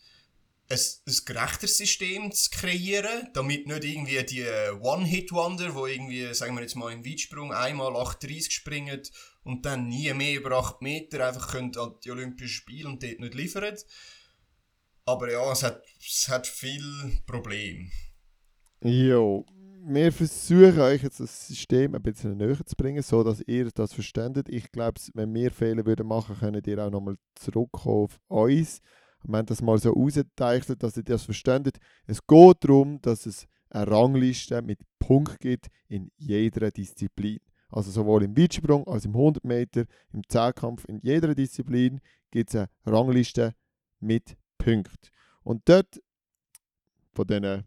ein, 0.69 0.79
ein 1.07 1.15
gerechteres 1.25 1.77
System 1.77 2.31
zu 2.31 2.49
kreieren, 2.51 3.29
damit 3.33 3.67
nicht 3.67 3.83
irgendwie 3.83 4.23
die 4.23 4.45
One-Hit-Wonder, 4.81 5.75
wo 5.75 5.85
irgendwie, 5.85 6.33
sagen 6.33 6.55
wir 6.55 6.61
jetzt 6.61 6.75
mal 6.75 6.91
im 6.91 7.05
Weitsprung, 7.05 7.51
einmal 7.53 7.93
8,30 7.93 8.51
springen 8.51 9.01
und 9.43 9.65
dann 9.65 9.87
nie 9.87 10.13
mehr 10.13 10.39
über 10.39 10.51
8 10.57 10.81
Meter 10.81 11.27
einfach 11.27 11.51
können 11.51 11.75
an 11.77 11.95
die 12.03 12.11
Olympischen 12.11 12.53
Spiele 12.53 12.87
und 12.87 13.03
dort 13.03 13.19
nicht 13.19 13.33
liefern. 13.33 13.75
Aber 15.05 15.31
ja, 15.31 15.51
es 15.51 15.63
hat, 15.63 15.83
es 15.99 16.29
hat 16.29 16.47
viel 16.47 17.21
Probleme. 17.25 17.89
Jo, 18.81 19.45
wir 19.85 20.11
versuchen 20.13 20.79
euch 20.79 21.03
jetzt 21.03 21.19
das 21.19 21.47
System 21.47 21.93
ein 21.93 22.01
bisschen 22.01 22.37
näher 22.37 22.65
zu 22.65 22.75
bringen, 22.75 23.03
so 23.03 23.23
dass 23.23 23.41
ihr 23.45 23.69
das 23.71 23.93
verständet. 23.93 24.47
Ich 24.47 24.71
glaube, 24.71 24.99
wenn 25.13 25.33
wir 25.33 25.51
Fehler 25.51 25.85
würden 25.85 26.07
machen, 26.07 26.37
könnt 26.39 26.65
ihr 26.67 26.79
auch 26.79 26.89
nochmal 26.89 27.17
zurückkommen 27.35 28.05
auf 28.05 28.19
uns. 28.27 28.79
Wir 29.23 29.37
haben 29.37 29.45
das 29.45 29.61
mal 29.61 29.77
so 29.77 29.93
ausgeteichnet, 29.95 30.83
dass 30.83 30.97
ihr 30.97 31.03
das 31.03 31.23
verständet. 31.23 31.77
Es 32.05 32.25
geht 32.25 32.57
darum, 32.63 33.01
dass 33.01 33.25
es 33.25 33.47
eine 33.69 33.89
Rangliste 33.89 34.61
mit 34.61 34.79
Punkten 34.99 35.37
gibt 35.39 35.67
in 35.87 36.11
jeder 36.17 36.71
Disziplin. 36.71 37.39
Also 37.69 37.89
sowohl 37.89 38.23
im 38.23 38.37
Weitsprung 38.37 38.87
als 38.87 39.05
im 39.05 39.15
100 39.15 39.43
Meter, 39.43 39.85
im 40.11 40.21
Zehnkampf, 40.27 40.85
in 40.87 40.99
jeder 41.01 41.33
Disziplin 41.33 41.99
gibt 42.29 42.53
es 42.53 42.55
eine 42.55 42.69
Rangliste 42.85 43.55
mit 43.99 44.37
Punkten. 44.57 45.09
Und 45.43 45.67
dort, 45.67 46.01
von, 47.13 47.25
diesen, 47.25 47.63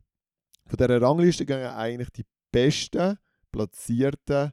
von 0.66 0.76
dieser 0.76 1.02
Rangliste 1.02 1.44
gehen 1.44 1.66
eigentlich 1.66 2.10
die 2.10 2.24
besten 2.52 3.18
platzierten 3.50 4.52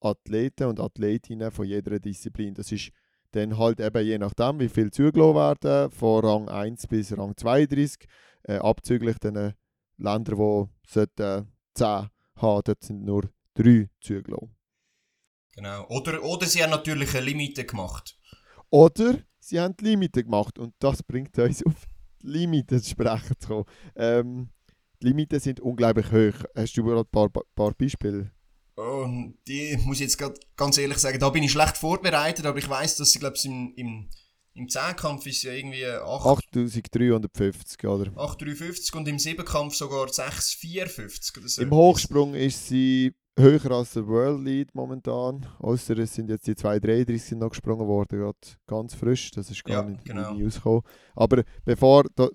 Athleten 0.00 0.68
und 0.68 0.80
Athletinnen 0.80 1.50
von 1.50 1.66
jeder 1.66 1.98
Disziplin. 1.98 2.54
Das 2.54 2.72
ist 2.72 2.90
dann 3.32 3.58
halt 3.58 3.80
eben 3.80 4.04
je 4.04 4.18
nachdem, 4.18 4.60
wie 4.60 4.68
viel 4.68 4.90
zugelassen 4.90 5.34
werden, 5.34 5.90
von 5.90 6.24
Rang 6.24 6.48
1 6.48 6.86
bis 6.86 7.16
Rang 7.16 7.36
32, 7.36 8.08
äh, 8.44 8.56
abzüglich 8.56 9.18
den 9.18 9.54
Ländern, 9.96 10.68
die 10.84 10.90
sollten 10.90 11.48
10 11.74 11.86
haben, 11.86 12.62
dort 12.64 12.82
sind 12.82 13.04
nur 13.04 13.30
3 13.54 13.88
zugelassen. 14.00 14.54
Genau. 15.54 15.86
Oder, 15.88 16.22
oder 16.22 16.46
sie 16.46 16.62
haben 16.62 16.70
natürlich 16.70 17.14
eine 17.14 17.26
Limite 17.26 17.64
gemacht. 17.64 18.16
Oder 18.70 19.18
sie 19.40 19.58
haben 19.58 19.76
die 19.76 19.84
Limite 19.86 20.22
gemacht 20.22 20.58
und 20.58 20.74
das 20.78 21.02
bringt 21.02 21.36
uns 21.38 21.64
auf 21.66 21.86
die 22.22 22.28
Limite 22.28 22.80
zu 22.80 22.90
sprechen 22.90 23.34
zu 23.38 23.48
kommen. 23.48 23.64
Ähm, 23.96 24.50
die 25.00 25.06
Limiten 25.08 25.40
sind 25.40 25.60
unglaublich 25.60 26.10
hoch. 26.12 26.44
Hast 26.54 26.76
du 26.76 26.98
ein 26.98 27.06
paar, 27.06 27.28
paar 27.28 27.72
Beispiele? 27.72 28.30
Oh, 28.80 29.08
die 29.48 29.76
muss 29.84 29.96
ich 29.96 30.02
jetzt 30.02 30.18
ganz 30.56 30.78
ehrlich 30.78 30.98
sagen, 30.98 31.18
da 31.18 31.30
bin 31.30 31.42
ich 31.42 31.50
schlecht 31.50 31.76
vorbereitet, 31.76 32.46
aber 32.46 32.58
ich 32.58 32.68
weiß, 32.68 32.96
dass 32.96 33.10
sie, 33.10 33.18
glaube 33.18 33.34
ich, 33.36 33.44
im, 33.44 33.72
im, 33.74 34.08
im 34.54 34.68
Zehnkampf 34.68 35.26
ist 35.26 35.42
ja 35.42 35.52
irgendwie 35.52 35.84
8350, 35.84 37.84
oder? 37.88 38.12
8350 38.16 38.94
und 38.94 39.08
im 39.08 39.18
Siebenkampf 39.18 39.74
sogar 39.74 40.06
6450 40.08 41.38
oder 41.38 41.48
so. 41.48 41.62
Im 41.62 41.70
Hochsprung 41.72 42.34
ist 42.34 42.68
sie 42.68 43.12
höher 43.36 43.70
als 43.72 43.94
der 43.94 44.06
World 44.06 44.44
Lead 44.44 44.72
momentan. 44.74 45.44
Außer 45.58 45.98
es 45.98 46.14
sind 46.14 46.30
jetzt 46.30 46.46
die 46.46 46.54
2,33 46.54 47.18
sind 47.18 47.38
noch 47.38 47.50
gesprungen 47.50 47.86
worden, 47.88 48.16
gerade 48.18 48.38
ganz 48.66 48.94
frisch. 48.94 49.32
Das 49.32 49.50
ist 49.50 49.64
gar 49.64 49.82
Ja, 49.82 49.90
nicht 49.90 50.04
genau. 50.04 50.30
in 50.30 50.36
die 50.36 50.42
News 50.44 50.54
gekommen. 50.54 50.82
Aber 51.16 51.42
bevor, 51.64 52.04
da, 52.14 52.28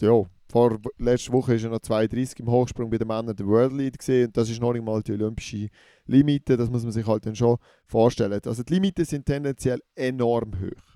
ja, 0.00 0.22
vor 0.50 0.78
letzter 0.98 1.32
Woche 1.32 1.54
ist 1.54 1.64
er 1.64 1.70
noch 1.70 1.78
2,30 1.78 2.40
im 2.40 2.50
Hochsprung 2.50 2.90
bei 2.90 2.98
den 2.98 3.08
Männern 3.08 3.36
der 3.36 3.46
World 3.46 3.72
Lead 3.72 3.98
gesehen. 3.98 4.26
Und 4.26 4.36
das 4.36 4.50
ist 4.50 4.60
noch 4.60 4.72
nicht 4.72 4.84
mal 4.84 5.02
die 5.02 5.12
olympische 5.12 5.68
Limite. 6.06 6.56
Das 6.56 6.68
muss 6.68 6.82
man 6.82 6.92
sich 6.92 7.06
halt 7.06 7.24
dann 7.24 7.36
schon 7.36 7.56
vorstellen. 7.86 8.40
Also 8.44 8.62
die 8.62 8.74
Limiten 8.74 9.04
sind 9.04 9.26
tendenziell 9.26 9.80
enorm 9.94 10.52
hoch. 10.60 10.90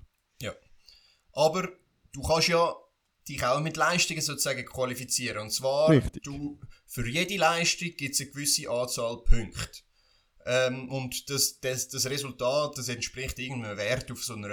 Aber 1.35 1.67
du 2.13 2.21
kannst 2.21 2.47
ja 2.47 2.73
dich 3.27 3.43
auch 3.43 3.59
mit 3.59 3.75
Leistungen 3.75 4.21
sozusagen 4.21 4.65
qualifizieren. 4.65 5.39
Und 5.39 5.51
zwar, 5.51 5.89
Richtig. 5.89 6.23
du, 6.23 6.59
für 6.87 7.07
jede 7.07 7.37
Leistung 7.37 7.89
gibt 7.97 8.15
es 8.15 8.21
eine 8.21 8.29
gewisse 8.29 8.69
Anzahl 8.69 9.17
Punkte. 9.23 9.81
Ähm, 10.45 10.89
und 10.89 11.29
das, 11.29 11.59
das, 11.59 11.89
das 11.89 12.05
Resultat, 12.05 12.77
das 12.77 12.87
entspricht 12.87 13.37
irgendeinem 13.37 13.77
Wert 13.77 14.11
auf 14.11 14.23
so 14.23 14.33
einer 14.33 14.49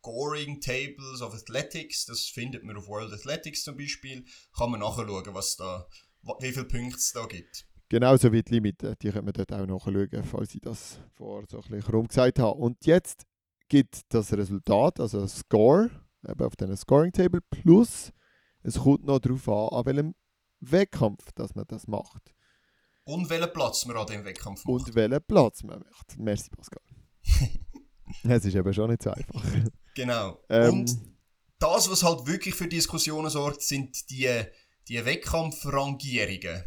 Scoring 0.00 0.60
Tables 0.60 1.22
of 1.22 1.34
Athletics. 1.34 2.06
Das 2.06 2.24
findet 2.24 2.64
man 2.64 2.76
auf 2.76 2.86
World 2.88 3.12
Athletics 3.12 3.62
zum 3.62 3.76
Beispiel. 3.76 4.24
Kann 4.56 4.70
man 4.70 4.80
nachschauen, 4.80 5.34
was 5.34 5.56
da, 5.56 5.86
wie 6.40 6.52
viele 6.52 6.64
Punkte 6.66 6.96
es 6.96 7.12
da 7.12 7.26
gibt. 7.26 7.66
Genauso 7.88 8.30
wie 8.32 8.42
die 8.42 8.54
Limiten, 8.54 8.94
die 9.00 9.10
können 9.10 9.26
wir 9.26 9.32
dort 9.32 9.52
auch 9.52 9.66
nachschauen, 9.66 10.24
falls 10.24 10.54
ich 10.54 10.60
das 10.60 11.00
vor 11.14 11.44
so 11.48 11.58
ein 11.58 11.70
bisschen 11.70 11.94
rum 11.94 12.06
gesagt 12.06 12.38
habe. 12.38 12.58
Und 12.58 12.84
jetzt 12.86 13.26
gibt 13.68 14.02
das 14.10 14.32
Resultat, 14.32 15.00
also 15.00 15.20
ein 15.22 15.28
Score, 15.28 15.90
eben 16.26 16.44
auf 16.44 16.54
diesem 16.56 16.76
Scoring 16.76 17.12
Table, 17.12 17.40
plus 17.40 18.12
es 18.62 18.78
kommt 18.78 19.04
noch 19.04 19.18
darauf 19.18 19.48
an, 19.48 19.78
an 19.78 19.86
welchem 19.86 20.14
Wettkampf 20.60 21.32
dass 21.32 21.54
man 21.54 21.64
das 21.68 21.86
macht 21.86 22.34
Und 23.04 23.30
welchen 23.30 23.52
Platz 23.52 23.86
man 23.86 23.96
an 23.96 24.06
dem 24.06 24.24
Wettkampf 24.24 24.64
macht. 24.64 24.86
und 24.86 24.94
welchen 24.94 25.22
Platz 25.22 25.62
man 25.62 25.80
macht. 25.80 26.18
Merci, 26.18 26.50
Pascal. 26.50 26.82
Es 28.24 28.44
ist 28.44 28.54
eben 28.54 28.72
schon 28.72 28.90
nicht 28.90 29.02
so 29.02 29.10
einfach. 29.10 29.44
Genau. 29.98 30.40
Ähm, 30.48 30.70
Und 30.70 30.96
das, 31.58 31.90
was 31.90 32.04
halt 32.04 32.28
wirklich 32.28 32.54
für 32.54 32.68
Diskussionen 32.68 33.30
sorgt, 33.30 33.62
sind 33.62 34.08
die, 34.10 34.30
die 34.86 35.04
Wettkampfrangierungen. 35.04 36.62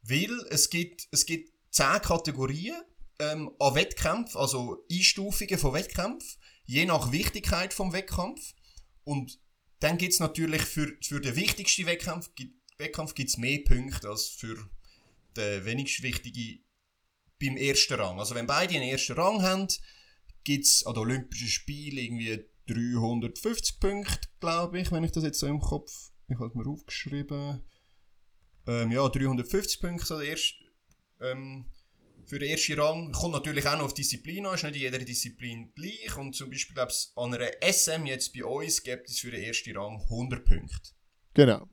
Weil 0.00 0.30
es 0.48 0.70
gibt, 0.70 1.06
es 1.10 1.26
gibt 1.26 1.52
zehn 1.70 2.00
Kategorien 2.00 2.80
ähm, 3.18 3.50
an 3.58 3.74
Wettkämpfen, 3.74 4.40
also 4.40 4.82
Einstufungen 4.90 5.58
von 5.58 5.74
Wettkämpfen, 5.74 6.40
je 6.64 6.86
nach 6.86 7.12
Wichtigkeit 7.12 7.74
vom 7.74 7.92
Wettkampf. 7.92 8.54
Und 9.04 9.38
dann 9.80 9.98
gibt 9.98 10.14
es 10.14 10.20
natürlich 10.20 10.62
für, 10.62 10.90
für 11.02 11.20
den 11.20 11.36
wichtigsten 11.36 11.84
Wettkampf, 11.84 12.30
Wettkampf 12.78 13.14
gibt's 13.14 13.36
mehr 13.36 13.58
Punkte 13.58 14.08
als 14.08 14.28
für 14.28 14.56
den 15.36 15.66
wenigst 15.66 16.02
wichtigen 16.02 16.64
beim 17.38 17.58
ersten 17.58 18.00
Rang. 18.00 18.18
Also 18.18 18.34
wenn 18.34 18.46
beide 18.46 18.74
einen 18.74 18.88
ersten 18.88 19.12
Rang 19.12 19.42
haben, 19.42 19.68
gibt 20.44 20.64
es 20.64 20.86
an 20.86 20.94
den 20.94 21.02
Olympischen 21.02 21.48
Spielen 21.48 21.98
irgendwie 21.98 22.53
350 22.66 23.80
Punkte, 23.80 24.28
glaube 24.40 24.80
ich, 24.80 24.90
wenn 24.90 25.04
ich 25.04 25.12
das 25.12 25.24
jetzt 25.24 25.38
so 25.38 25.46
im 25.46 25.60
Kopf. 25.60 26.12
Ich 26.28 26.36
habe 26.36 26.48
es 26.48 26.54
mir 26.54 26.66
aufgeschrieben. 26.66 27.62
Ähm, 28.66 28.90
ja, 28.90 29.08
350 29.08 29.80
Punkte 29.80 30.06
so 30.06 30.18
der 30.18 30.28
erste, 30.28 30.54
ähm, 31.20 31.66
für 32.26 32.38
den 32.38 32.50
ersten 32.50 32.80
Rang. 32.80 33.12
Kommt 33.12 33.34
natürlich 33.34 33.66
auch 33.66 33.76
noch 33.76 33.84
auf 33.84 33.94
Disziplin 33.94 34.46
an, 34.46 34.54
ist 34.54 34.64
nicht 34.64 34.76
in 34.76 34.80
jeder 34.82 34.98
Disziplin 34.98 35.72
gleich. 35.74 36.16
Und 36.16 36.34
zum 36.34 36.50
Beispiel, 36.50 36.74
glaube 36.74 36.92
ich, 36.92 37.12
an 37.16 37.34
einer 37.34 37.50
SM 37.60 38.06
jetzt 38.06 38.32
bei 38.32 38.44
uns 38.44 38.82
gibt 38.82 39.08
es 39.08 39.18
für 39.18 39.30
den 39.30 39.42
ersten 39.42 39.76
Rang 39.76 40.00
100 40.00 40.44
Punkte. 40.44 40.90
Genau. 41.34 41.68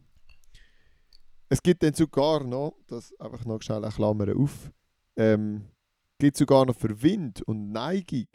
Es 1.48 1.62
gibt 1.62 1.84
dann 1.84 1.94
sogar 1.94 2.44
noch, 2.44 2.78
das 2.88 3.14
einfach 3.20 3.46
noch 3.46 3.62
schnell 3.62 3.84
eine 3.84 3.94
Klammer 3.94 4.36
auf, 4.36 4.72
ähm, 5.18 5.70
gibt 6.18 6.38
sogar 6.38 6.66
noch 6.66 6.76
für 6.76 7.02
Wind 7.02 7.42
und 7.42 7.72
Neigung 7.72 8.28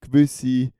gewisse 0.00 0.72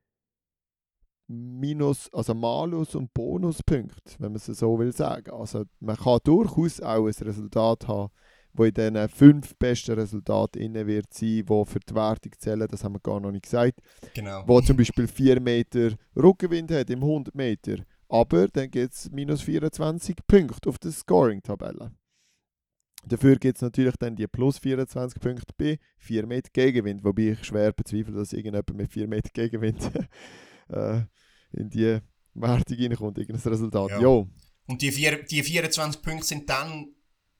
Minus, 1.33 2.13
also 2.13 2.35
Malus- 2.35 2.97
und 2.97 3.15
Bonuspunkte, 3.15 4.17
wenn 4.19 4.33
man 4.33 4.37
es 4.37 4.47
so 4.47 4.79
will 4.79 4.93
sagen. 4.93 5.31
Also 5.31 5.65
man 5.79 5.97
kann 5.97 6.19
durchaus 6.25 6.81
auch 6.81 7.07
ein 7.07 7.13
Resultat 7.25 7.87
haben, 7.87 8.11
wo 8.53 8.65
in 8.65 8.75
diesen 8.75 9.09
fünf 9.09 9.57
besten 9.57 9.93
Resultaten 9.93 10.61
inne 10.61 10.89
wird 10.89 11.15
sein, 11.15 11.45
wo 11.47 11.65
für 11.65 11.79
die 11.79 11.95
Wertung 11.95 12.33
zählen, 12.37 12.67
das 12.69 12.83
haben 12.83 12.95
wir 12.95 13.01
gar 13.01 13.21
noch 13.21 13.31
nicht 13.31 13.45
gesagt 13.45 13.79
Genau. 14.13 14.43
wo 14.47 14.61
zum 14.61 14.77
Beispiel 14.77 15.07
4 15.07 15.41
Meter 15.41 15.93
Rückenwind 16.17 16.73
hat 16.73 16.91
im 16.91 17.03
100 17.03 17.33
Meter. 17.35 17.77
Aber 18.09 18.49
dann 18.49 18.69
gibt 18.69 18.93
es 18.93 19.09
minus 19.13 19.43
24 19.43 20.17
Punkte 20.27 20.69
auf 20.69 20.79
der 20.79 20.91
Scoring-Tabelle. 20.91 21.93
Dafür 23.07 23.37
gibt 23.37 23.57
es 23.57 23.63
natürlich 23.63 23.95
dann 23.99 24.17
die 24.17 24.27
plus 24.27 24.59
24 24.59 25.21
Punkte 25.21 25.55
bei 25.57 25.79
4 25.99 26.27
Meter 26.27 26.51
Gegenwind, 26.53 27.05
wobei 27.05 27.31
ich 27.31 27.45
schwer 27.45 27.73
bezweifle, 27.73 28.15
dass 28.15 28.33
irgendjemand 28.33 28.75
mit 28.75 28.91
4 28.91 29.07
Meter 29.07 29.31
Gegenwind 29.33 29.93
äh, 30.69 31.03
in 31.53 31.71
die 31.71 32.01
Wertung 32.35 32.79
reinkommt, 32.79 33.19
irgendein 33.19 33.53
Resultat. 33.53 33.91
Ja. 33.91 34.01
Jo, 34.01 34.29
Und 34.67 34.83
die, 34.83 34.93
vier, 34.93 35.23
die 35.25 35.43
24 35.43 36.03
Punkte 36.03 36.27
sind 36.27 36.49
dann 36.49 36.95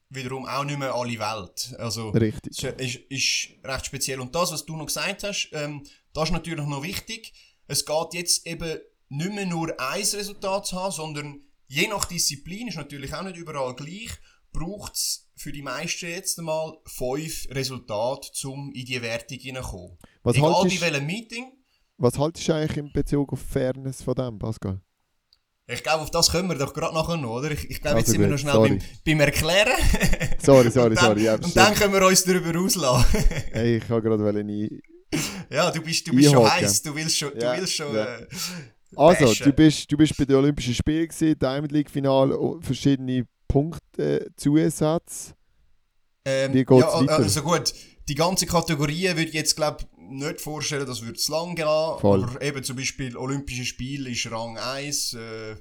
wiederum 0.09 0.45
auch 0.45 0.65
nicht 0.65 0.77
mehr 0.77 0.93
alle 0.93 1.17
Welt. 1.17 1.73
Also, 1.77 2.09
richtig. 2.09 2.57
Das 2.57 2.73
ist, 2.81 2.95
ist 3.09 3.47
recht 3.63 3.85
speziell. 3.85 4.19
Und 4.19 4.35
das, 4.35 4.51
was 4.51 4.65
du 4.65 4.75
noch 4.75 4.85
gesagt 4.85 5.23
hast, 5.23 5.49
ähm, 5.53 5.83
das 6.13 6.25
ist 6.25 6.33
natürlich 6.33 6.65
noch 6.65 6.83
wichtig. 6.83 7.33
Es 7.67 7.85
geht 7.85 8.13
jetzt 8.13 8.45
eben 8.45 8.79
nicht 9.09 9.33
mehr 9.33 9.45
nur 9.45 9.79
ein 9.79 10.01
Resultat 10.01 10.67
zu 10.67 10.75
haben, 10.75 10.91
sondern 10.91 11.41
je 11.67 11.87
nach 11.87 12.05
Disziplin, 12.05 12.67
ist 12.67 12.77
natürlich 12.77 13.13
auch 13.13 13.23
nicht 13.23 13.37
überall 13.37 13.75
gleich, 13.75 14.11
braucht 14.51 14.95
es 14.95 15.29
für 15.35 15.51
die 15.51 15.61
meisten 15.61 16.07
jetzt 16.07 16.37
einmal 16.37 16.77
fünf 16.85 17.47
Resultate, 17.49 18.47
um 18.47 18.71
in 18.73 18.85
die 18.85 19.01
Wertung 19.01 19.39
hineinzukommen. 19.39 19.97
Egal 20.25 20.41
bei 20.41 20.53
haltest, 20.53 20.81
welchem 20.81 21.05
Meeting. 21.05 21.51
Was 22.01 22.17
haltest 22.17 22.47
du 22.47 22.53
eigentlich 22.53 22.77
in 22.77 22.91
Bezug 22.91 23.31
auf 23.33 23.39
Fairness 23.39 24.01
von 24.01 24.15
dem, 24.15 24.39
Pascal? 24.39 24.81
Ich 25.67 25.83
glaube, 25.83 26.01
auf 26.01 26.11
das 26.11 26.31
können 26.31 26.49
wir 26.49 26.57
doch 26.57 26.73
gerade 26.73 26.93
nachher 26.93 27.17
noch, 27.17 27.37
oder? 27.37 27.51
Ich, 27.51 27.69
ich 27.69 27.81
glaube, 27.81 27.99
jetzt 27.99 28.09
Also 28.09 28.13
sind 28.13 28.21
wir 28.21 28.27
noch 28.27 28.37
schnell 28.37 28.59
beim, 28.59 28.79
beim 29.05 29.19
Erklären. 29.21 29.71
Sorry, 30.39 30.69
sorry, 30.69 30.95
dann, 30.95 31.05
sorry. 31.05 31.23
Ja, 31.23 31.35
und 31.35 31.55
dann 31.55 31.73
können 31.75 31.93
wir 31.93 32.05
uns 32.05 32.23
darüber 32.23 32.59
auslassen. 32.59 33.23
hey, 33.51 33.77
ich 33.77 33.89
habe 33.89 34.01
gerade 34.01 34.43
nie 34.43 34.81
ja, 35.49 35.69
du 35.71 35.81
bist, 35.81 36.07
du 36.07 36.15
bist 36.15 36.31
schon 36.31 36.49
heiß, 36.49 36.81
du 36.81 36.95
willst 36.95 37.17
schon, 37.17 37.31
Ja, 37.37 37.53
du 37.53 37.61
willst 37.61 37.75
schon 37.75 37.93
ja. 37.93 38.17
äh, 38.17 38.27
Also, 38.95 39.25
bashen. 39.25 39.45
du 39.45 39.53
bist, 39.53 39.91
du 39.91 39.97
bist 39.97 40.17
bei 40.17 40.25
den 40.25 40.37
Olympischen 40.37 40.73
Spielen 40.73 41.07
gewesen, 41.07 41.37
Diamond 41.37 41.71
League 41.71 41.89
Finale, 41.89 42.37
und 42.37 42.63
verschiedene 42.63 43.25
Punkte 43.47 44.31
äh. 44.37 44.71
Ähm, 46.23 46.53
Wie 46.53 46.63
geht's 46.63 46.81
ja, 46.81 46.93
weiter? 46.93 47.15
Also 47.17 47.41
gut, 47.41 47.73
die 48.07 48.15
ganze 48.15 48.45
Kategorie 48.45 49.07
würde 49.07 49.23
ich 49.23 49.33
jetzt 49.33 49.55
glaube 49.55 49.85
nicht 50.11 50.41
vorstellen, 50.41 50.85
das 50.85 51.01
würde 51.01 51.17
zu 51.17 51.31
lang 51.31 51.55
gehen. 51.55 51.65
Voll. 51.65 52.23
Aber 52.23 52.41
eben 52.41 52.63
zum 52.63 52.75
Beispiel 52.75 53.15
Olympische 53.17 53.65
Spiele 53.65 54.09
ist 54.09 54.29
Rang 54.31 54.57
1, 54.57 55.13
äh, 55.13 55.55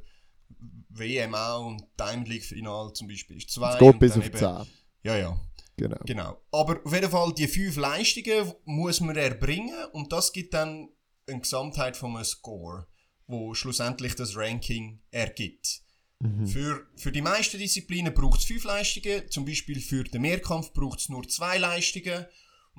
WM 0.90 1.34
auch 1.34 1.66
und 1.66 1.84
Diamond 1.98 2.28
League 2.28 2.44
Final 2.44 2.92
zum 2.92 3.08
Beispiel 3.08 3.36
ist 3.38 3.50
2. 3.50 3.72
Es 3.74 3.78
geht 3.78 3.98
bis 3.98 4.16
auf 4.16 4.26
eben- 4.26 4.36
10. 4.38 4.66
Ja, 5.02 5.16
ja, 5.16 5.40
Genau. 5.76 5.98
genau. 6.04 6.42
Aber 6.52 6.80
auf 6.84 6.92
jeden 6.92 7.10
Fall, 7.10 7.32
die 7.32 7.48
fünf 7.48 7.76
Leistungen 7.76 8.52
muss 8.64 9.00
man 9.00 9.16
erbringen 9.16 9.74
und 9.92 10.12
das 10.12 10.32
gibt 10.32 10.52
dann 10.54 10.88
eine 11.26 11.40
Gesamtheit 11.40 11.96
von 11.96 12.14
einem 12.16 12.24
Score, 12.24 12.86
wo 13.26 13.54
schlussendlich 13.54 14.14
das 14.14 14.36
Ranking 14.36 15.00
ergibt. 15.10 15.80
Mhm. 16.18 16.46
Für, 16.46 16.86
für 16.96 17.12
die 17.12 17.22
meisten 17.22 17.58
Disziplinen 17.58 18.12
braucht 18.12 18.40
es 18.40 18.46
fünf 18.46 18.64
Leistungen. 18.64 19.30
Zum 19.30 19.46
Beispiel 19.46 19.80
für 19.80 20.04
den 20.04 20.20
Mehrkampf 20.20 20.72
braucht 20.74 20.98
es 21.00 21.08
nur 21.08 21.26
zwei 21.26 21.56
Leistungen. 21.56 22.26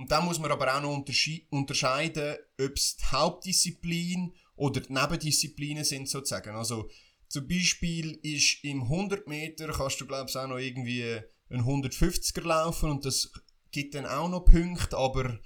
Und 0.02 0.12
dann 0.12 0.26
muss 0.26 0.40
man 0.40 0.52
aber 0.52 0.76
auch 0.76 0.82
noch 0.82 0.98
unterschi- 0.98 1.46
unterscheiden, 1.52 2.36
ob 2.60 2.72
es 2.76 2.98
die 2.98 3.04
Hauptdisziplin 3.12 4.34
oder 4.56 4.82
die 4.82 4.92
Nebendisziplinen 4.92 5.84
sind 5.84 6.10
sozusagen. 6.10 6.56
Also 6.56 6.90
zum 7.28 7.48
Beispiel 7.48 8.20
ist 8.24 8.64
im 8.64 8.82
100 8.82 9.28
Meter 9.28 9.68
kannst 9.72 10.02
du 10.02 10.08
glaube 10.08 10.28
ich 10.28 10.36
auch 10.36 10.48
noch 10.48 10.58
irgendwie 10.58 11.04
einen 11.50 11.64
150er 11.64 12.42
laufen 12.42 12.90
und 12.90 13.06
das 13.06 13.32
gibt 13.70 13.94
dann 13.94 14.08
auch 14.08 14.28
noch 14.28 14.44
Punkte, 14.44 14.98
aber, 14.98 15.40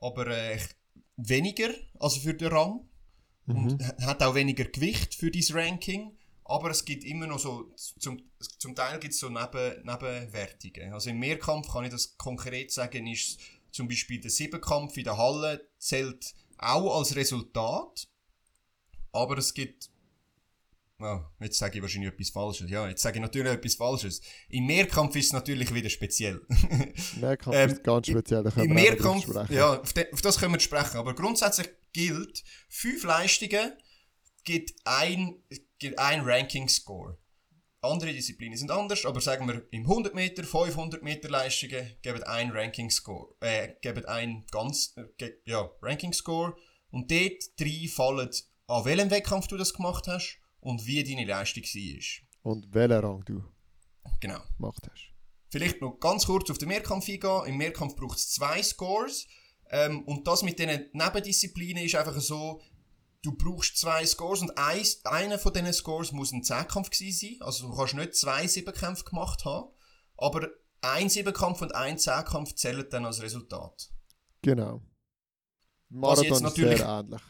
aber 0.00 0.26
äh, 0.26 0.58
weniger, 1.16 1.70
also 2.00 2.18
für 2.18 2.34
den 2.34 2.48
Rang 2.48 2.88
und 3.46 3.80
Mhm. 3.80 4.06
hat 4.06 4.24
auch 4.24 4.34
weniger 4.34 4.64
Gewicht 4.64 5.14
für 5.14 5.30
dieses 5.30 5.54
Ranking. 5.54 6.16
Aber 6.46 6.70
es 6.70 6.84
gibt 6.84 7.04
immer 7.04 7.26
noch 7.26 7.38
so, 7.38 7.72
zum, 7.98 8.20
zum 8.58 8.74
Teil 8.74 8.98
gibt 8.98 9.14
es 9.14 9.20
so 9.20 9.30
Neben, 9.30 9.82
Nebenwertungen. 9.84 10.92
Also 10.92 11.08
im 11.10 11.18
Mehrkampf 11.18 11.68
kann 11.68 11.84
ich 11.84 11.90
das 11.90 12.18
konkret 12.18 12.70
sagen, 12.70 13.06
ist 13.06 13.40
zum 13.74 13.88
Beispiel 13.88 14.20
der 14.20 14.30
Siebenkampf 14.30 14.96
in 14.96 15.04
der 15.04 15.16
Halle 15.16 15.68
zählt 15.78 16.32
auch 16.58 16.96
als 16.96 17.16
Resultat. 17.16 18.06
Aber 19.10 19.36
es 19.36 19.52
gibt, 19.52 19.90
ja, 21.00 21.28
jetzt 21.40 21.58
sage 21.58 21.76
ich 21.76 21.82
wahrscheinlich 21.82 22.12
etwas 22.12 22.30
Falsches. 22.30 22.70
Ja, 22.70 22.88
jetzt 22.88 23.02
sage 23.02 23.18
ich 23.18 23.22
natürlich 23.22 23.52
etwas 23.52 23.74
Falsches. 23.74 24.22
Im 24.48 24.66
Mehrkampf 24.66 25.16
ist 25.16 25.26
es 25.26 25.32
natürlich 25.32 25.74
wieder 25.74 25.90
speziell. 25.90 26.40
Mehrkampf 27.20 27.56
Ähm, 27.56 27.70
ist 27.70 27.82
ganz 27.82 28.06
speziell, 28.06 28.46
Im 28.56 28.74
Mehrkampf, 28.74 29.26
ja, 29.50 29.80
auf, 29.80 29.92
de, 29.92 30.12
auf 30.12 30.22
das 30.22 30.38
können 30.38 30.54
wir 30.54 30.60
sprechen. 30.60 30.96
Aber 30.96 31.14
grundsätzlich 31.14 31.68
gilt, 31.92 32.44
fünf 32.68 33.02
Leistungen 33.02 33.72
gibt 34.44 34.72
ein, 34.84 35.42
gibt 35.78 35.98
ein 35.98 36.20
Ranking-Score. 36.20 37.18
Andere 37.84 38.12
Disziplinen 38.12 38.56
sind 38.58 38.70
anders, 38.70 39.04
aber 39.04 39.20
sagen 39.20 39.46
wir 39.46 39.66
im 39.70 39.82
100 39.82 40.14
Meter, 40.14 40.44
500 40.44 41.02
Meter 41.02 41.28
Leistungen 41.28 41.96
geben 42.02 42.22
ein 42.24 42.50
Ranking 42.50 42.90
Score, 42.90 43.34
äh, 43.40 43.74
geben 43.80 44.04
ein 44.06 44.44
ganz, 44.50 44.94
äh, 45.18 45.30
ja, 45.44 45.70
Ranking 45.82 46.12
Score 46.12 46.56
und 46.90 47.10
dort 47.10 47.42
drei 47.58 47.88
fallen 47.88 48.30
an 48.66 48.84
welchem 48.84 49.10
Wettkampf 49.10 49.46
du 49.46 49.56
das 49.56 49.74
gemacht 49.74 50.06
hast 50.08 50.38
und 50.60 50.86
wie 50.86 51.04
deine 51.04 51.26
Leistung 51.26 51.62
war. 51.62 52.52
Und 52.52 52.74
welchen 52.74 52.92
Rang 53.04 53.24
du 53.24 53.44
Genau. 54.20 54.40
gemacht 54.56 54.88
hast. 54.90 55.10
Vielleicht 55.50 55.80
noch 55.80 55.98
ganz 56.00 56.26
kurz 56.26 56.50
auf 56.50 56.58
den 56.58 56.68
Mehrkampf 56.68 57.08
eingehen. 57.08 57.46
Im 57.46 57.56
Mehrkampf 57.58 57.94
braucht 57.96 58.18
es 58.18 58.30
zwei 58.30 58.62
Scores. 58.62 59.26
Ähm, 59.70 60.02
und 60.04 60.26
das 60.26 60.42
mit 60.42 60.58
diesen 60.58 60.88
Nebendisziplinen 60.92 61.84
ist 61.84 61.94
einfach 61.94 62.18
so, 62.20 62.60
du 63.24 63.32
brauchst 63.32 63.78
zwei 63.78 64.04
Scores 64.04 64.42
und 64.42 64.56
eins, 64.58 65.04
einer 65.04 65.38
von 65.38 65.52
diesen 65.52 65.72
Scores 65.72 66.12
muss 66.12 66.32
ein 66.32 66.44
Zehnkampf 66.44 66.90
gewesen 66.90 67.18
sein. 67.18 67.46
Also 67.46 67.68
du 67.68 67.76
kannst 67.76 67.94
nicht 67.94 68.14
zwei 68.14 68.46
Siebenkämpfe 68.46 69.04
gemacht 69.04 69.44
haben, 69.44 69.70
aber 70.16 70.48
ein 70.82 71.08
Siebenkampf 71.08 71.62
und 71.62 71.74
ein 71.74 71.98
Zehnkampf 71.98 72.54
zählen 72.54 72.86
dann 72.90 73.06
als 73.06 73.22
Resultat. 73.22 73.90
Genau. 74.42 74.82
Jetzt 75.88 76.00
Marathon 76.00 76.32
ist 76.32 76.40
natürlich- 76.42 76.78
sehr 76.78 76.88
ähnlich. 76.88 77.22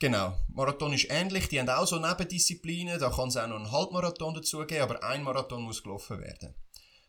Genau. 0.00 0.34
Marathon 0.48 0.92
ist 0.92 1.06
ähnlich, 1.10 1.48
die 1.48 1.60
haben 1.60 1.68
auch 1.68 1.86
so 1.86 1.98
Nebendisziplinen, 1.98 2.98
da 2.98 3.10
kann 3.10 3.28
es 3.28 3.36
auch 3.36 3.46
noch 3.46 3.56
einen 3.56 3.70
Halbmarathon 3.70 4.34
dazugeben, 4.34 4.82
aber 4.82 5.02
ein 5.04 5.22
Marathon 5.22 5.62
muss 5.62 5.82
gelaufen 5.82 6.20
werden. 6.20 6.54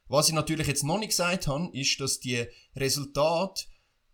Was 0.07 0.27
ich 0.27 0.35
natürlich 0.35 0.67
jetzt 0.67 0.83
noch 0.83 0.99
nicht 0.99 1.09
gesagt 1.09 1.47
habe, 1.47 1.69
ist, 1.73 1.99
dass 1.99 2.19
die 2.19 2.45
Resultate 2.75 3.65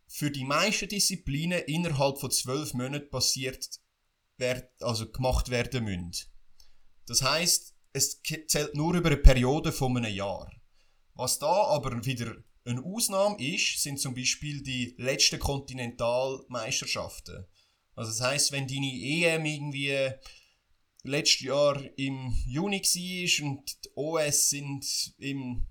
für 0.08 0.32
die 0.32 0.46
meisten 0.46 0.88
Disziplinen 0.88 1.64
innerhalb 1.64 2.20
von 2.20 2.32
zwölf 2.32 2.74
Monaten 2.74 3.10
passiert 3.10 3.81
werd, 4.42 4.70
also 4.82 5.10
gemacht 5.10 5.50
werden 5.50 5.86
müssen. 5.86 6.12
Das 7.08 7.22
heißt, 7.22 7.74
es 7.94 8.22
zählt 8.48 8.76
nur 8.76 8.96
über 8.96 9.08
eine 9.08 9.18
Periode 9.18 9.72
von 9.72 9.96
einem 9.96 10.14
Jahr. 10.14 10.52
Was 11.14 11.40
da 11.40 11.68
aber 11.68 12.06
wieder 12.06 12.36
eine 12.66 12.84
Ausnahme 12.84 13.38
ist, 13.40 13.82
sind 13.82 14.00
zum 14.00 14.14
Beispiel 14.14 14.62
die 14.62 14.94
letzten 14.98 15.40
Kontinentalmeisterschaften. 15.40 17.46
Also 17.96 18.12
das 18.12 18.22
heißt, 18.22 18.52
wenn 18.52 18.68
deine 18.68 18.88
EM 18.88 19.46
irgendwie 19.46 20.12
letztes 21.04 21.42
Jahr 21.42 21.82
im 21.98 22.34
Juni 22.46 22.82
war 22.82 23.48
und 23.48 23.86
die 23.86 23.90
OS 23.96 24.50
sind 24.50 25.16
im, 25.18 25.68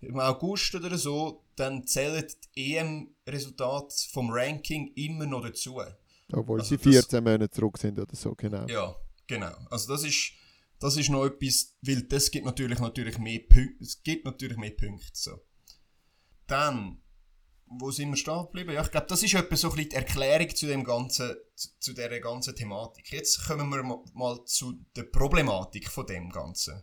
im 0.00 0.20
August 0.20 0.74
oder 0.74 0.98
so, 0.98 1.44
dann 1.56 1.86
zählen 1.86 2.26
die 2.56 2.76
EM-Resultate 2.76 3.94
vom 4.10 4.30
Ranking 4.30 4.92
immer 4.94 5.26
noch 5.26 5.42
dazu. 5.42 5.80
Obwohl 6.32 6.60
Also 6.60 6.76
sie 6.76 6.82
das- 6.82 7.04
14 7.06 7.22
Monate 7.24 7.50
zurück 7.50 7.78
sind 7.78 7.98
oder 7.98 8.14
so, 8.16 8.34
genau. 8.34 8.66
Ja, 8.66 8.94
genau. 9.26 9.54
Also 9.70 9.92
das 9.92 10.04
ist, 10.04 10.32
das 10.78 10.96
ist 10.96 11.10
noch 11.10 11.24
etwas, 11.26 11.76
weil 11.82 12.02
das 12.02 12.30
gibt 12.30 12.44
natürlich, 12.46 12.78
natürlich 12.78 13.18
mehr 13.18 13.40
Punkte. 13.40 13.76
Es 13.84 14.02
gibt 14.02 14.24
natürlich 14.24 14.56
mehr 14.56 14.70
Punkte. 14.72 15.06
So. 15.12 15.40
Dann, 16.46 17.02
wo 17.66 17.90
sind 17.90 18.10
wir 18.10 18.16
stehen 18.16 18.42
geblieben? 18.46 18.72
Ja, 18.72 18.82
ich 18.82 18.90
glaube, 18.90 19.06
das 19.06 19.22
ist 19.22 19.34
etwa 19.34 19.56
so 19.56 19.70
ein 19.70 19.76
bisschen 19.76 19.90
die 19.90 19.96
Erklärung 19.96 20.54
zu 20.54 20.66
dem 20.66 20.84
ganzen, 20.84 21.34
zu, 21.54 21.68
zu 21.78 21.92
dieser 21.92 22.20
ganzen 22.20 22.54
Thematik. 22.56 23.10
Jetzt 23.12 23.46
kommen 23.46 23.68
wir 23.70 23.82
ma- 23.82 24.04
mal 24.14 24.44
zu 24.44 24.74
der 24.96 25.04
Problematik 25.04 25.88
von 25.90 26.06
dem 26.06 26.30
Ganzen. 26.30 26.82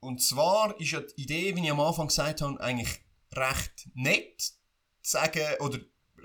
Und 0.00 0.22
zwar 0.22 0.78
ist 0.80 0.92
ja 0.92 1.00
die 1.00 1.22
Idee, 1.22 1.54
wie 1.56 1.64
ich 1.64 1.70
am 1.70 1.80
Anfang 1.80 2.08
gesagt 2.08 2.40
habe, 2.42 2.60
eigentlich 2.60 2.88
recht 3.32 3.88
nett 3.94 4.40
zu 4.40 4.52
sagen, 5.02 5.42
oder 5.60 5.78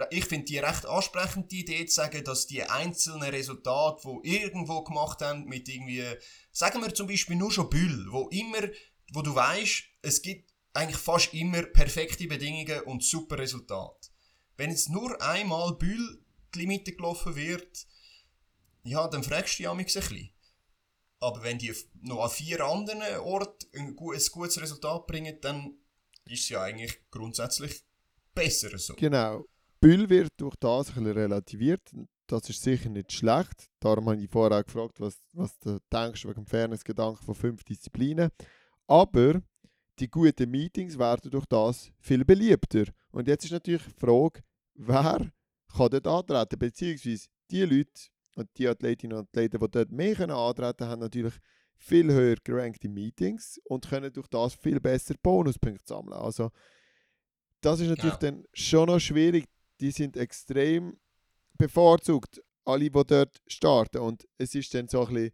ich 0.09 0.25
finde 0.25 0.45
die 0.45 0.57
recht 0.57 0.85
ansprechend, 0.85 1.51
die 1.51 1.61
Idee 1.61 1.85
zu 1.85 1.95
sagen, 1.95 2.23
dass 2.23 2.47
die 2.47 2.63
einzelnen 2.63 3.29
Resultate, 3.29 4.07
die 4.23 4.41
irgendwo 4.41 4.83
gemacht 4.83 5.21
haben, 5.21 5.45
mit 5.45 5.69
irgendwie, 5.69 6.03
sagen 6.51 6.81
wir 6.81 6.93
zum 6.93 7.07
Beispiel 7.07 7.35
nur 7.35 7.51
schon 7.51 7.69
Büll, 7.69 8.07
wo 8.09 8.27
immer, 8.29 8.67
wo 9.13 9.21
du 9.21 9.33
weißt, 9.33 9.83
es 10.01 10.21
gibt 10.21 10.53
eigentlich 10.73 10.97
fast 10.97 11.33
immer 11.33 11.63
perfekte 11.63 12.27
Bedingungen 12.27 12.81
und 12.81 13.03
super 13.03 13.37
Resultate. 13.37 14.09
Wenn 14.57 14.71
jetzt 14.71 14.89
nur 14.89 15.21
einmal 15.21 15.75
Büll 15.75 16.23
die 16.53 16.59
Limite 16.59 16.93
gelaufen 16.93 17.35
wird, 17.35 17.87
ja, 18.83 19.07
dann 19.07 19.23
fragst 19.23 19.59
du 19.59 19.63
dich 19.63 19.69
ein 19.69 19.77
bisschen. 19.77 20.29
Aber 21.19 21.43
wenn 21.43 21.57
die 21.57 21.73
noch 22.01 22.23
an 22.23 22.29
vier 22.29 22.63
anderen 22.63 23.01
Orten 23.19 23.67
ein 23.73 23.95
gutes 23.95 24.61
Resultat 24.61 25.07
bringen, 25.07 25.39
dann 25.41 25.77
ist 26.25 26.41
es 26.41 26.49
ja 26.49 26.61
eigentlich 26.61 26.99
grundsätzlich 27.09 27.83
besser 28.33 28.77
so. 28.77 28.95
Genau. 28.95 29.45
Büll 29.85 30.09
wird 30.09 30.31
durch 30.37 30.55
das 30.55 30.87
ein 30.89 31.03
bisschen 31.03 31.11
relativiert. 31.11 31.81
Das 32.25 32.49
ist 32.49 32.63
sicher 32.63 32.89
nicht 32.89 33.11
schlecht. 33.11 33.69
Darum 33.79 34.09
habe 34.09 34.19
ich 34.19 34.27
vorher 34.27 34.59
auch 34.59 34.65
gefragt, 34.65 34.99
was, 34.99 35.21
was 35.33 35.59
du 35.59 35.77
denkst 35.93 36.25
wegen 36.25 36.33
dem 36.33 36.47
Fairness-Gedanken 36.47 37.23
von 37.23 37.35
fünf 37.35 37.63
Disziplinen. 37.63 38.31
Aber 38.87 39.43
die 39.99 40.09
guten 40.09 40.49
Meetings 40.49 40.97
werden 40.97 41.29
durch 41.29 41.45
das 41.45 41.91
viel 41.99 42.25
beliebter. 42.25 42.85
Und 43.11 43.27
jetzt 43.27 43.45
ist 43.45 43.51
natürlich 43.51 43.83
die 43.83 43.99
Frage, 43.99 44.41
wer 44.73 45.29
kann 45.77 45.89
dort 45.91 46.07
antreten? 46.07 46.57
Beziehungsweise 46.57 47.27
die 47.51 47.61
Leute 47.61 48.07
und 48.37 48.49
die 48.57 48.67
Athletinnen 48.67 49.17
und 49.19 49.27
Athleten, 49.27 49.59
die 49.59 49.69
dort 49.69 49.91
mehr 49.91 50.15
können 50.15 50.31
antreten 50.31 50.87
haben 50.87 51.01
natürlich 51.01 51.35
viel 51.75 52.11
höher 52.11 52.37
gerankte 52.43 52.89
Meetings 52.89 53.61
und 53.65 53.87
können 53.87 54.11
durch 54.11 54.29
das 54.29 54.55
viel 54.55 54.79
besser 54.79 55.13
Bonuspunkte 55.21 55.85
sammeln. 55.85 56.13
Also 56.17 56.49
das 57.61 57.79
ist 57.79 57.89
natürlich 57.89 58.17
Genau. 58.17 58.37
dann 58.37 58.45
schon 58.53 58.87
noch 58.87 58.99
schwierig. 58.99 59.45
Die 59.79 59.91
sind 59.91 60.17
extrem 60.17 60.97
bevorzugt, 61.57 62.41
alle, 62.65 62.89
die 62.89 62.91
dort 62.91 63.41
starten. 63.47 63.99
Und 63.99 64.27
es 64.37 64.55
ist 64.55 64.73
dann 64.73 64.87
so 64.87 65.05
ein 65.05 65.13
bisschen, 65.13 65.31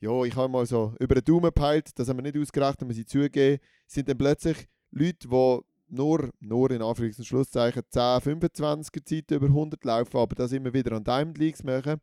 ja, 0.00 0.24
ich 0.24 0.36
habe 0.36 0.48
mal 0.48 0.66
so 0.66 0.94
über 0.98 1.14
den 1.14 1.24
Daumen 1.24 1.44
gepeilt, 1.44 1.90
das 1.98 2.08
haben 2.08 2.18
wir 2.18 2.22
nicht 2.22 2.38
ausgerechnet, 2.38 2.86
muss 2.86 2.98
ich 2.98 3.06
zugeben, 3.06 3.60
sind 3.86 4.08
dann 4.08 4.18
plötzlich 4.18 4.68
Leute, 4.90 5.28
die 5.28 5.60
nur, 5.88 6.30
nur 6.40 6.70
in 6.70 6.82
Anführungs- 6.82 7.18
und 7.18 7.26
Schlusszeichen 7.26 7.82
10, 7.88 8.00
25er 8.00 9.04
Zeit 9.04 9.30
über 9.30 9.46
100 9.46 9.84
laufen, 9.84 10.16
aber 10.16 10.34
das 10.34 10.52
immer 10.52 10.72
wieder 10.72 10.92
an 10.92 11.04
Diamond 11.04 11.38
Leagues 11.38 11.62
machen. 11.62 12.00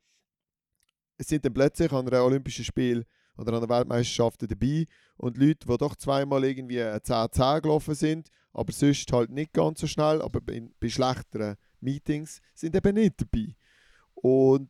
Es 1.17 1.27
sind 1.27 1.45
dann 1.45 1.53
plötzlich 1.53 1.91
an 1.91 2.07
einem 2.07 2.23
Olympischen 2.23 2.65
Spiel 2.65 3.05
oder 3.37 3.53
an 3.53 3.61
der 3.61 3.69
Weltmeisterschaft 3.69 4.41
dabei 4.49 4.85
und 5.17 5.37
Leute, 5.37 5.67
die 5.67 5.77
doch 5.77 5.95
zweimal 5.95 6.43
irgendwie 6.43 6.81
ein 6.81 6.99
10-10 6.99 7.61
gelaufen 7.61 7.95
sind, 7.95 8.29
aber 8.53 8.71
sonst 8.71 9.11
halt 9.11 9.31
nicht 9.31 9.51
ganz 9.53 9.81
so 9.81 9.87
schnell, 9.87 10.21
aber 10.21 10.39
bei, 10.41 10.61
bei 10.79 10.89
schlechteren 10.89 11.57
Meetings 11.79 12.39
sind 12.53 12.75
eben 12.75 12.93
nicht 12.95 13.15
dabei. 13.17 13.55
Und 14.15 14.69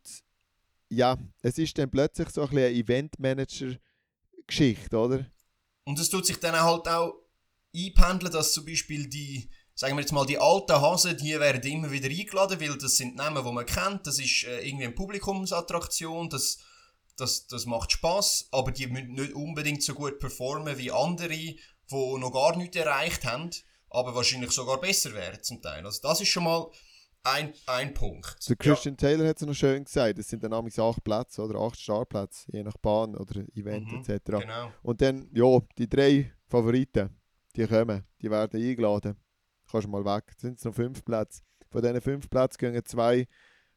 ja, 0.88 1.18
es 1.40 1.58
ist 1.58 1.76
dann 1.78 1.90
plötzlich 1.90 2.30
so 2.30 2.42
ein 2.42 2.48
bisschen 2.48 2.64
eine 2.64 2.74
Eventmanager-Geschichte, 2.74 4.96
oder? 4.96 5.26
Und 5.84 5.98
es 5.98 6.10
tut 6.10 6.26
sich 6.26 6.38
dann 6.38 6.60
halt 6.60 6.86
auch 6.88 7.14
einpendeln, 7.74 8.32
dass 8.32 8.52
zum 8.52 8.66
Beispiel 8.66 9.08
die, 9.08 9.50
sagen 9.74 9.96
wir 9.96 10.02
jetzt 10.02 10.12
mal, 10.12 10.26
die 10.26 10.38
alten 10.38 10.80
Hasen, 10.80 11.16
die 11.16 11.38
werden 11.40 11.62
immer 11.62 11.90
wieder 11.90 12.08
eingeladen, 12.08 12.60
weil 12.60 12.78
das 12.78 12.96
sind 12.96 13.16
Namen, 13.16 13.44
die 13.44 13.52
man 13.52 13.66
kennt, 13.66 14.06
das 14.06 14.18
ist 14.18 14.44
äh, 14.44 14.66
irgendwie 14.66 14.84
eine 14.84 14.94
Publikumsattraktion, 14.94 16.28
das, 16.28 16.58
das, 17.16 17.46
das 17.46 17.66
macht 17.66 17.92
Spaß, 17.92 18.48
aber 18.52 18.70
die 18.70 18.86
müssen 18.86 19.14
nicht 19.14 19.32
unbedingt 19.32 19.82
so 19.82 19.94
gut 19.94 20.18
performen 20.18 20.78
wie 20.78 20.92
andere, 20.92 21.28
die 21.28 21.58
noch 21.90 22.32
gar 22.32 22.56
nichts 22.56 22.76
erreicht 22.76 23.24
haben, 23.24 23.50
aber 23.92 24.14
wahrscheinlich 24.14 24.50
sogar 24.50 24.80
besser 24.80 25.12
wären 25.12 25.42
zum 25.42 25.60
Teil. 25.60 25.84
Also 25.84 26.00
das 26.02 26.20
ist 26.20 26.28
schon 26.28 26.44
mal 26.44 26.66
ein, 27.24 27.52
ein 27.66 27.94
Punkt. 27.94 28.36
Der 28.48 28.56
Christian 28.56 28.96
Taylor 28.96 29.28
hat 29.28 29.36
es 29.36 29.46
noch 29.46 29.54
schön 29.54 29.84
gesagt, 29.84 30.18
es 30.18 30.28
sind 30.28 30.42
dann 30.42 30.50
nämlich 30.50 30.78
acht 30.78 31.04
Plätze 31.04 31.42
oder 31.42 31.60
acht 31.60 31.78
Startplätze, 31.78 32.50
je 32.52 32.62
nach 32.62 32.76
Bahn 32.78 33.14
oder 33.14 33.40
Event 33.54 33.92
Mhm, 33.92 34.00
etc. 34.00 34.28
Ja, 34.28 34.38
genau. 34.40 34.72
Und 34.82 35.00
dann, 35.00 35.28
ja, 35.32 35.58
die 35.78 35.88
drei 35.88 36.32
Favoriten, 36.48 37.10
die 37.54 37.66
kommen, 37.66 38.04
die 38.20 38.30
werden 38.30 38.60
eingeladen. 38.60 39.16
Kannst 39.70 39.88
mal 39.88 40.04
weg. 40.04 40.24
Es 40.34 40.42
sind 40.42 40.64
noch 40.64 40.74
fünf 40.74 41.04
Plätze. 41.04 41.42
Von 41.70 41.82
diesen 41.82 42.00
fünf 42.00 42.28
Plätzen 42.28 42.58
gehen 42.58 42.84
zwei 42.84 43.26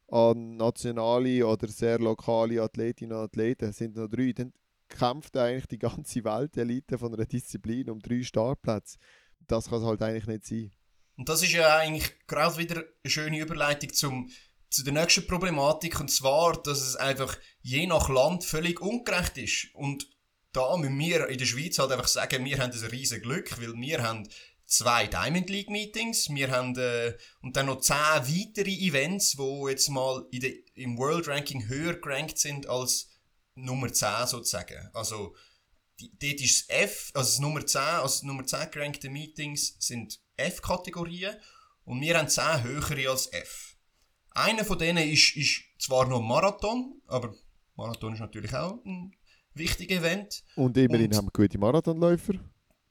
an 0.07 0.57
nationale 0.57 1.45
oder 1.45 1.68
sehr 1.68 1.99
lokale 1.99 2.61
Athletinnen 2.61 3.18
und 3.18 3.24
Athleten. 3.24 3.70
Es 3.70 3.78
sind 3.78 3.95
noch 3.95 4.07
drei. 4.07 4.34
Dann 4.34 4.53
kämpft 4.89 5.38
eigentlich 5.38 5.68
die 5.68 5.80
ganze 5.80 6.24
Welt, 6.24 6.55
die 6.55 6.59
Elite 6.61 6.97
von 6.97 7.13
einer 7.13 7.26
Disziplin, 7.26 7.89
um 7.89 7.99
drei 7.99 8.24
Startplätze. 8.24 8.97
Das 9.48 9.70
kann 9.70 9.80
es 9.80 9.86
halt 9.86 10.02
eigentlich 10.02 10.28
nicht 10.28 10.46
sein. 10.46 10.72
Und 11.18 11.30
das 11.30 11.41
ist 11.43 11.54
ja 11.54 11.78
eigentlich 11.78 12.14
gerade 12.28 12.58
wieder 12.58 12.78
eine 12.78 13.12
schöne 13.12 13.39
Überleitung 13.39 13.93
zum, 13.93 14.30
zu 14.70 14.84
der 14.84 14.93
nächsten 14.93 15.28
Problematik, 15.28 16.00
und 16.00 16.12
zwar, 16.12 16.62
dass 16.62 16.82
es 16.82 16.96
einfach 16.96 17.38
je 17.62 17.88
nach 17.88 18.10
Land 18.10 18.43
völlig 18.43 18.82
ungerecht 18.82 19.38
ist. 19.38 19.68
Und 19.74 20.10
da 20.52 20.76
müssen 20.78 21.00
wir 21.00 21.28
in 21.28 21.38
der 21.38 21.46
Schweiz 21.46 21.80
halt 21.80 21.91
einfach 21.91 22.08
sagen, 22.08 22.43
wir 22.43 22.60
haben 22.60 22.72
ein 22.72 22.86
riesen 22.89 23.22
Glück, 23.22 23.60
weil 23.62 23.74
wir 23.74 24.04
haben 24.04 24.28
zwei 24.66 25.08
Diamond 25.08 25.50
League 25.50 25.70
Meetings, 25.70 26.30
wir 26.30 26.52
haben 26.52 26.76
äh, 26.78 27.16
und 27.41 27.56
dann 27.56 27.68
noch 27.68 27.82
zehn 27.82 27.96
weitere 27.96 28.72
Events, 28.72 29.38
wo 29.38 29.70
jetzt 29.70 29.89
mal 29.89 30.26
in 30.32 30.41
der, 30.41 30.54
im 30.74 30.98
World 30.98 31.28
Ranking 31.28 31.68
höher 31.68 31.96
gerankt 31.96 32.39
sind 32.39 32.68
als 32.68 33.10
Nummer 33.56 33.91
10 33.91 34.28
sozusagen. 34.28 34.89
Also 34.93 35.36
die, 36.00 36.12
dort 36.18 36.41
ist 36.41 36.70
das 36.70 36.78
F, 36.78 37.12
also 37.14 37.30
das 37.30 37.39
Nummer 37.39 37.66
10, 37.66 37.82
also 37.82 38.04
das 38.04 38.24
Nummer 38.24 38.46
10 38.46 38.72
gerankte 38.72 39.10
Meetings 39.10 39.76
sind 39.80 40.20
F-Kategorien 40.38 41.36
und 41.86 42.02
wir 42.02 42.18
haben 42.18 42.28
10 42.28 42.64
höhere 42.64 43.10
als 43.10 43.32
F. 43.32 43.78
Einer 44.32 44.66
von 44.66 44.78
denen 44.78 45.10
ist, 45.10 45.36
ist 45.36 45.62
zwar 45.80 46.08
noch 46.08 46.22
Marathon, 46.22 47.02
aber 47.08 47.34
Marathon 47.76 48.14
ist 48.14 48.20
natürlich 48.20 48.54
auch 48.54 48.84
ein, 48.86 49.16
wichtige 49.56 49.96
Event. 49.96 50.43
Und 50.56 50.78
immerhin 50.78 51.08
Und- 51.08 51.18
haben 51.18 51.28
wir 51.28 51.32
gute 51.32 51.58
Marathonläufer. 51.58 52.34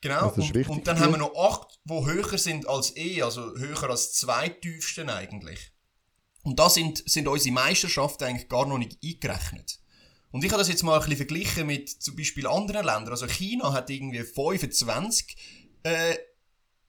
Genau, 0.00 0.30
ist 0.32 0.54
und, 0.54 0.68
und 0.68 0.86
dann 0.86 0.98
für 0.98 1.04
haben 1.04 1.12
wir 1.12 1.18
noch 1.18 1.34
acht, 1.34 1.80
die 1.84 1.94
höher 2.04 2.36
sind 2.36 2.68
als 2.68 2.94
E, 2.94 3.22
also 3.22 3.56
höher 3.56 3.84
als 3.88 4.12
die 4.12 4.26
zweitiefsten 4.26 5.08
eigentlich. 5.08 5.72
Und 6.42 6.58
da 6.58 6.68
sind, 6.68 7.02
sind 7.08 7.26
unsere 7.26 7.54
Meisterschaften 7.54 8.24
eigentlich 8.24 8.50
gar 8.50 8.66
noch 8.66 8.76
nicht 8.76 8.98
eingerechnet. 9.02 9.78
Und 10.34 10.44
ich 10.44 10.50
habe 10.50 10.58
das 10.58 10.68
jetzt 10.68 10.82
mal 10.82 10.94
ein 10.94 11.00
bisschen 11.00 11.16
verglichen 11.18 11.68
mit 11.68 11.88
zum 11.88 12.16
Beispiel 12.16 12.48
anderen 12.48 12.84
Ländern. 12.84 13.10
Also 13.10 13.28
China 13.28 13.72
hat 13.72 13.88
irgendwie 13.88 14.24
25 14.24 15.36
äh, 15.84 16.16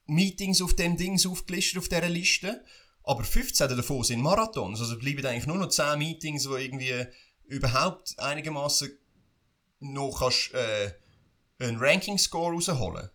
Meetings 0.07 0.63
auf 0.63 0.75
dem 0.75 0.97
Dings 0.97 1.27
aufgelistet, 1.27 1.77
auf 1.77 1.87
dieser 1.87 2.09
Liste. 2.09 2.65
Aber 3.03 3.23
15 3.23 3.69
davon 3.69 4.03
sind 4.03 4.21
Marathons. 4.21 4.79
Also 4.81 4.97
bleiben 4.97 5.23
eigentlich 5.27 5.45
nur 5.45 5.57
noch 5.57 5.69
10 5.69 5.99
Meetings, 5.99 6.49
wo 6.49 6.55
irgendwie 6.55 7.05
überhaupt 7.43 8.17
einigermaßen 8.17 8.97
noch 9.81 10.17
kannst, 10.17 10.51
äh, 10.55 10.93
einen 11.59 11.77
Ranking-Score 11.77 12.51
rausholen. 12.51 13.11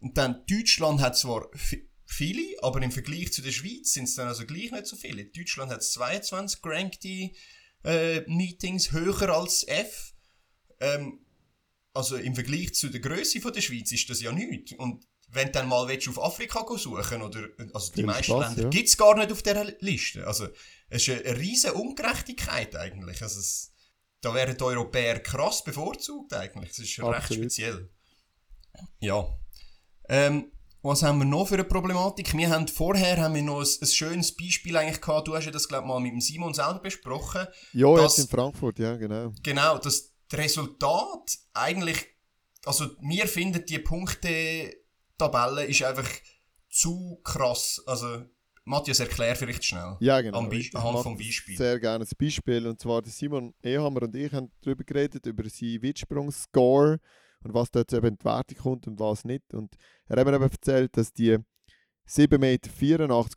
Und 0.00 0.18
dann 0.18 0.44
Deutschland 0.46 1.00
hat 1.00 1.16
zwar 1.16 1.50
vi- 1.54 1.88
viele, 2.04 2.62
aber 2.62 2.82
im 2.82 2.92
Vergleich 2.92 3.32
zu 3.32 3.40
der 3.40 3.52
Schweiz 3.52 3.94
sind 3.94 4.04
es 4.04 4.14
dann 4.14 4.28
also 4.28 4.44
gleich 4.44 4.72
nicht 4.72 4.86
so 4.86 4.96
viele. 4.96 5.24
Deutschland 5.24 5.72
hat 5.72 5.82
22 5.82 6.60
gerankte 6.60 7.30
äh, 7.84 8.20
Meetings, 8.22 8.92
höher 8.92 9.30
als 9.30 9.66
F. 9.66 10.14
Ähm, 10.80 11.20
also 11.92 12.16
im 12.16 12.34
Vergleich 12.34 12.74
zu 12.74 12.88
der 12.88 13.00
Größe 13.00 13.40
von 13.40 13.52
der 13.52 13.60
Schweiz 13.60 13.90
ist 13.92 14.08
das 14.08 14.20
ja 14.20 14.32
nichts. 14.32 14.72
Und 14.72 15.06
wenn 15.32 15.46
du 15.46 15.52
dann 15.52 15.68
mal 15.68 15.86
willst, 15.88 16.08
auf 16.08 16.22
Afrika 16.22 16.62
go 16.62 16.76
suchen 16.76 17.22
oder 17.22 17.48
also 17.72 17.92
die 17.92 18.02
meisten 18.02 18.24
Spaß, 18.24 18.48
Länder 18.48 18.62
ja. 18.62 18.68
gibt's 18.68 18.96
gar 18.96 19.16
nicht 19.16 19.32
auf 19.32 19.42
dieser 19.42 19.64
Liste. 19.80 20.26
Also 20.26 20.48
es 20.88 21.06
ist 21.06 21.24
eine 21.24 21.38
riesige 21.38 21.74
Ungerechtigkeit 21.74 22.74
eigentlich. 22.76 23.22
Also 23.22 23.40
es, 23.40 23.72
da 24.20 24.34
wären 24.34 24.56
die 24.56 24.64
Europäer 24.64 25.20
krass 25.20 25.62
bevorzugt 25.64 26.32
eigentlich. 26.34 26.70
Das 26.70 26.78
ist 26.80 26.98
recht 26.98 27.00
Absolut. 27.00 27.44
speziell. 27.44 27.90
Ja. 29.00 29.26
Ähm, 30.08 30.52
was 30.82 31.02
haben 31.02 31.18
wir 31.18 31.24
noch 31.26 31.46
für 31.48 31.54
eine 31.54 31.64
Problematik? 31.64 32.36
Wir 32.36 32.48
haben 32.50 32.66
vorher 32.68 33.18
haben 33.20 33.34
wir 33.34 33.42
noch 33.42 33.60
ein, 33.60 33.66
ein 33.82 33.86
schönes 33.86 34.34
Beispiel 34.34 34.76
eigentlich 34.76 35.00
gehabt. 35.00 35.28
Du 35.28 35.34
hast 35.34 35.44
ja 35.44 35.50
das 35.50 35.68
glaube 35.68 35.86
mal 35.86 36.00
mit 36.00 36.12
dem 36.12 36.20
Simon 36.20 36.54
selber 36.54 36.80
besprochen. 36.80 37.46
Ja, 37.72 37.94
Das- 37.96 38.16
jetzt 38.16 38.26
in 38.26 38.30
Frankfurt, 38.36 38.78
ja, 38.78 38.96
genau. 38.96 39.32
Genau, 39.42 39.78
das 39.78 40.12
Resultat 40.32 41.38
eigentlich, 41.52 42.06
also 42.64 42.86
wir 43.00 43.26
finden 43.26 43.64
die 43.66 43.78
Punkte-Tabelle 43.80 45.64
ist 45.64 45.82
einfach 45.82 46.08
zu 46.70 47.20
krass. 47.24 47.82
Also 47.86 48.22
Matthias, 48.64 49.00
erklär 49.00 49.34
vielleicht 49.34 49.64
schnell. 49.64 49.96
Ja, 50.00 50.20
genau. 50.20 50.48
Ich 50.52 50.74
anhand 50.76 51.00
vom 51.02 51.16
Beispiel. 51.16 51.56
Sehr 51.56 51.80
gerne 51.80 52.04
ein 52.04 52.10
Beispiel. 52.18 52.66
Und 52.66 52.78
zwar 52.80 53.02
der 53.02 53.10
Simon 53.10 53.52
Ehammer 53.62 54.02
und 54.02 54.14
ich 54.14 54.32
haben 54.32 54.50
darüber 54.62 54.84
geredet, 54.84 55.26
über 55.26 55.48
seinen 55.48 55.82
Weitsprung-Score 55.82 57.00
und 57.44 57.54
was 57.54 57.70
dort 57.70 57.92
eben 57.92 58.18
die 58.18 58.24
Wertung 58.24 58.58
kommt 58.58 58.86
und 58.86 58.98
was 58.98 59.24
nicht. 59.24 59.54
Und 59.54 59.74
er 60.06 60.18
hat 60.18 60.26
mir 60.26 60.34
eben 60.34 60.44
erzählt, 60.44 60.96
dass 60.96 61.12
die 61.12 61.38
7,84 62.08 62.38
Meter 62.38 62.70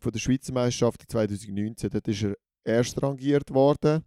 von 0.02 0.12
der 0.12 0.20
Schweizer 0.20 0.54
Meisterschaft 0.54 1.04
2019, 1.10 1.90
dort 1.90 2.08
ist 2.08 2.24
er 2.24 2.36
erst 2.64 3.02
rangiert 3.02 3.54
worden 3.54 4.04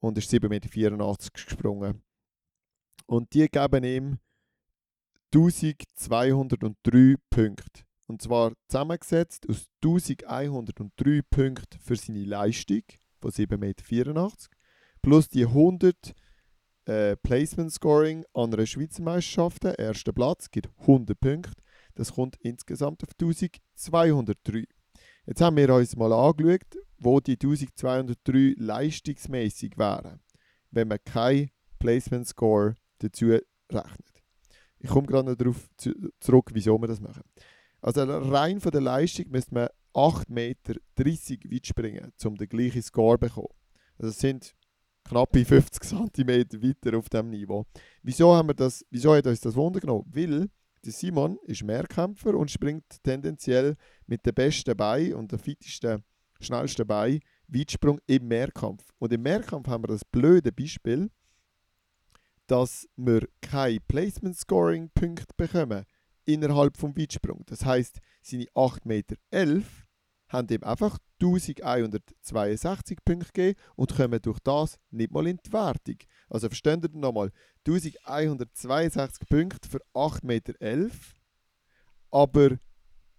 und 0.00 0.18
ist 0.18 0.32
7,84 0.32 0.48
Meter 0.48 1.30
gesprungen. 1.32 2.02
Und 3.06 3.32
die 3.34 3.48
geben 3.48 3.84
ihm 3.84 4.18
1203 5.34 7.16
Punkte. 7.30 7.82
Und 8.06 8.22
zwar 8.22 8.52
zusammengesetzt 8.68 9.46
aus 9.48 9.66
1103 9.84 11.20
Punkten 11.28 11.78
für 11.78 11.96
seine 11.96 12.24
Leistung 12.24 12.82
von 13.20 13.30
7,84 13.30 13.56
Meter 13.58 14.30
plus 15.02 15.28
die 15.28 15.44
100 15.44 16.14
äh, 16.88 17.16
Placement 17.16 17.70
Scoring 17.70 18.24
an 18.32 18.52
einer 18.52 18.66
Schweizer 18.66 19.02
Meisterschaft, 19.02 19.64
erster 19.64 20.12
Platz, 20.12 20.50
gibt 20.50 20.70
100 20.80 21.20
Punkte. 21.20 21.52
Das 21.94 22.14
kommt 22.14 22.36
insgesamt 22.40 23.02
auf 23.02 23.10
1203. 23.20 24.64
Jetzt 25.26 25.40
haben 25.42 25.56
wir 25.56 25.74
uns 25.74 25.96
mal 25.96 26.12
angeschaut, 26.12 26.78
wo 26.98 27.20
die 27.20 27.32
1203 27.32 28.54
leistungsmäßig 28.56 29.76
wären, 29.76 30.20
wenn 30.70 30.88
man 30.88 30.98
kein 31.04 31.50
Placement 31.78 32.26
Score 32.26 32.76
dazu 33.00 33.26
rechnet. 33.70 34.22
Ich 34.78 34.88
komme 34.88 35.06
gerade 35.06 35.30
noch 35.30 35.36
darauf 35.36 35.68
zu, 35.76 35.92
zurück, 36.20 36.50
wieso 36.54 36.78
wir 36.80 36.86
das 36.86 37.00
machen. 37.00 37.24
Also 37.82 38.02
rein 38.04 38.60
von 38.60 38.72
der 38.72 38.80
Leistung 38.80 39.26
müsste 39.28 39.54
man 39.54 39.68
8,30 39.94 40.30
Meter 40.30 40.74
weit 40.96 41.66
springen, 41.66 42.12
um 42.24 42.36
den 42.36 42.48
gleichen 42.48 42.82
Score 42.82 43.18
zu 43.18 43.26
bekommen. 43.26 43.54
Also 43.98 44.10
es 44.10 44.18
sind 44.18 44.54
knappe 45.08 45.44
50 45.44 45.82
cm 45.82 46.28
weiter 46.62 46.98
auf 46.98 47.08
diesem 47.08 47.30
Niveau. 47.30 47.64
Wieso, 48.02 48.34
haben 48.34 48.48
wir 48.48 48.54
das, 48.54 48.84
wieso 48.90 49.14
hat 49.14 49.26
uns 49.26 49.40
das 49.40 49.56
Wunder 49.56 49.80
genommen? 49.80 50.04
Weil 50.12 50.48
der 50.84 50.92
Simon 50.92 51.38
ist 51.44 51.64
Mehrkämpfer 51.64 52.34
und 52.34 52.50
springt 52.50 53.02
tendenziell 53.02 53.76
mit 54.06 54.24
den 54.24 54.34
besten 54.34 54.76
Beinen 54.76 55.14
und 55.14 55.32
den 55.32 55.38
fittesten, 55.38 56.04
schnellsten 56.40 56.86
Beinen 56.86 57.20
Weitsprung 57.48 57.98
im 58.06 58.28
Mehrkampf. 58.28 58.84
Und 58.98 59.12
im 59.12 59.22
Mehrkampf 59.22 59.68
haben 59.68 59.84
wir 59.84 59.88
das 59.88 60.04
blöde 60.04 60.52
Beispiel, 60.52 61.10
dass 62.46 62.88
wir 62.96 63.26
keine 63.40 63.80
Placement-Scoring-Punkte 63.80 65.34
bekommen 65.36 65.84
innerhalb 66.24 66.76
vom 66.76 66.96
Weitsprung. 66.96 67.42
Das 67.46 67.64
heißt, 67.64 67.98
seine 68.22 68.44
8,11 68.54 68.80
Meter 68.84 69.16
haben 70.28 70.48
ihm 70.48 70.62
einfach 70.62 70.98
1162 71.20 72.98
Punkte 73.04 73.32
gegeben 73.32 73.58
und 73.76 73.94
kommen 73.96 74.20
durch 74.22 74.38
das 74.40 74.78
nicht 74.90 75.10
mal 75.10 75.26
in 75.26 75.38
die 75.44 75.52
Wertung. 75.52 75.96
Also 76.28 76.48
versteht 76.48 76.84
ihr 76.84 76.90
nochmal, 76.98 77.30
1162 77.66 79.28
Punkte 79.28 79.68
für 79.68 79.80
8,11 79.94 80.24
Meter, 80.26 80.54
aber 82.10 82.58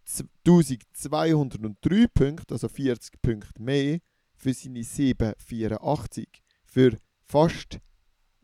z- 0.05 0.27
1203 0.45 2.07
Punkte, 2.13 2.53
also 2.53 2.67
40 2.67 3.21
Punkte 3.21 3.61
mehr, 3.61 3.99
für 4.35 4.53
seine 4.53 4.83
784. 4.83 6.27
Für 6.65 6.97
fast, 7.25 7.79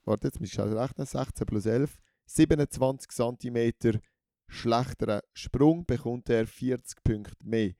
warte 0.03 0.27
jetzt, 0.27 0.41
ich 0.41 0.59
rechnen, 0.59 1.05
16 1.05 1.45
plus 1.45 1.65
11, 1.65 1.97
27 2.25 3.11
cm 3.11 3.99
schlechteren 4.47 5.21
Sprung 5.33 5.85
bekommt 5.85 6.29
er 6.29 6.45
40 6.45 7.03
Punkte 7.03 7.35
mehr. 7.43 7.73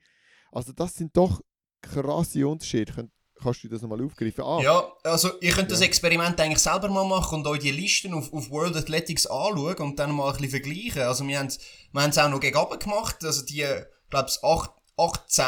Also 0.56 0.72
das 0.74 0.96
sind 0.96 1.16
doch 1.18 1.42
krasse 1.82 2.48
Unterschiede. 2.48 2.94
Könnt, 2.94 3.12
kannst 3.42 3.64
du 3.64 3.68
das 3.68 3.82
nochmal 3.82 4.04
aufgreifen? 4.04 4.44
Ah, 4.44 4.62
Ja, 4.62 4.92
also 5.04 5.40
ihr 5.42 5.52
könnt 5.52 5.70
das 5.70 5.82
Ja. 5.82 5.86
Experiment 5.86 6.40
eigentlich 6.40 6.60
selber 6.60 6.88
mal 6.90 7.06
machen 7.06 7.40
und 7.40 7.48
euch 7.48 7.60
die 7.60 7.72
Listen 7.72 8.14
auf, 8.14 8.32
auf 8.34 8.50
World 8.50 8.76
Athletics 8.78 9.28
anschauen 9.28 9.76
und 9.80 10.00
dann 10.00 10.12
mal 10.16 10.28
ein 10.28 10.34
bisschen 10.34 10.50
vergleichen. 10.52 11.02
Also 11.04 11.28
wir 11.28 11.38
haben 11.38 11.48
es 11.48 11.60
wir 11.92 12.02
haben's 12.02 12.18
auch 12.18 12.30
noch 12.30 12.40
gegen 12.40 12.58
oben 12.58 12.80
gemacht, 12.80 13.24
also 13.24 13.46
die, 13.46 13.66
glaube 14.10 14.30
ich, 14.30 14.44
8, 14.44 14.72
8, 14.98 15.30
10 15.30 15.46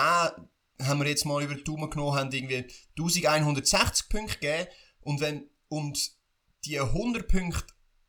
haben 0.85 0.99
wir 0.99 1.07
jetzt 1.07 1.25
mal 1.25 1.41
über 1.43 1.55
die 1.55 1.63
Daumen 1.63 1.89
genommen, 1.89 2.15
haben 2.17 2.31
irgendwie 2.31 2.67
1160 2.99 4.09
Punkte 4.09 4.37
gegeben 4.39 4.67
und 5.01 5.21
wenn, 5.21 5.49
und 5.69 6.11
die 6.65 6.79
100 6.79 7.27
Punkte 7.27 7.63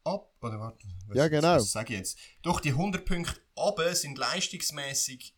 ab, 0.04 0.32
oder 0.42 0.58
warte, 0.60 0.84
was, 1.06 1.16
Ja, 1.16 1.28
genau. 1.28 1.54
was 1.56 1.70
sage 1.72 1.94
ich 1.94 1.98
jetzt? 2.00 2.18
Doch 2.42 2.60
die 2.60 2.70
100 2.70 3.04
Punkte 3.04 3.40
ab 3.56 3.78
sind 3.92 4.18
leistungsmäßig 4.18 5.34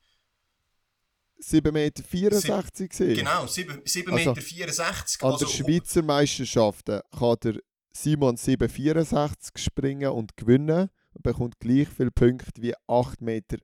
7,64 1.40 1.72
Meter 1.72 2.88
gesehen. 2.88 3.14
Genau, 3.14 3.46
7, 3.46 3.82
7 3.84 4.12
Also, 4.12 4.30
Meter 4.30 4.40
64. 4.40 5.22
An 5.22 5.32
also, 5.32 5.44
der 5.46 5.52
Schweizer 5.52 6.02
Meisterschaften 6.02 7.00
kann 7.18 7.36
der 7.42 7.60
Simon 7.92 8.36
7,64 8.36 9.58
springen 9.58 10.10
und 10.10 10.36
gewinnen 10.36 10.90
und 11.12 11.22
bekommt 11.22 11.58
gleich 11.58 11.88
viele 11.88 12.10
Punkte 12.10 12.62
wie 12.62 12.74
8,10 12.88 13.16
Meter 13.20 13.58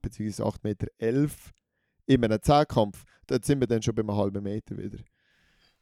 bzw. 0.00 0.42
8,11 0.42 0.58
Meter 0.62 0.86
in 2.06 2.24
einem 2.24 2.42
Zehnkampf. 2.42 3.04
Dort 3.26 3.44
sind 3.44 3.60
wir 3.60 3.66
dann 3.66 3.82
schon 3.82 3.94
bei 3.94 4.02
einem 4.02 4.16
halben 4.16 4.42
Meter 4.42 4.76
wieder. 4.78 4.98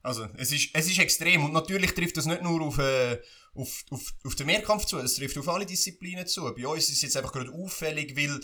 Also, 0.03 0.27
es 0.37 0.53
ist, 0.53 0.71
es 0.75 0.87
ist 0.87 0.99
extrem. 0.99 1.45
Und 1.45 1.53
natürlich 1.53 1.95
trifft 1.95 2.17
das 2.17 2.27
nicht 2.27 2.43
nur 2.43 2.61
auf, 2.61 2.79
äh, 2.79 3.19
auf, 3.55 3.85
auf, 3.91 4.15
auf 4.25 4.35
den 4.35 4.47
Mehrkampf 4.47 4.85
zu, 4.85 4.99
es 4.99 5.15
trifft 5.15 5.39
auf 5.39 5.49
alle 5.49 5.65
Disziplinen 5.65 6.27
zu. 6.27 6.43
Bei 6.55 6.67
uns 6.67 6.85
ist 6.85 6.97
es 6.97 7.03
jetzt 7.03 7.17
einfach 7.17 7.33
gerade 7.33 7.51
auffällig, 7.53 8.15
weil 8.17 8.39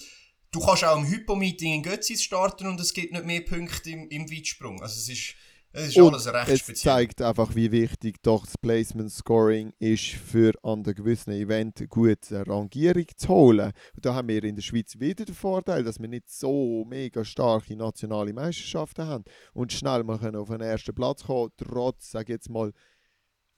du 0.50 0.60
kannst 0.60 0.84
auch 0.84 0.98
im 0.98 1.06
Hypo-Meeting 1.06 1.74
in 1.74 1.82
Götzis 1.82 2.22
starten 2.22 2.66
und 2.66 2.80
es 2.80 2.92
gibt 2.92 3.12
nicht 3.12 3.24
mehr 3.24 3.40
Punkte 3.40 3.90
im, 3.90 4.08
im 4.08 4.30
Weitsprung. 4.30 4.80
Also, 4.82 4.98
es 4.98 5.08
ist, 5.08 5.34
es 5.72 5.88
ist 5.88 5.98
Und 5.98 6.14
alles 6.14 6.26
recht 6.26 6.48
es 6.48 6.58
speziell. 6.60 6.94
zeigt 6.94 7.22
einfach, 7.22 7.54
wie 7.54 7.70
wichtig 7.70 8.16
doch 8.22 8.44
das 8.44 8.58
Placement 8.58 9.12
Scoring 9.12 9.72
ist, 9.78 10.08
für 10.08 10.52
an 10.64 10.84
einem 10.84 10.94
gewissen 10.94 11.30
Event 11.32 11.78
eine 11.78 11.88
gute 11.88 12.46
Rangierung 12.46 13.06
zu 13.16 13.28
holen. 13.28 13.72
Und 13.94 14.04
da 14.04 14.14
haben 14.14 14.28
wir 14.28 14.42
in 14.42 14.56
der 14.56 14.62
Schweiz 14.62 14.98
wieder 14.98 15.24
den 15.24 15.34
Vorteil, 15.34 15.84
dass 15.84 16.00
wir 16.00 16.08
nicht 16.08 16.28
so 16.28 16.84
mega 16.88 17.24
starke 17.24 17.76
nationale 17.76 18.32
Meisterschaften 18.32 19.06
haben 19.06 19.24
und 19.52 19.72
schnell 19.72 20.02
mal 20.02 20.36
auf 20.36 20.48
den 20.48 20.60
ersten 20.60 20.94
Platz 20.94 21.24
kommen, 21.24 21.52
trotz, 21.56 22.10
sag 22.10 22.28
ich 22.28 22.34
jetzt 22.34 22.50
mal, 22.50 22.72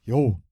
jo, 0.05 0.43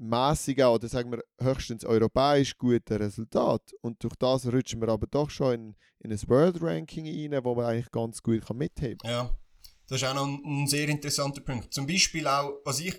mäßigen 0.00 0.66
oder 0.66 0.88
sagen 0.88 1.12
wir 1.12 1.22
höchstens 1.40 1.84
europäisch 1.84 2.56
guten 2.56 2.96
Resultat. 2.96 3.62
Und 3.82 4.02
durch 4.02 4.16
das 4.16 4.46
rutschen 4.46 4.80
wir 4.80 4.88
aber 4.88 5.06
doch 5.06 5.30
schon 5.30 5.54
in, 5.54 5.76
in 6.00 6.12
ein 6.12 6.28
World 6.28 6.60
Ranking 6.60 7.06
rein, 7.06 7.44
wo 7.44 7.54
man 7.54 7.66
eigentlich 7.66 7.90
ganz 7.90 8.22
gut 8.22 8.46
kann 8.46 8.56
mitheben 8.56 8.98
kann. 8.98 9.10
Ja, 9.10 9.38
das 9.86 10.02
ist 10.02 10.08
auch 10.08 10.14
noch 10.14 10.26
ein, 10.26 10.42
ein 10.44 10.66
sehr 10.66 10.88
interessanter 10.88 11.42
Punkt. 11.42 11.72
Zum 11.74 11.86
Beispiel 11.86 12.26
auch, 12.26 12.60
was 12.64 12.80
ich 12.80 12.94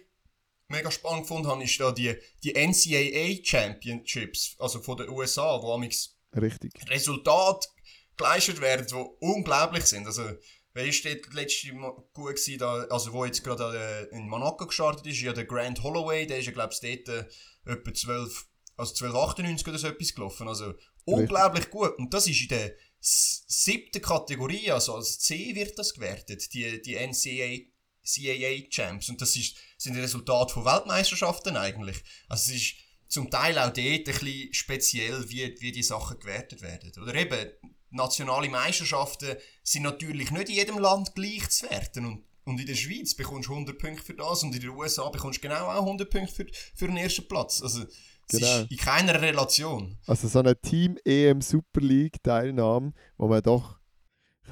mega 0.68 0.92
spannend 0.92 1.24
gefunden 1.24 1.48
habe, 1.48 1.64
ist 1.64 1.80
da 1.80 1.92
die, 1.92 2.16
die 2.44 2.54
NCAA 2.54 3.44
Championships, 3.44 4.56
also 4.60 4.80
von 4.82 4.98
den 4.98 5.10
USA, 5.10 5.62
wo 5.62 5.74
amix 5.74 6.18
Richtig. 6.34 6.72
Resultate 6.90 7.68
geleistet 8.16 8.62
werden, 8.62 8.88
die 8.88 9.26
unglaublich 9.26 9.86
sind. 9.86 10.06
Also, 10.06 10.24
wer 10.74 10.86
ist 10.86 11.06
dort 11.06 11.34
letzte 11.34 11.74
Mal 11.74 11.92
gut 12.14 12.36
gewesen, 12.36 12.58
da, 12.58 12.86
also 12.90 13.14
wo 13.14 13.26
jetzt 13.26 13.44
gerade 13.44 14.10
äh, 14.12 14.16
in 14.16 14.28
Monaco 14.28 14.68
gestartet 14.68 15.06
ist, 15.08 15.22
ja 15.22 15.34
der 15.34 15.46
Grant 15.46 15.84
Holloway, 15.84 16.26
der 16.26 16.40
ist 16.40 16.46
ja 16.46 16.52
glaube 16.52 16.74
ich 16.74 16.80
dort 16.80 17.10
äh, 17.10 17.72
etwa 17.72 17.94
12, 17.94 18.48
also 18.78 19.06
1298 19.06 19.68
oder 19.68 19.78
so 19.78 19.88
etwas 19.88 20.16
gelaufen. 20.16 20.48
Also 20.48 20.74
unglaublich 21.06 21.70
gut. 21.70 21.98
Und 21.98 22.14
das 22.14 22.28
ist 22.28 22.42
in 22.42 22.48
der 22.48 22.76
siebten 23.00 24.02
Kategorie, 24.02 24.72
also 24.72 24.96
als 24.96 25.20
C 25.20 25.56
wird 25.56 25.78
das 25.78 25.94
gewertet, 25.94 26.54
die, 26.54 26.82
die 26.82 26.96
NCAA 26.96 27.72
CAA 28.04 28.68
Champs. 28.70 29.10
Und 29.10 29.22
das 29.22 29.36
ist, 29.36 29.56
sind 29.78 29.98
Resultate 29.98 30.54
von 30.54 30.66
Weltmeisterschaften 30.66 31.56
eigentlich. 31.58 32.04
Also 32.28 32.52
es 32.52 32.62
ist 32.62 32.76
zum 33.08 33.30
Teil 33.30 33.58
auch 33.58 33.74
dort 33.74 33.78
ein 33.78 34.04
bisschen 34.04 34.54
speziell, 34.54 35.30
wie, 35.30 35.56
wie 35.60 35.72
die 35.72 35.84
Sachen 35.84 36.20
gewertet 36.20 36.62
werden. 36.62 36.92
Oder 37.02 37.16
eben, 37.16 37.52
nationale 37.92 38.50
Meisterschaften 38.50 39.36
sind 39.64 39.84
natürlich 39.84 40.32
nicht 40.32 40.50
in 40.50 40.56
jedem 40.56 40.80
Land 40.80 41.14
gleich 41.16 41.50
zu 41.50 41.70
werten. 41.70 42.06
Und, 42.06 42.24
und 42.46 42.60
in 42.60 42.66
der 42.66 42.76
Schweiz 42.76 43.14
bekommst 43.14 43.50
du 43.50 43.54
100 43.54 43.78
Punkte 43.78 44.04
für 44.04 44.14
das 44.14 44.44
und 44.44 44.56
in 44.56 44.62
den 44.62 44.70
USA 44.72 45.08
bekommst 45.10 45.44
du 45.44 45.48
genau 45.48 45.68
auch 45.68 45.82
100 45.82 46.10
Punkte 46.10 46.34
für, 46.34 46.46
für 46.76 46.88
den 46.88 46.98
ersten 46.98 47.28
Platz. 47.28 47.62
Also, 47.62 47.86
genau. 48.28 48.62
ist 48.62 48.72
in 48.72 48.78
keiner 48.78 49.22
Relation. 49.22 49.98
Also 50.08 50.28
so 50.28 50.40
eine 50.40 50.60
Team 50.60 50.98
EM 51.06 51.42
Super 51.42 51.82
League 51.82 52.24
Teilnahme, 52.24 52.94
wo 53.18 53.28
man 53.28 53.42
doch 53.42 53.82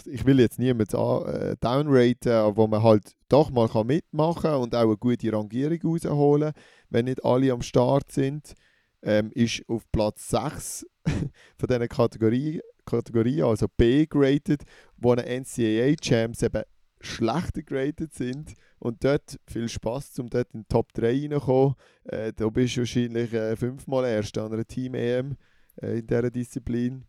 ich 0.05 0.25
will 0.25 0.39
jetzt 0.39 0.59
niemanden 0.59 0.95
äh, 1.27 1.55
downraten, 1.59 2.31
aber 2.31 2.57
wo 2.57 2.67
man 2.67 2.83
halt 2.83 3.15
doch 3.27 3.49
mal 3.49 3.67
kann 3.67 3.87
mitmachen 3.87 4.43
kann 4.43 4.61
und 4.61 4.75
auch 4.75 4.83
eine 4.83 4.97
gute 4.97 5.33
Rangierung 5.33 5.79
rausholen, 5.83 6.53
wenn 6.89 7.05
nicht 7.05 7.23
alle 7.25 7.51
am 7.51 7.61
Start 7.61 8.11
sind, 8.11 8.53
ähm, 9.01 9.31
ist 9.33 9.63
auf 9.67 9.83
Platz 9.91 10.29
6 10.29 10.85
von 11.05 11.67
diesen 11.67 11.89
Kategorien, 11.89 12.61
Kategorie 12.89 13.41
also 13.43 13.67
B 13.67 14.05
graded, 14.05 14.63
wo 14.97 15.11
eine 15.11 15.23
NCAA 15.23 15.95
Champs 15.95 16.43
eben 16.43 16.63
schlechter 17.01 17.63
graded 17.63 18.13
sind 18.13 18.53
und 18.79 19.03
dort 19.03 19.39
viel 19.47 19.69
Spaß, 19.69 20.19
um 20.19 20.29
dort 20.29 20.53
in 20.53 20.61
die 20.61 20.67
Top 20.67 20.93
3 20.93 21.07
reinzukommen. 21.07 21.75
Äh, 22.03 22.33
da 22.33 22.49
bist 22.49 22.75
du 22.75 22.81
wahrscheinlich 22.81 23.33
äh, 23.33 23.55
fünfmal 23.55 24.05
Erster 24.05 24.43
an 24.43 24.53
einer 24.53 24.65
Team-EM 24.65 25.37
äh, 25.81 25.99
in 25.99 26.07
dieser 26.07 26.29
Disziplin. 26.29 27.05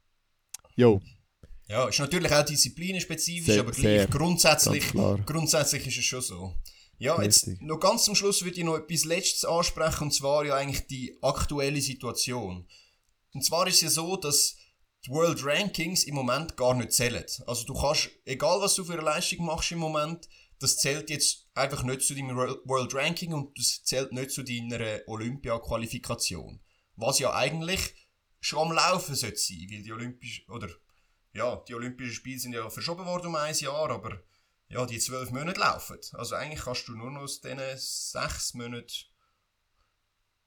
Jo. 0.77 1.01
Ja, 1.69 1.89
ist 1.89 2.01
natürlich 2.01 2.33
auch 2.33 2.45
disziplinspezifisch, 2.45 3.55
sehr, 3.55 3.61
aber 3.61 3.71
gleich 3.71 4.11
grundsätzlich, 4.11 4.93
grundsätzlich 5.25 5.87
ist 5.87 5.99
es 5.99 6.05
schon 6.05 6.21
so. 6.21 6.55
Ja, 6.99 7.15
Richtig. 7.15 7.49
jetzt 7.49 7.63
noch 7.63 7.79
ganz 7.79 8.05
zum 8.05 8.15
Schluss 8.15 8.45
würde 8.45 8.59
ich 8.59 8.65
noch 8.65 8.77
etwas 8.77 9.05
Letztes 9.05 9.45
ansprechen, 9.45 10.05
und 10.05 10.11
zwar 10.13 10.45
ja 10.45 10.57
eigentlich 10.57 10.87
die 10.87 11.17
aktuelle 11.23 11.81
Situation. 11.81 12.67
Und 13.33 13.45
zwar 13.45 13.67
ist 13.69 13.77
es 13.77 13.81
ja 13.83 13.91
so, 13.91 14.17
dass 14.17 14.57
die 15.05 15.11
World 15.11 15.45
Rankings 15.45 16.05
im 16.05 16.15
Moment 16.15 16.57
gar 16.57 16.75
nicht 16.75 16.93
zählen. 16.93 17.25
Also 17.47 17.65
du 17.65 17.75
kannst, 17.75 18.11
egal 18.25 18.61
was 18.61 18.75
du 18.75 18.85
für 18.85 18.95
eine 18.95 19.03
Leistung 19.03 19.47
machst 19.47 19.73
im 19.73 19.79
Moment, 19.79 20.29
das 20.59 20.77
zählt 20.77 21.09
jetzt 21.09 21.49
einfach 21.55 21.83
nicht 21.83 22.03
zu 22.03 22.15
deinem 22.15 22.37
World 22.37 22.95
Ranking 22.95 23.33
und 23.33 23.59
das 23.59 23.83
zählt 23.83 24.13
nicht 24.13 24.31
zu 24.31 24.43
deiner 24.43 25.01
Olympia-Qualifikation. 25.07 26.61
Was 26.97 27.19
ja 27.19 27.33
eigentlich 27.33 27.95
schon 28.41 28.69
am 28.69 28.73
Laufen 28.73 29.15
sollte 29.15 29.39
sein, 29.39 29.67
weil 29.71 29.83
die 29.83 29.93
Olympisch, 29.93 30.45
oder 30.49 30.69
ja, 31.33 31.57
die 31.67 31.75
Olympischen 31.75 32.13
Spiele 32.13 32.39
sind 32.39 32.53
ja 32.53 32.69
verschoben 32.69 33.07
worden 33.07 33.29
um 33.29 33.37
ein 33.37 33.55
Jahr, 33.55 33.91
aber 33.91 34.23
ja, 34.69 34.85
die 34.85 34.99
zwölf 34.99 35.31
Monate 35.31 35.61
laufen. 35.61 35.99
Also 36.13 36.35
eigentlich 36.35 36.65
kannst 36.65 36.89
du 36.89 36.93
nur 36.93 37.11
noch 37.11 37.23
aus 37.23 37.41
diesen 37.41 37.59
sechs 37.77 38.55
Monaten 38.55 39.10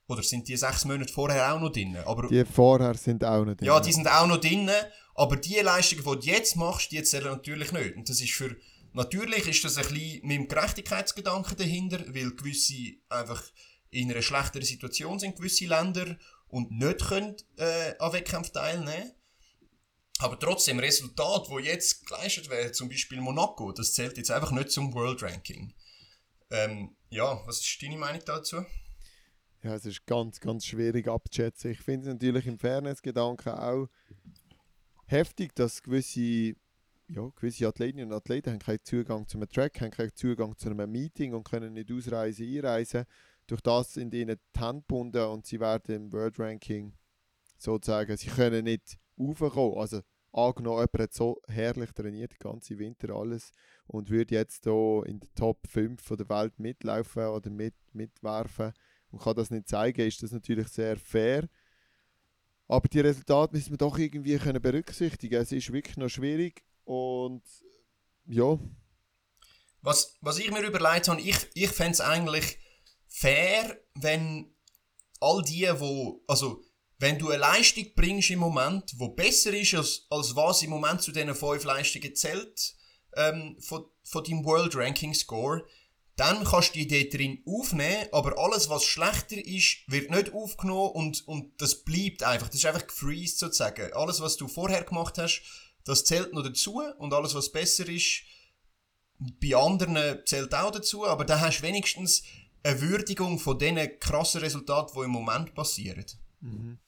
oder 0.06 0.22
sind 0.22 0.48
die 0.48 0.56
sechs 0.56 0.84
Monate 0.84 1.12
vorher 1.12 1.54
auch 1.54 1.60
noch 1.60 1.72
drin? 1.72 1.96
Aber, 2.04 2.28
die 2.28 2.44
vorher 2.44 2.94
sind 2.94 3.24
auch 3.24 3.44
noch 3.44 3.54
drin. 3.54 3.66
Ja, 3.66 3.80
die 3.80 3.92
sind 3.92 4.08
auch 4.08 4.26
noch 4.26 4.38
drin, 4.38 4.70
aber 5.14 5.36
die 5.36 5.56
Leistungen, 5.56 6.04
die 6.04 6.26
du 6.26 6.32
jetzt 6.32 6.56
machst, 6.56 6.92
die 6.92 7.02
zählen 7.02 7.32
natürlich 7.32 7.72
nicht. 7.72 7.96
Und 7.96 8.08
das 8.08 8.20
ist 8.20 8.32
für, 8.32 8.56
natürlich 8.92 9.46
ist 9.48 9.64
das 9.64 9.76
ein 9.76 9.88
bisschen 9.88 10.26
mit 10.26 10.36
dem 10.36 10.48
Gerechtigkeitsgedanken 10.48 11.56
dahinter, 11.56 12.00
weil 12.08 12.32
gewisse 12.32 12.94
einfach 13.08 13.42
in 13.90 14.10
einer 14.10 14.22
schlechteren 14.22 14.64
Situation 14.64 15.18
sind, 15.18 15.36
gewisse 15.36 15.66
Länder, 15.66 16.16
und 16.48 16.70
nicht 16.70 17.06
können 17.06 17.34
äh, 17.56 17.94
an 17.98 18.12
Wettkämpfen 18.12 18.52
teilnehmen 18.52 19.12
aber 20.18 20.38
trotzdem, 20.38 20.78
Resultat, 20.78 21.48
wo 21.48 21.58
jetzt 21.58 22.06
geleistet 22.06 22.48
werden, 22.48 22.72
zum 22.72 22.88
Beispiel 22.88 23.20
Monaco, 23.20 23.72
das 23.72 23.94
zählt 23.94 24.16
jetzt 24.16 24.30
einfach 24.30 24.52
nicht 24.52 24.70
zum 24.70 24.94
World 24.94 25.22
Ranking. 25.22 25.74
Ähm, 26.50 26.96
ja, 27.10 27.42
was 27.46 27.60
ist 27.60 27.82
deine 27.82 27.96
Meinung 27.96 28.22
dazu? 28.24 28.64
Ja, 29.64 29.74
es 29.74 29.86
ist 29.86 30.06
ganz, 30.06 30.40
ganz 30.40 30.66
schwierig 30.66 31.08
abzuschätzen. 31.08 31.70
Ich 31.70 31.80
finde 31.80 32.06
es 32.06 32.12
natürlich 32.12 32.46
im 32.46 32.58
Fairness-Gedanken 32.58 33.48
auch 33.48 33.88
heftig, 35.06 35.54
dass 35.54 35.82
gewisse, 35.82 36.54
ja, 37.08 37.30
gewisse 37.34 37.66
Athletinnen 37.66 38.08
und 38.08 38.12
Athleten 38.12 38.52
haben 38.52 38.58
keinen 38.58 38.84
Zugang 38.84 39.26
zu 39.26 39.38
einem 39.38 39.48
Track, 39.48 39.80
haben 39.80 39.90
keinen 39.90 40.14
Zugang 40.14 40.54
zu 40.58 40.68
einem 40.68 40.92
Meeting 40.92 41.32
und 41.32 41.48
können 41.48 41.72
nicht 41.72 41.90
ausreisen, 41.90 42.46
einreisen. 42.46 43.06
Durch 43.46 43.62
das 43.62 43.94
sind 43.94 44.12
ihnen 44.12 44.36
die 44.54 44.60
Hände 44.60 44.82
gebunden 44.82 45.24
und 45.28 45.46
sie 45.46 45.58
werden 45.58 45.94
im 45.94 46.12
World 46.12 46.38
Ranking 46.38 46.92
sozusagen, 47.56 48.18
sie 48.18 48.28
können 48.28 48.64
nicht 48.64 48.98
raufkommen. 49.18 49.78
Also 49.78 50.02
angenommen, 50.32 50.80
jemand 50.80 50.98
hat 50.98 51.14
so 51.14 51.40
herrlich 51.48 51.92
trainiert, 51.92 52.32
den 52.32 52.50
ganzen 52.50 52.78
Winter 52.78 53.14
alles 53.14 53.50
und 53.86 54.10
würde 54.10 54.34
jetzt 54.34 54.64
hier 54.64 55.04
in 55.06 55.20
der 55.20 55.34
Top 55.34 55.66
5 55.66 56.06
der 56.06 56.28
Welt 56.28 56.58
mitlaufen 56.58 57.28
oder 57.28 57.48
mit, 57.48 57.74
mitwerfen 57.94 58.74
und 59.14 59.22
kann 59.22 59.36
das 59.36 59.50
nicht 59.50 59.68
zeigen, 59.68 60.06
ist 60.06 60.22
das 60.22 60.32
natürlich 60.32 60.68
sehr 60.68 60.96
fair. 60.96 61.48
Aber 62.66 62.88
die 62.88 63.00
Resultate 63.00 63.54
müssen 63.54 63.70
wir 63.70 63.78
doch 63.78 63.96
irgendwie 63.96 64.36
können 64.38 64.60
berücksichtigen. 64.60 65.40
Es 65.40 65.52
ist 65.52 65.72
wirklich 65.72 65.96
noch 65.96 66.08
schwierig 66.08 66.64
und 66.84 67.42
ja. 68.26 68.58
Was, 69.82 70.16
was 70.20 70.38
ich 70.38 70.50
mir 70.50 70.62
überlegt 70.62 71.08
habe, 71.08 71.20
ich, 71.20 71.36
ich 71.54 71.68
fände 71.68 71.92
es 71.92 72.00
eigentlich 72.00 72.58
fair, 73.06 73.78
wenn 73.94 74.52
all 75.20 75.42
die, 75.42 75.68
wo, 75.78 76.22
also 76.26 76.62
wenn 76.98 77.18
du 77.18 77.28
eine 77.28 77.38
Leistung 77.38 77.86
bringst 77.94 78.30
im 78.30 78.40
Moment, 78.40 78.94
wo 78.96 79.10
besser 79.10 79.52
ist, 79.52 79.74
als, 79.74 80.06
als 80.10 80.34
was 80.34 80.62
im 80.62 80.70
Moment 80.70 81.02
zu 81.02 81.12
diesen 81.12 81.34
fünf 81.34 81.64
Leistungen 81.64 82.16
zählt, 82.16 82.74
ähm, 83.16 83.56
von, 83.60 83.84
von 84.02 84.24
deinem 84.24 84.44
World 84.44 84.74
Ranking 84.74 85.14
Score, 85.14 85.64
dann 86.16 86.44
kannst 86.44 86.74
du 86.74 86.78
die 86.78 86.88
dort 86.88 87.14
drin 87.14 87.42
aufnehmen, 87.46 88.06
aber 88.12 88.38
alles, 88.38 88.68
was 88.68 88.84
schlechter 88.84 89.36
ist, 89.36 89.78
wird 89.88 90.10
nicht 90.10 90.32
aufgenommen 90.32 90.92
und, 90.92 91.26
und 91.26 91.60
das 91.60 91.82
bleibt 91.82 92.22
einfach. 92.22 92.48
Das 92.48 92.56
ist 92.56 92.66
einfach 92.66 92.86
gefreezed 92.86 93.38
sozusagen. 93.38 93.92
Alles, 93.94 94.20
was 94.20 94.36
du 94.36 94.46
vorher 94.46 94.84
gemacht 94.84 95.18
hast, 95.18 95.42
das 95.84 96.04
zählt 96.04 96.32
noch 96.32 96.42
dazu 96.42 96.80
und 96.98 97.12
alles, 97.12 97.34
was 97.34 97.50
besser 97.50 97.88
ist, 97.88 98.22
bei 99.18 99.56
anderen 99.56 100.20
zählt 100.24 100.54
auch 100.54 100.70
dazu, 100.70 101.06
aber 101.06 101.24
dann 101.24 101.40
hast 101.40 101.60
du 101.60 101.62
wenigstens 101.64 102.22
eine 102.62 102.80
Würdigung 102.80 103.38
von 103.38 103.58
diesen 103.58 103.98
krassen 104.00 104.40
Resultaten, 104.40 104.92
die 104.96 105.04
im 105.04 105.10
Moment 105.10 105.54
passieren. 105.54 106.04
Mhm. 106.40 106.78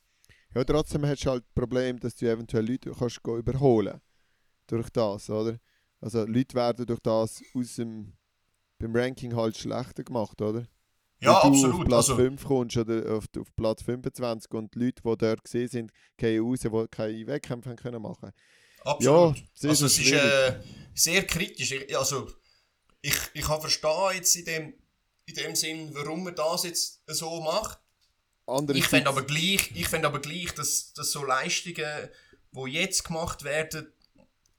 Ja, 0.55 0.65
trotzdem 0.65 1.05
hast 1.05 1.25
du 1.25 1.31
halt 1.31 1.45
das 1.45 1.53
Problem, 1.55 2.01
dass 2.01 2.17
du 2.17 2.31
eventuell 2.31 2.67
Leute 2.67 2.93
kannst 2.99 3.21
überholen 3.27 4.01
durch 4.67 4.89
das, 4.91 5.29
oder? 5.29 5.59
Also 6.01 6.25
Leute 6.25 6.55
werden 6.55 6.87
durch 6.87 7.01
das 7.01 7.43
aus 7.55 7.75
dem, 7.75 8.15
beim 8.79 8.95
Ranking 8.95 9.35
halt 9.35 9.57
schlechter 9.57 10.05
gemacht, 10.05 10.41
oder? 10.41 10.67
Ja, 11.21 11.43
Wenn 11.43 11.53
absolut. 11.53 11.75
du 11.75 11.81
auf 11.81 11.87
Platz 11.87 12.11
also, 12.11 12.17
5 12.17 12.45
kommst 12.45 12.77
oder 12.77 13.15
auf, 13.15 13.25
auf 13.39 13.57
Platz 13.57 13.83
25 13.83 14.51
und 14.53 14.75
die 14.75 14.79
Leute, 14.79 15.03
die 15.03 15.17
dort 15.17 15.45
gesehen 15.45 15.69
sind, 15.69 15.93
gehen 16.17 16.45
raus, 16.45 16.61
die 16.61 16.89
keine 16.91 17.27
Wettkämpfe 17.27 17.75
können 17.75 18.03
machen 18.03 18.33
Absolut. 18.85 19.39
Ja, 19.39 19.69
also 19.69 19.87
es 19.87 19.99
ist 19.99 20.13
äh, 20.13 20.61
sehr 20.95 21.27
kritisch. 21.27 21.75
Also 21.97 22.31
ich, 23.03 23.17
ich 23.35 23.43
kann 23.43 23.61
verstehen 23.61 24.15
jetzt 24.15 24.37
in 24.37 24.45
dem, 24.45 24.75
in 25.27 25.35
dem 25.35 25.57
Sinn, 25.57 25.91
warum 25.93 26.23
man 26.23 26.35
das 26.35 26.65
jetzt 26.65 27.03
so 27.07 27.41
macht. 27.41 27.81
Andere 28.47 28.79
ich 28.79 28.87
finde 28.87 29.09
aber 29.09 29.23
gleich, 29.23 29.73
ich 29.75 29.89
find 29.89 30.05
aber 30.05 30.21
gleich, 30.21 30.55
dass, 30.55 30.93
dass 30.93 31.11
so 31.11 31.25
Leistungen, 31.25 32.09
die 32.53 32.71
jetzt 32.71 33.05
gemacht 33.05 33.43
werden, 33.43 33.93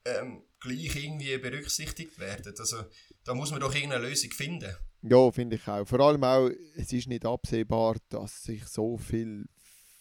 ähm, 0.03 0.43
gleich 0.59 0.95
irgendwie 0.95 1.37
berücksichtigt 1.37 2.19
werden. 2.19 2.53
Also 2.57 2.83
da 3.27 3.33
muss 3.33 3.51
man 3.51 3.59
doch 3.59 3.73
irgendeine 3.75 4.07
Lösung 4.07 4.31
finden. 4.31 4.73
Ja, 5.01 5.31
finde 5.31 5.57
ich 5.57 5.67
auch. 5.67 5.85
Vor 5.85 5.99
allem 5.99 6.23
auch, 6.23 6.49
es 6.75 6.93
ist 6.93 7.07
nicht 7.07 7.25
absehbar, 7.25 7.97
dass 8.09 8.43
sich 8.43 8.65
so 8.65 8.97
viel 8.97 9.45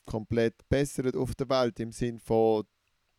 komplett 0.04 0.68
bessert 0.68 1.16
auf 1.16 1.34
der 1.34 1.48
Welt 1.48 1.80
im 1.80 1.92
Sinn 1.92 2.18
von 2.20 2.64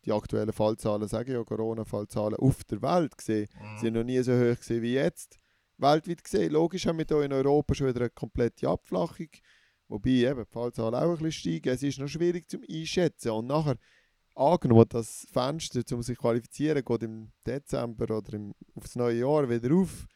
die 0.04 0.12
aktuellen 0.12 0.52
Fallzahlen, 0.52 1.06
sage 1.06 1.32
ich 1.32 1.38
ja, 1.38 1.44
Corona-Fallzahlen 1.44 2.36
auf 2.36 2.64
der 2.64 2.80
Welt 2.80 3.18
gesehen, 3.18 3.48
mhm. 3.60 3.78
sind 3.78 3.94
noch 3.94 4.04
nie 4.04 4.22
so 4.22 4.32
hoch 4.32 4.56
gesehen 4.56 4.82
wie 4.82 4.94
jetzt. 4.94 5.38
Weltweit 5.76 6.24
gesehen, 6.24 6.52
logisch 6.52 6.86
haben 6.86 6.98
wir 6.98 7.06
hier 7.06 7.22
in 7.22 7.32
Europa 7.32 7.74
schon 7.74 7.88
wieder 7.88 8.00
eine 8.00 8.10
komplette 8.10 8.68
Abflachung 8.68 9.28
Wobei 9.88 10.10
eben 10.10 10.44
die 10.44 10.52
Fallzahlen 10.52 10.94
auch 10.94 11.16
ein 11.16 11.22
bisschen 11.22 11.32
steigen. 11.32 11.70
Es 11.70 11.82
ist 11.82 11.98
noch 11.98 12.08
schwierig 12.08 12.48
zum 12.50 12.62
Einschätzen. 12.70 13.30
Und 13.30 13.46
nachher, 13.46 13.78
angenommen, 14.38 14.86
das 14.88 15.26
Fenster, 15.32 15.82
um 15.94 16.02
sich 16.02 16.16
zu 16.16 16.22
qualifizieren, 16.22 16.84
geht 16.84 17.02
im 17.02 17.32
Dezember 17.46 18.16
oder 18.16 18.34
im, 18.34 18.54
auf 18.74 18.84
das 18.84 18.96
neue 18.96 19.20
Jahr 19.20 19.48
wieder 19.48 19.74
auf, 19.74 20.06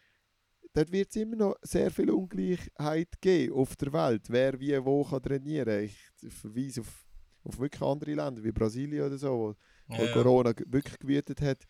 dort 0.73 0.93
wird 0.93 1.11
es 1.11 1.17
immer 1.17 1.37
noch 1.37 1.57
sehr 1.63 1.91
viel 1.91 2.11
Ungleichheit 2.11 3.21
geben 3.21 3.55
auf 3.55 3.77
der 3.77 3.93
Welt, 3.93 4.25
wer 4.29 4.59
wie 4.61 4.85
wo 4.85 5.05
kann 5.05 5.23
trainieren. 5.23 5.85
Ich 5.85 5.97
verweise 6.29 6.83
auf, 6.83 7.07
auf 7.45 7.59
wirklich 7.59 7.83
andere 7.83 8.15
Länder 8.15 8.43
wie 8.43 8.53
Brasilien 8.53 9.07
oder 9.07 9.19
so, 9.19 9.31
wo, 9.31 9.55
wo 9.89 10.03
Ja. 10.03 10.13
Corona 10.13 10.55
wirklich 10.67 10.99
gewütet 10.99 11.41
hat. 11.41 11.65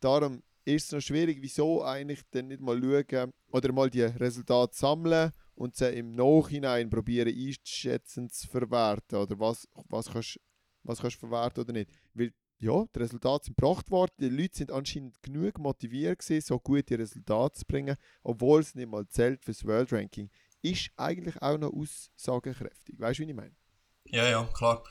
Darum 0.00 0.42
ist 0.64 0.86
es 0.86 0.92
noch 0.92 1.00
schwierig, 1.00 1.38
wieso 1.40 1.84
eigentlich 1.84 2.22
dann 2.30 2.48
nicht 2.48 2.60
mal 2.60 2.80
schauen 2.82 3.32
oder 3.52 3.72
mal 3.72 3.90
die 3.90 4.02
Resultate 4.02 4.76
sammeln 4.76 5.30
und 5.54 5.76
sie 5.76 5.90
im 5.90 6.12
Nachhinein 6.12 6.90
probieren 6.90 7.32
einschätzen 7.34 8.28
zu 8.30 8.48
verwerten 8.48 9.18
oder 9.18 9.38
was, 9.38 9.68
was 9.88 10.10
kannst 10.10 10.40
was 10.84 11.00
kannst 11.00 11.16
du 11.16 11.26
verwerten 11.26 11.64
oder 11.64 11.72
nicht. 11.72 11.90
Weil 12.14 12.32
ja, 12.58 12.84
die 12.94 12.98
Resultate 12.98 13.46
sind 13.46 13.56
gebracht 13.56 13.90
worden, 13.90 14.12
die 14.18 14.28
Leute 14.28 14.56
sind 14.56 14.70
anscheinend 14.70 15.22
genug 15.22 15.58
motiviert 15.58 16.20
gewesen, 16.20 16.46
so 16.46 16.58
gute 16.58 16.98
Resultate 16.98 17.58
zu 17.58 17.66
bringen, 17.66 17.96
obwohl 18.22 18.60
es 18.60 18.74
nicht 18.74 18.88
mal 18.88 19.06
zählt 19.08 19.44
fürs 19.44 19.64
World 19.64 19.92
Ranking. 19.92 20.30
Ist 20.62 20.90
eigentlich 20.96 21.40
auch 21.42 21.58
noch 21.58 21.72
aussagekräftig. 21.72 22.98
Weißt 22.98 23.18
du, 23.18 23.24
wie 23.24 23.30
ich 23.30 23.36
meine? 23.36 23.54
Ja, 24.06 24.28
ja, 24.28 24.48
klar. 24.54 24.84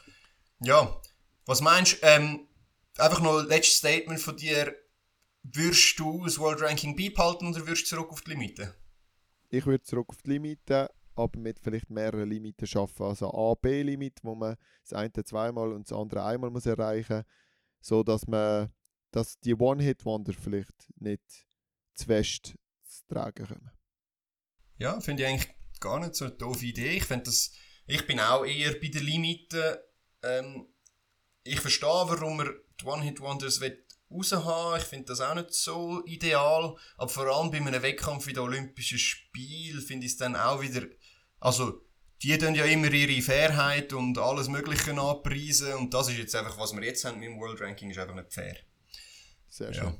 Ja, 0.60 1.02
was 1.46 1.62
meinst 1.62 1.94
du, 1.94 2.06
ähm, 2.06 2.48
einfach 2.98 3.22
noch 3.22 3.40
ein 3.40 3.48
letztes 3.48 3.78
Statement 3.78 4.20
von 4.20 4.38
dir. 4.38 4.76
Würdest 5.44 6.00
du 6.00 6.24
das 6.24 6.40
World 6.40 6.62
Ranking 6.62 6.96
beibehalten 6.96 7.48
oder 7.48 7.68
würdest 7.68 7.92
du 7.92 7.96
zurück 7.96 8.12
auf 8.12 8.22
die 8.22 8.32
Limite? 8.32 8.76
Ich 9.50 9.66
würde 9.66 9.84
zurück 9.84 10.10
auf 10.10 10.22
die 10.22 10.32
Limite, 10.32 10.90
aber 11.16 11.40
mit 11.40 11.60
vielleicht 11.60 11.90
mehreren 11.90 12.30
Limiten 12.30 12.68
schaffen. 12.68 13.04
Also 13.04 13.32
A-B-Limit, 13.32 14.20
wo 14.24 14.36
man 14.36 14.56
das 14.82 14.94
eine 14.94 15.12
zweimal 15.12 15.72
und 15.72 15.90
das 15.90 15.98
andere 15.98 16.24
einmal 16.24 16.50
muss 16.50 16.66
erreichen 16.66 17.24
so 17.84 18.02
dass 18.02 18.28
man 18.28 18.72
dass 19.12 19.40
die 19.42 19.54
One-Hit-Wonder 19.54 20.34
vielleicht 20.34 20.90
nicht 20.96 21.22
zu 21.94 22.06
fest 22.08 22.56
zu 22.84 23.08
tragen 23.08 23.46
kommen. 23.46 23.72
Ja, 24.78 25.00
finde 25.02 25.22
ich 25.22 25.30
eigentlich 25.30 25.56
gar 25.80 26.00
nicht 26.00 26.16
so 26.16 26.26
eine 26.26 26.34
doofe 26.34 26.66
Idee. 26.66 26.98
Ich 26.98 27.06
das, 27.06 27.52
ich 27.86 28.08
bin 28.08 28.20
auch 28.20 28.44
eher 28.44 28.74
bei 28.80 28.88
den 28.88 29.04
Limiten. 29.04 29.76
Ähm, 30.24 30.68
ich 31.44 31.60
verstehe, 31.60 31.88
warum 31.88 32.38
man 32.38 32.56
die 32.82 32.86
One-Hit-Wonders 32.86 33.62
raushaben. 34.10 34.82
Ich 34.82 34.88
finde 34.88 35.06
das 35.06 35.22
auch 35.22 35.36
nicht 35.36 35.54
so 35.54 36.04
ideal. 36.06 36.76
Aber 36.98 37.10
vor 37.10 37.28
allem 37.28 37.52
bei 37.52 37.58
einem 37.58 37.84
Wettkampf 37.84 38.26
wie 38.26 38.34
den 38.34 38.42
Olympischen 38.42 38.98
Spielen 38.98 39.82
finde 39.82 40.08
ich 40.08 40.14
es 40.14 40.18
dann 40.18 40.36
auch 40.36 40.60
wieder, 40.62 40.88
also, 41.44 41.82
die 42.22 42.38
tun 42.38 42.56
ja 42.56 42.66
immer 42.66 42.92
ihre 42.92 43.22
Fairheit 43.22 43.92
und 43.94 44.18
alles 44.18 44.48
Mögliche 44.48 44.92
anpreisen. 45.00 45.74
Und 45.74 45.94
das 45.94 46.08
ist 46.10 46.18
jetzt 46.18 46.36
einfach, 46.36 46.58
was 46.58 46.74
wir 46.74 46.84
jetzt 46.84 47.04
haben 47.06 47.20
mit 47.20 47.28
dem 47.30 47.38
World 47.40 47.60
Ranking, 47.62 47.90
ist 47.92 48.00
einfach 48.00 48.16
nicht 48.16 48.34
fair. 48.34 48.56
Sehr 49.50 49.68
Ja. 49.72 49.74
schön. 49.74 49.98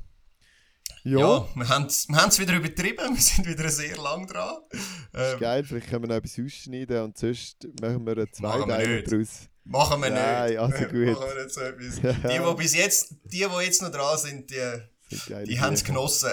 Ja, 1.04 1.18
Ja, 1.20 1.48
wir 1.54 1.68
haben 1.68 1.84
es 1.84 2.08
wir 2.08 2.16
haben's 2.16 2.38
wieder 2.38 2.54
übertrieben. 2.56 3.14
Wir 3.14 3.20
sind 3.22 3.46
wieder 3.46 3.68
sehr 3.68 3.96
lang 3.98 4.26
dran. 4.26 4.56
ist 4.70 4.80
Ähm, 5.14 5.38
geil. 5.38 5.64
Vielleicht 5.64 5.88
können 5.90 6.02
wir 6.04 6.08
noch 6.08 6.16
etwas 6.16 6.38
ausschneiden 6.42 7.02
und 7.02 7.18
sonst 7.18 7.68
machen 7.80 8.06
wir 8.06 8.32
Zweiteilung 8.32 8.94
nicht. 8.96 9.12
draus. 9.12 9.48
Machen 9.64 10.02
wir 10.02 10.10
Nein, 10.10 10.48
nicht. 10.50 10.58
also 10.58 10.84
gut. 10.84 11.06
Machen 11.12 11.28
wir 11.34 11.42
nicht 11.44 11.54
so 11.54 11.60
etwas. 11.60 12.00
Die, 12.32 12.38
die 12.38 12.54
bis 12.56 12.74
jetzt, 12.74 13.14
die, 13.24 13.46
die 13.46 13.64
jetzt 13.64 13.82
noch 13.82 13.90
dran 13.92 14.16
sind, 14.18 14.50
die, 14.50 15.16
Sind 15.16 15.46
die 15.46 15.60
haben 15.60 15.74
es 15.74 15.84
genossen. 15.84 16.30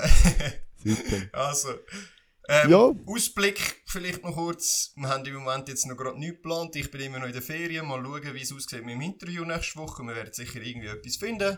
Super. 0.84 1.18
also, 1.34 1.70
ähm, 2.52 2.70
Ja. 2.70 2.92
Ausblick 3.06 3.82
vielleicht 3.86 4.24
noch 4.24 4.34
kurz. 4.36 4.92
Wir 4.96 5.08
haben 5.10 5.26
im 5.26 5.36
Moment 5.36 5.68
jetzt 5.70 5.86
noch 5.88 5.96
gerade 5.96 6.20
nichts 6.20 6.36
geplant. 6.38 6.76
Ich 6.76 6.92
bin 6.92 7.02
immer 7.02 7.20
noch 7.20 7.28
in 7.28 7.34
der 7.34 7.42
Ferien. 7.42 7.88
Mal 7.88 8.04
schauen, 8.04 8.34
wie 8.34 8.42
es 8.42 8.52
aussieht 8.54 8.84
mit 8.86 8.96
dem 8.96 9.02
Interview 9.02 9.46
nächste 9.46 9.80
Woche. 9.80 10.04
Wir 10.04 10.16
werden 10.16 10.34
sicher 10.34 10.62
irgendwie 10.62 10.88
etwas 10.88 11.16
finden. 11.18 11.58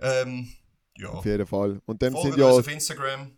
Ähm, 0.00 0.48
ja. 0.96 1.08
Auf 1.10 1.24
jeden 1.24 1.46
Fall. 1.46 1.80
Und 1.86 2.00
dann 2.02 2.12
Folgt 2.12 2.28
sind 2.34 2.38
ja 2.38 2.48
auf 2.50 2.68
Instagram. 2.68 3.36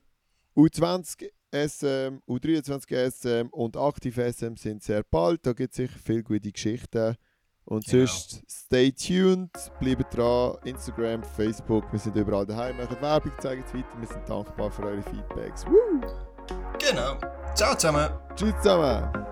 U20 0.57 1.30
SM, 1.55 2.18
U23 2.28 3.11
SM 3.11 3.49
und 3.51 3.76
Aktiv 3.76 4.16
SM 4.16 4.57
sind 4.57 4.82
sehr 4.82 5.03
bald. 5.03 5.47
Da 5.47 5.53
gibt 5.53 5.72
es 5.72 5.76
sicher 5.76 5.99
viele 6.05 6.22
gute 6.22 6.51
Geschichten. 6.53 7.16
Und 7.64 7.84
Genau. 7.86 8.07
sonst 8.07 8.43
stay 8.51 8.90
tuned, 8.90 9.51
bleibt 9.78 10.16
dran. 10.16 10.57
Instagram, 10.64 11.22
Facebook, 11.22 11.90
wir 11.93 11.99
sind 12.01 12.16
überall 12.16 12.45
daheim. 12.45 12.76
Macht 12.76 13.01
Werbung, 13.01 13.32
zeigen 13.40 13.62
es 13.66 13.72
weiter. 13.72 14.01
Wir 14.01 14.09
sind 14.09 14.28
dankbar 14.28 14.70
für 14.70 14.82
eure 14.82 15.03
Feedbacks. 15.03 15.64
Woo! 15.66 16.32
Genau. 16.78 17.16
Ciao 17.55 17.74
zusammen. 17.74 18.11
Tschüss 18.34 18.55
zusammen! 18.62 19.32